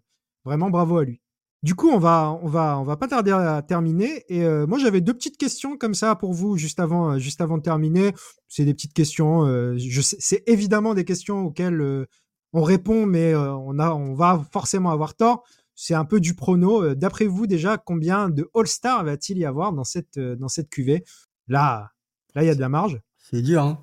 [0.46, 1.20] vraiment bravo à lui.
[1.62, 4.24] Du coup, on va, on va, on va pas tarder à terminer.
[4.30, 7.58] Et euh, moi, j'avais deux petites questions comme ça pour vous juste avant, juste avant
[7.58, 8.14] de terminer.
[8.48, 9.76] C'est des petites questions.
[10.02, 12.06] c'est évidemment des questions auxquelles
[12.54, 15.44] on répond, mais on a, on va forcément avoir tort.
[15.74, 16.94] C'est un peu du prono.
[16.94, 21.04] D'après vous, déjà, combien de All-Star va-t-il y avoir dans cette, dans cette cuvée?
[21.48, 21.90] Là,
[22.34, 23.00] là, il y a de la marge.
[23.18, 23.62] C'est dur.
[23.62, 23.78] Hein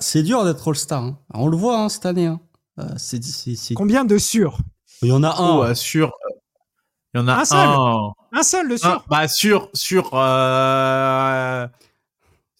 [0.00, 1.02] c'est dur d'être All-Star.
[1.02, 1.18] Hein.
[1.34, 2.26] On le voit hein, cette année.
[2.26, 2.40] Hein.
[2.78, 2.94] Euh,
[3.74, 4.58] Combien de sûr
[5.02, 5.70] Il y en a un.
[5.70, 6.12] Oh, sûr.
[7.14, 7.44] Il y en a un.
[7.44, 7.68] Seul.
[8.32, 9.04] Un, seul de sûr.
[9.08, 10.10] bah sûr, sûr.
[10.14, 11.66] Euh...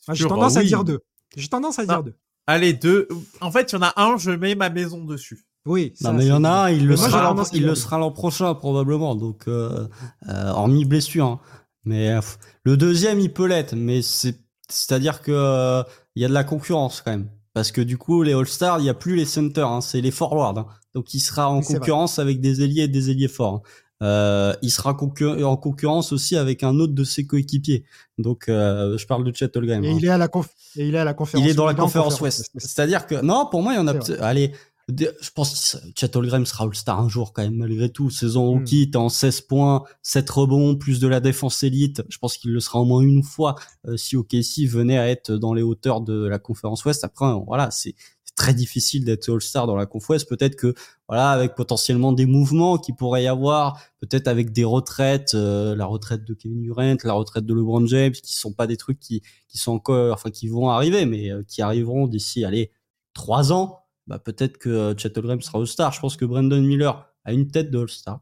[0.09, 1.01] Ah, j'ai tendance à dire deux.
[1.37, 2.03] J'ai tendance à dire ah.
[2.03, 2.15] deux.
[2.47, 3.09] Allez, deux.
[3.41, 5.47] En fait, il y en a un, je mets ma maison dessus.
[5.65, 5.95] Oui.
[6.01, 8.53] non, mais il y en a un, il le sera, il le sera l'an prochain
[8.55, 9.15] probablement.
[9.15, 9.87] Donc, euh,
[10.29, 11.25] euh, hormis blessure.
[11.25, 11.41] Hein.
[11.85, 12.19] Mais
[12.65, 14.42] le deuxième, il peut l'être, mais c'est
[14.73, 15.83] c'est-à-dire que
[16.15, 17.29] il y a de la concurrence quand même.
[17.55, 20.11] Parce que du coup, les All-Stars, il n'y a plus les centers, hein, c'est les
[20.11, 20.59] forwards.
[20.59, 20.67] Hein.
[20.95, 23.57] Donc il sera en concurrence avec des ailiers et des ailiers forts.
[23.57, 23.63] Hein.
[24.03, 27.85] Euh, il sera en concurrence aussi avec un autre de ses coéquipiers.
[28.19, 29.85] Donc, euh, je parle de Chet Holmgren.
[29.85, 30.29] Et, il est à la
[30.77, 31.47] et il est à la conférence.
[31.47, 32.51] Il est dans la conférence, Ouest.
[32.57, 33.95] C'est-à-dire que non, pour moi, il y en a.
[34.21, 34.53] Allez,
[34.89, 38.11] je pense que Chet Holmgren sera All-Star un jour quand même malgré tout.
[38.11, 38.59] Saison hmm.
[38.59, 42.03] rookie, t'es en 16 points, 7 rebonds, plus de la défense élite.
[42.09, 43.55] Je pense qu'il le sera au moins une fois
[43.87, 47.05] euh, si OKC venait à être dans les hauteurs de la conférence Ouest.
[47.05, 47.95] Après, voilà, c'est
[48.35, 50.29] très difficile d'être All-Star dans la conf Ouest.
[50.29, 50.75] Peut-être que
[51.09, 55.87] voilà, avec potentiellement des mouvements qui pourrait y avoir, peut-être avec des retraites, euh, la
[55.87, 59.23] retraite de Kevin Durant, la retraite de LeBron James, qui sont pas des trucs qui
[59.49, 62.73] qui sont encore, enfin qui vont arriver, mais euh, qui arriveront d'ici, allez,
[63.13, 63.82] trois ans
[64.13, 65.91] bah, peut-être que euh, Chet sera All-Star.
[65.91, 68.21] Je pense que Brandon Miller a une tête de All-Star.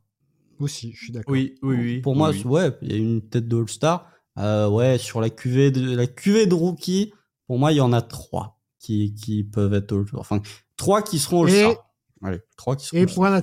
[0.61, 1.33] Aussi, je suis d'accord.
[1.33, 1.99] Oui, oui, oui.
[1.99, 4.09] Pour moi, ouais, il y a une tête de All-Star.
[4.39, 7.13] Euh, ouais, sur la cuvée de la cuvée de rookie,
[7.49, 10.21] pour moi, il y en a trois qui, qui peuvent être All-Star.
[10.21, 10.41] Enfin,
[10.77, 11.91] trois qui seront All-Star.
[12.23, 13.43] Allez, trois qui seront Et point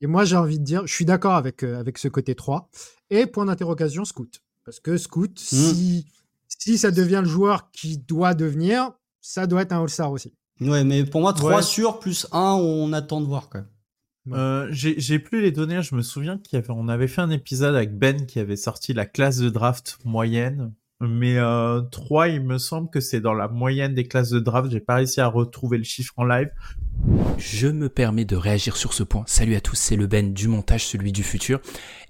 [0.00, 2.70] Et moi, j'ai envie de dire, je suis d'accord avec, euh, avec ce côté 3.
[3.10, 4.40] Et point d'interrogation, Scoot.
[4.64, 5.34] Parce que Scoot, hmm.
[5.34, 6.06] si,
[6.46, 10.32] si ça devient le joueur qui doit devenir, ça doit être un All-Star aussi.
[10.60, 13.68] Ouais, mais pour moi, 3 sur plus 1, on attend de voir quand même.
[14.32, 15.82] Euh, j'ai plus les données.
[15.82, 19.06] Je me souviens qu'on avait, avait fait un épisode avec Ben qui avait sorti la
[19.06, 20.74] classe de draft moyenne.
[21.00, 24.70] Mais euh, 3, il me semble que c'est dans la moyenne des classes de draft.
[24.70, 26.50] J'ai pas réussi à retrouver le chiffre en live.
[27.38, 29.22] Je me permets de réagir sur ce point.
[29.26, 31.60] Salut à tous, c'est le Ben du montage, celui du futur.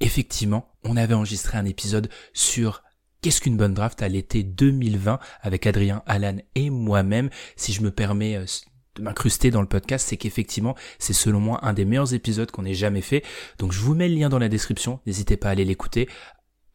[0.01, 2.83] Effectivement, on avait enregistré un épisode sur
[3.20, 7.31] Qu'est-ce qu'une bonne draft à l'été 2020 avec Adrien, Alan et moi-même?
[7.57, 8.45] Si je me permets euh,
[8.95, 12.65] de m'incruster dans le podcast, c'est qu'effectivement, c'est selon moi un des meilleurs épisodes qu'on
[12.65, 13.24] ait jamais fait.
[13.59, 16.09] Donc je vous mets le lien dans la description, n'hésitez pas à aller l'écouter.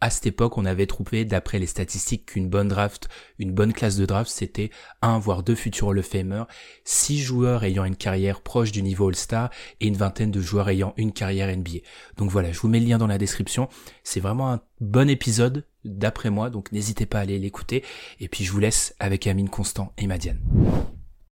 [0.02, 3.07] À cette époque, on avait trouvé, d'après les statistiques, qu'une bonne draft,
[3.40, 4.70] une bonne classe de draft, c'était
[5.02, 6.44] un voire deux futurs Famer,
[6.84, 9.49] six joueurs ayant une carrière proche du niveau All-Star
[9.80, 11.80] et une vingtaine de joueurs ayant une carrière NBA.
[12.18, 13.70] Donc voilà, je vous mets le lien dans la description.
[14.03, 17.84] C'est vraiment un bon épisode d'après moi, donc n'hésitez pas à aller l'écouter.
[18.20, 20.40] Et puis je vous laisse avec Amine Constant et Madiane.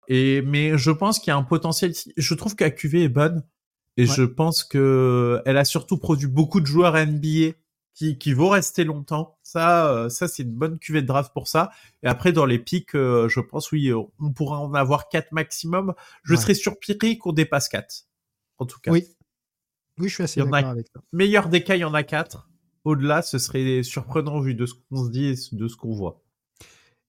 [0.08, 1.92] Et mais je pense qu'il y a un potentiel.
[2.16, 3.42] Je trouve qu'AQV est bonne
[3.96, 7.54] et je pense que elle a surtout produit beaucoup de joueurs NBA
[7.94, 9.38] qui qui vont rester longtemps.
[9.42, 11.70] Ça euh, ça c'est une bonne cuvée de draft pour ça.
[12.02, 15.94] Et après dans les pics, euh, je pense oui, on pourra en avoir quatre maximum.
[16.22, 18.04] Je serais surpris qu'on dépasse quatre.
[18.58, 18.90] En tout cas.
[18.90, 19.04] Oui.
[19.98, 21.02] Oui, je suis assez d'accord avec toi.
[21.12, 22.46] Meilleur des cas, il y en a quatre
[22.86, 26.22] au-delà, ce serait surprenant vu de ce qu'on se dit et de ce qu'on voit.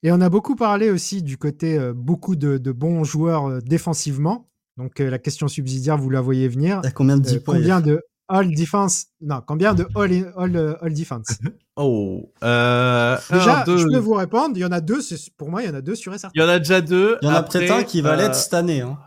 [0.03, 4.49] Et on a beaucoup parlé aussi du côté euh, beaucoup de, bons joueurs euh, défensivement.
[4.77, 6.81] Donc euh, la question subsidiaire, vous la voyez venir.
[6.93, 11.27] combien de Combien de all defense Non, combien de all, all, all defense?
[11.79, 12.33] Oh.
[12.41, 14.57] déjà, je peux vous répondre.
[14.57, 14.99] Il y en a deux.
[15.37, 16.31] Pour moi, il y en a deux sur et certain.
[16.33, 17.19] Il y en a déjà deux.
[17.21, 18.81] Il y en a peut-être un qui va l'être cette année.
[18.81, 18.97] Hein.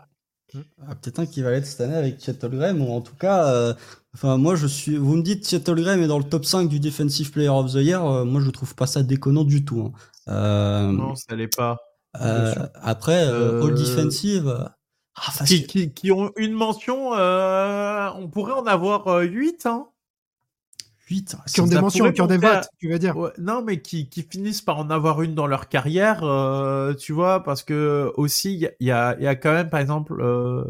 [0.87, 3.47] Ah, peut-être un qui va l'être cette année avec Chet Holmgren, ou en tout cas,
[3.53, 3.73] euh,
[4.13, 4.97] enfin moi je suis.
[4.97, 7.75] Vous me dites Chet Holmgren est dans le top 5 du Defensive Player of the
[7.75, 9.81] Year, euh, moi je trouve pas ça déconnant du tout.
[9.81, 9.91] Hein.
[10.27, 11.77] Euh, non, ça l'est pas.
[12.13, 14.69] après, All Defensive.
[15.15, 19.87] Ah, qui, qui, qui, ont une mention, on pourrait en avoir 8, hein
[21.47, 24.23] qui ont des mentions, qui ont des votes, tu veux dire Non, mais qui, qui,
[24.23, 28.87] finissent par en avoir une dans leur carrière, euh, tu vois, parce que aussi, il
[28.87, 30.21] y a, y a, quand même, par exemple...
[30.21, 30.63] Euh,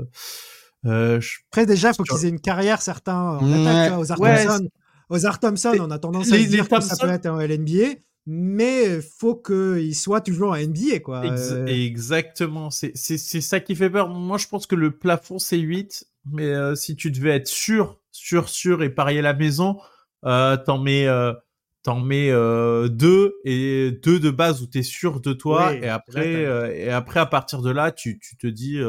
[0.85, 1.19] euh,
[1.51, 4.69] Après, déjà, il faut qu'ils aient une carrière, certains en attaque, aux Art Thompson.
[5.09, 8.95] Aux Art Thompson, on a tendance à dire que ça peut être en LNBA, mais
[8.95, 11.23] il faut qu'il soit toujours en NBA, quoi.
[11.25, 14.09] Euh, exactement, c'est ça qui fait peur.
[14.09, 18.49] Moi, je pense que le plafond, c'est 8, mais si tu devais être sûr, sûr,
[18.49, 19.77] sûr et parier la maison,
[20.25, 21.33] euh, t'en mets euh,
[21.83, 26.45] t'en mets euh, deux et deux de base où t'es sûr de toi et après
[26.45, 28.79] euh, et après à partir de là tu, tu te dis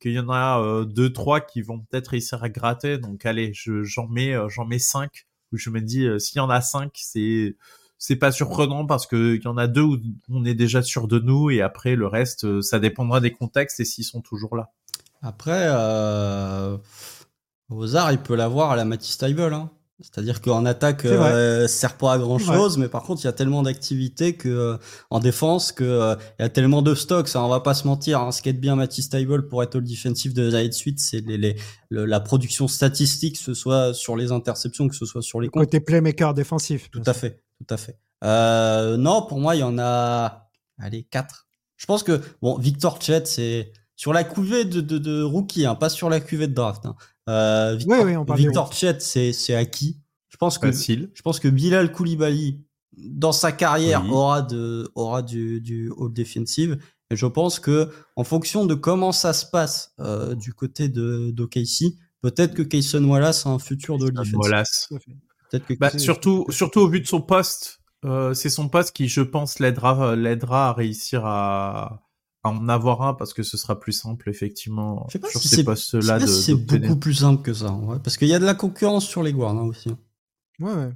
[0.00, 2.98] qu'il y en a deux trois qui vont peut-être réussir à gratter.
[2.98, 5.24] Donc allez je, j'en mets j'en mets cinq.
[5.50, 7.56] Où je me dis s'il y en a cinq c'est
[7.96, 9.96] c'est pas surprenant parce que il y en a deux où
[10.28, 13.86] on est déjà sûr de nous et après le reste ça dépendra des contextes et
[13.86, 14.72] s'ils sont toujours là.
[15.22, 16.76] Après euh,
[17.94, 19.70] arts il peut l'avoir à la Matisse Stable hein.
[20.00, 23.32] C'est-à-dire qu'en attaque, euh, sert pas à grand chose, mais par contre, il y a
[23.32, 24.76] tellement d'activités que euh,
[25.10, 27.26] en défense que euh, il y a tellement de stocks.
[27.26, 28.20] Ça, on va pas se mentir.
[28.20, 31.20] Hein, ce qui est bien Matisse Stable pour être all defensive de la suite, c'est
[31.20, 31.56] les, les
[31.90, 35.64] la production statistique, que ce soit sur les interceptions, que ce soit sur les comptes.
[35.64, 36.90] Côté playmaker défensif.
[36.90, 37.98] Tout à fait, tout à fait.
[38.22, 40.48] Euh, non, pour moi, il y en a,
[40.78, 41.48] allez, quatre.
[41.76, 45.74] Je pense que bon, Victor Chet, c'est sur la cuvée de, de, de rookie, hein,
[45.74, 46.86] pas sur la cuvée de draft.
[46.86, 46.94] Hein.
[47.28, 50.00] Euh, Victor, oui, oui, Victor Chet, c'est, c'est acquis.
[50.28, 52.60] Je pense que, je pense que Bilal Koulibaly,
[52.96, 56.78] dans sa carrière, aura de, aura du, du all defensive.
[57.10, 61.30] Et je pense que, en fonction de comment ça se passe, euh, du côté de,
[61.30, 64.38] d'OKC, peut-être que Kayson Wallace a un futur de all defensive.
[64.38, 64.88] Wallace.
[65.50, 69.08] Peut-être que bah, surtout, surtout au vu de son poste, euh, c'est son poste qui,
[69.08, 72.07] je pense, l'aidera, l'aidera à réussir à,
[72.48, 75.48] en avoir un parce que ce sera plus simple effectivement je sais pas sur si
[75.48, 76.26] ces postes-là.
[76.26, 79.22] C'est beaucoup plus simple que ça, ouais, parce qu'il y a de la concurrence sur
[79.22, 79.90] les guards hein, aussi.
[80.60, 80.90] Ouais, ouais.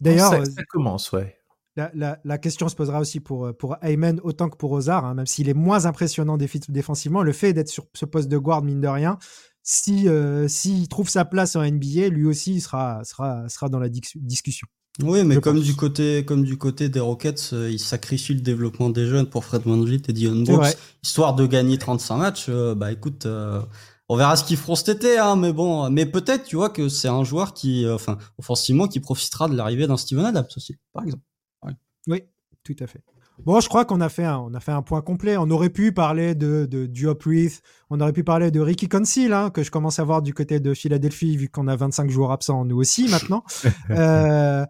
[0.00, 1.36] D'ailleurs, ça, ça, commence, ouais.
[1.76, 5.14] La, la, la, question se posera aussi pour, pour Ayman autant que pour Ozar, hein,
[5.14, 7.22] même s'il est moins impressionnant défensivement.
[7.22, 9.18] Le fait d'être sur ce poste de guard, mine de rien,
[9.62, 13.80] si euh, s'il trouve sa place en NBA, lui aussi il sera, sera, sera dans
[13.80, 14.68] la discussion.
[15.02, 18.88] Oui, mais comme du côté comme du côté des Rockets, euh, ils sacrifient le développement
[18.88, 22.46] des jeunes pour Fred VanVleet et Dion Brooks, histoire de gagner 35 matchs.
[22.48, 23.60] Euh, bah écoute, euh,
[24.08, 26.88] on verra ce qu'ils feront cet été, hein, mais bon, mais peut-être, tu vois, que
[26.88, 31.04] c'est un joueur qui, enfin, offensivement, qui profitera de l'arrivée d'un Steven Adams aussi, par
[31.04, 31.22] exemple.
[32.08, 32.22] Oui,
[32.62, 33.00] tout à fait.
[33.44, 35.36] Bon, je crois qu'on a fait un, on a fait un point complet.
[35.36, 39.32] On aurait pu parler de, de Diop Reith, on aurait pu parler de Ricky Conceal,
[39.32, 42.32] hein, que je commence à voir du côté de Philadelphie, vu qu'on a 25 joueurs
[42.32, 43.44] absents, nous aussi maintenant.
[43.90, 44.64] euh,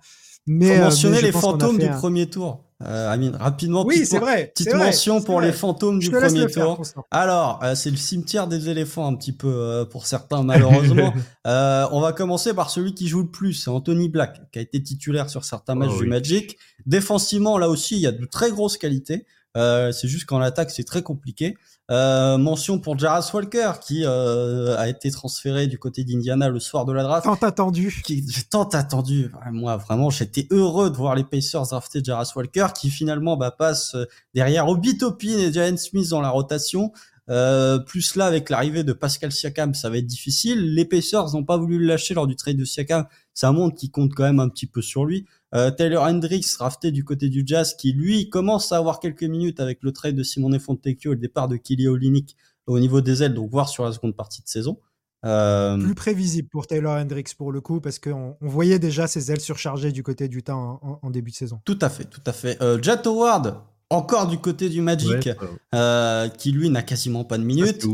[0.47, 2.65] mais, Faut mentionner les fantômes du premier tour.
[2.82, 3.86] Euh, Amine, rapidement.
[3.86, 4.52] Oui, c'est vrai.
[4.54, 6.82] Petite mention pour les fantômes du premier tour.
[7.10, 11.14] Alors, euh, c'est le cimetière des éléphants un petit peu euh, pour certains, malheureusement.
[11.46, 14.62] euh, on va commencer par celui qui joue le plus, c'est Anthony Black, qui a
[14.62, 16.58] été titulaire sur certains matchs oh du Magic.
[16.84, 19.26] Défensivement, là aussi, il y a de très grosses qualités.
[19.56, 21.56] Euh, c'est juste qu'en attaque, c'est très compliqué.
[21.88, 26.84] Euh, mention pour Jarras Walker qui euh, a été transféré du côté d'Indiana le soir
[26.84, 27.24] de la draft.
[27.24, 28.02] Tant attendu.
[28.04, 29.30] Qui, tant attendu.
[29.52, 33.94] Moi, vraiment, j'étais heureux de voir les Pacers drafter Jarras Walker qui finalement bah, passe
[33.94, 34.04] euh,
[34.34, 36.92] derrière Obi Topin et Jalen Smith dans la rotation.
[37.28, 40.74] Euh, plus là, avec l'arrivée de Pascal Siakam, ça va être difficile.
[40.74, 43.06] Les Pacers n'ont pas voulu le lâcher lors du trade de Siakam.
[43.34, 45.26] C'est un monde qui compte quand même un petit peu sur lui.
[45.56, 49.58] Euh, Taylor Hendricks, rafté du côté du Jazz, qui lui commence à avoir quelques minutes
[49.58, 53.22] avec le trade de Simone Fontecchio et le départ de Kili Olinik au niveau des
[53.22, 54.78] ailes, donc voir sur la seconde partie de saison.
[55.24, 55.78] Euh...
[55.78, 59.40] Plus prévisible pour Taylor Hendricks pour le coup, parce qu'on on voyait déjà ses ailes
[59.40, 61.60] surchargées du côté du temps en, en, début de saison.
[61.64, 62.60] Tout à fait, tout à fait.
[62.62, 65.30] Euh, Jet Howard, encore du côté du Magic,
[65.74, 67.82] euh, qui lui n'a quasiment pas de minutes.
[67.82, 67.88] Ça,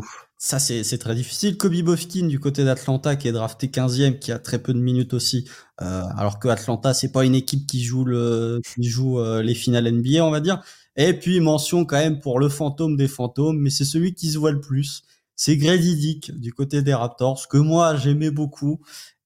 [0.44, 1.56] c'est très difficile.
[1.56, 5.14] Kobe Bofkin du côté d'Atlanta, qui est drafté 15e, qui a très peu de minutes
[5.14, 5.48] aussi.
[5.80, 9.54] Euh, alors que Atlanta, c'est pas une équipe qui joue, le, qui joue euh, les
[9.54, 10.60] finales NBA, on va dire.
[10.96, 14.38] Et puis, mention quand même pour le fantôme des fantômes, mais c'est celui qui se
[14.38, 15.02] voit le plus.
[15.36, 18.80] C'est Grady Dick du côté des Raptors, que moi, j'aimais beaucoup.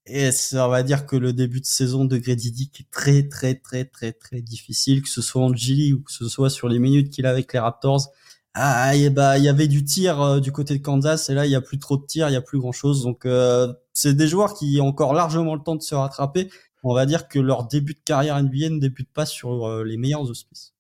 [0.05, 3.27] Et ça, on va dire que le début de saison de Grady Dick est très,
[3.27, 6.69] très, très, très, très difficile, que ce soit en Gilly ou que ce soit sur
[6.69, 8.13] les minutes qu'il a avec les Raptors.
[8.59, 11.45] Ah, et bah, il y avait du tir euh, du côté de Kansas, et là,
[11.45, 13.03] il y a plus trop de tir, il y a plus grand chose.
[13.03, 16.51] Donc, euh, c'est des joueurs qui ont encore largement le temps de se rattraper.
[16.83, 19.99] On va dire que leur début de carrière NBA ne débute pas sur euh, les
[19.99, 20.73] meilleurs auspices.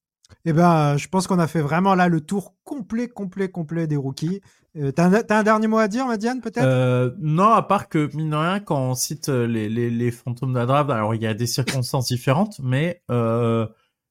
[0.46, 3.96] Eh ben, je pense qu'on a fait vraiment là le tour complet, complet, complet des
[3.96, 4.40] rookies.
[4.78, 6.64] Euh, t'as, un, un, dernier mot à dire, Madiane, peut-être?
[6.64, 10.10] Euh, Non, à part que, mine de rien, quand on cite euh, les, les, les
[10.10, 13.66] fantômes de la draft, alors il y a des circonstances différentes, mais euh,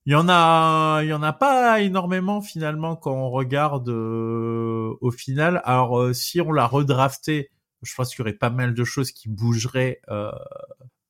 [0.06, 4.94] il y en a, il y en a pas énormément finalement quand on regarde euh,
[5.00, 5.60] au final.
[5.64, 7.50] Alors si on l'a redrafté,
[7.82, 10.00] je pense qu'il y aurait pas mal de choses qui bougeraient.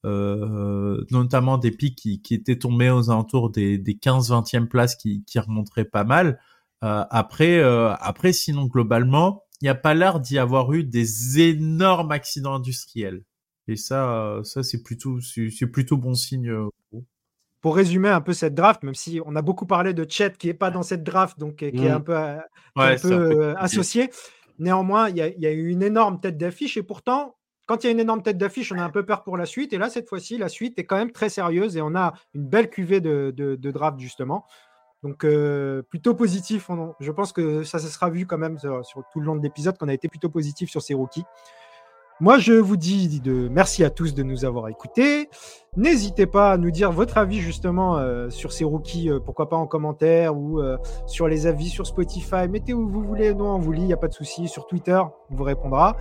[0.04, 5.38] notamment des pics qui, qui, étaient tombés aux alentours des, des 15-20e places qui, qui
[5.38, 6.40] remonteraient pas mal.
[6.80, 12.54] après, après, sinon globalement, il n'y a pas l'air d'y avoir eu des énormes accidents
[12.54, 13.24] industriels.
[13.68, 16.50] Et ça, ça c'est plutôt, c'est plutôt bon signe.
[17.66, 20.32] Euh, Pour résumer un peu cette draft, même si on a beaucoup parlé de Chet
[20.38, 21.92] qui est pas dans cette draft, donc qui est mmh.
[21.92, 22.40] un peu, ouais,
[22.76, 24.10] un peu euh, associé.
[24.58, 27.36] Néanmoins, il y, y, a eu une énorme tête d'affiche et pourtant,
[27.66, 29.44] quand il y a une énorme tête d'affiche, on a un peu peur pour la
[29.44, 29.72] suite.
[29.72, 32.46] Et là, cette fois-ci, la suite est quand même très sérieuse et on a une
[32.46, 34.46] belle cuvée de, de, de draft justement.
[35.02, 36.68] Donc euh, plutôt positif.
[37.00, 38.82] je pense que ça, se sera vu quand même sur,
[39.12, 41.24] tout le long de l'épisode qu'on a été plutôt positif sur ces rookies.
[42.18, 45.28] Moi, je vous dis de merci à tous de nous avoir écoutés.
[45.76, 49.56] N'hésitez pas à nous dire votre avis justement euh, sur ces rookies, euh, pourquoi pas
[49.56, 50.62] en commentaire ou
[51.06, 52.48] sur les avis sur Spotify.
[52.48, 54.48] Mettez où vous voulez, nous on vous lit, il n'y a pas de souci.
[54.48, 55.96] Sur Twitter, on vous répondra.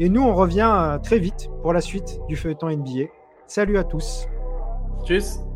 [0.00, 3.06] Et nous, on revient très vite pour la suite du feuilleton NBA.
[3.46, 4.26] Salut à tous.
[5.04, 5.49] Tchuss.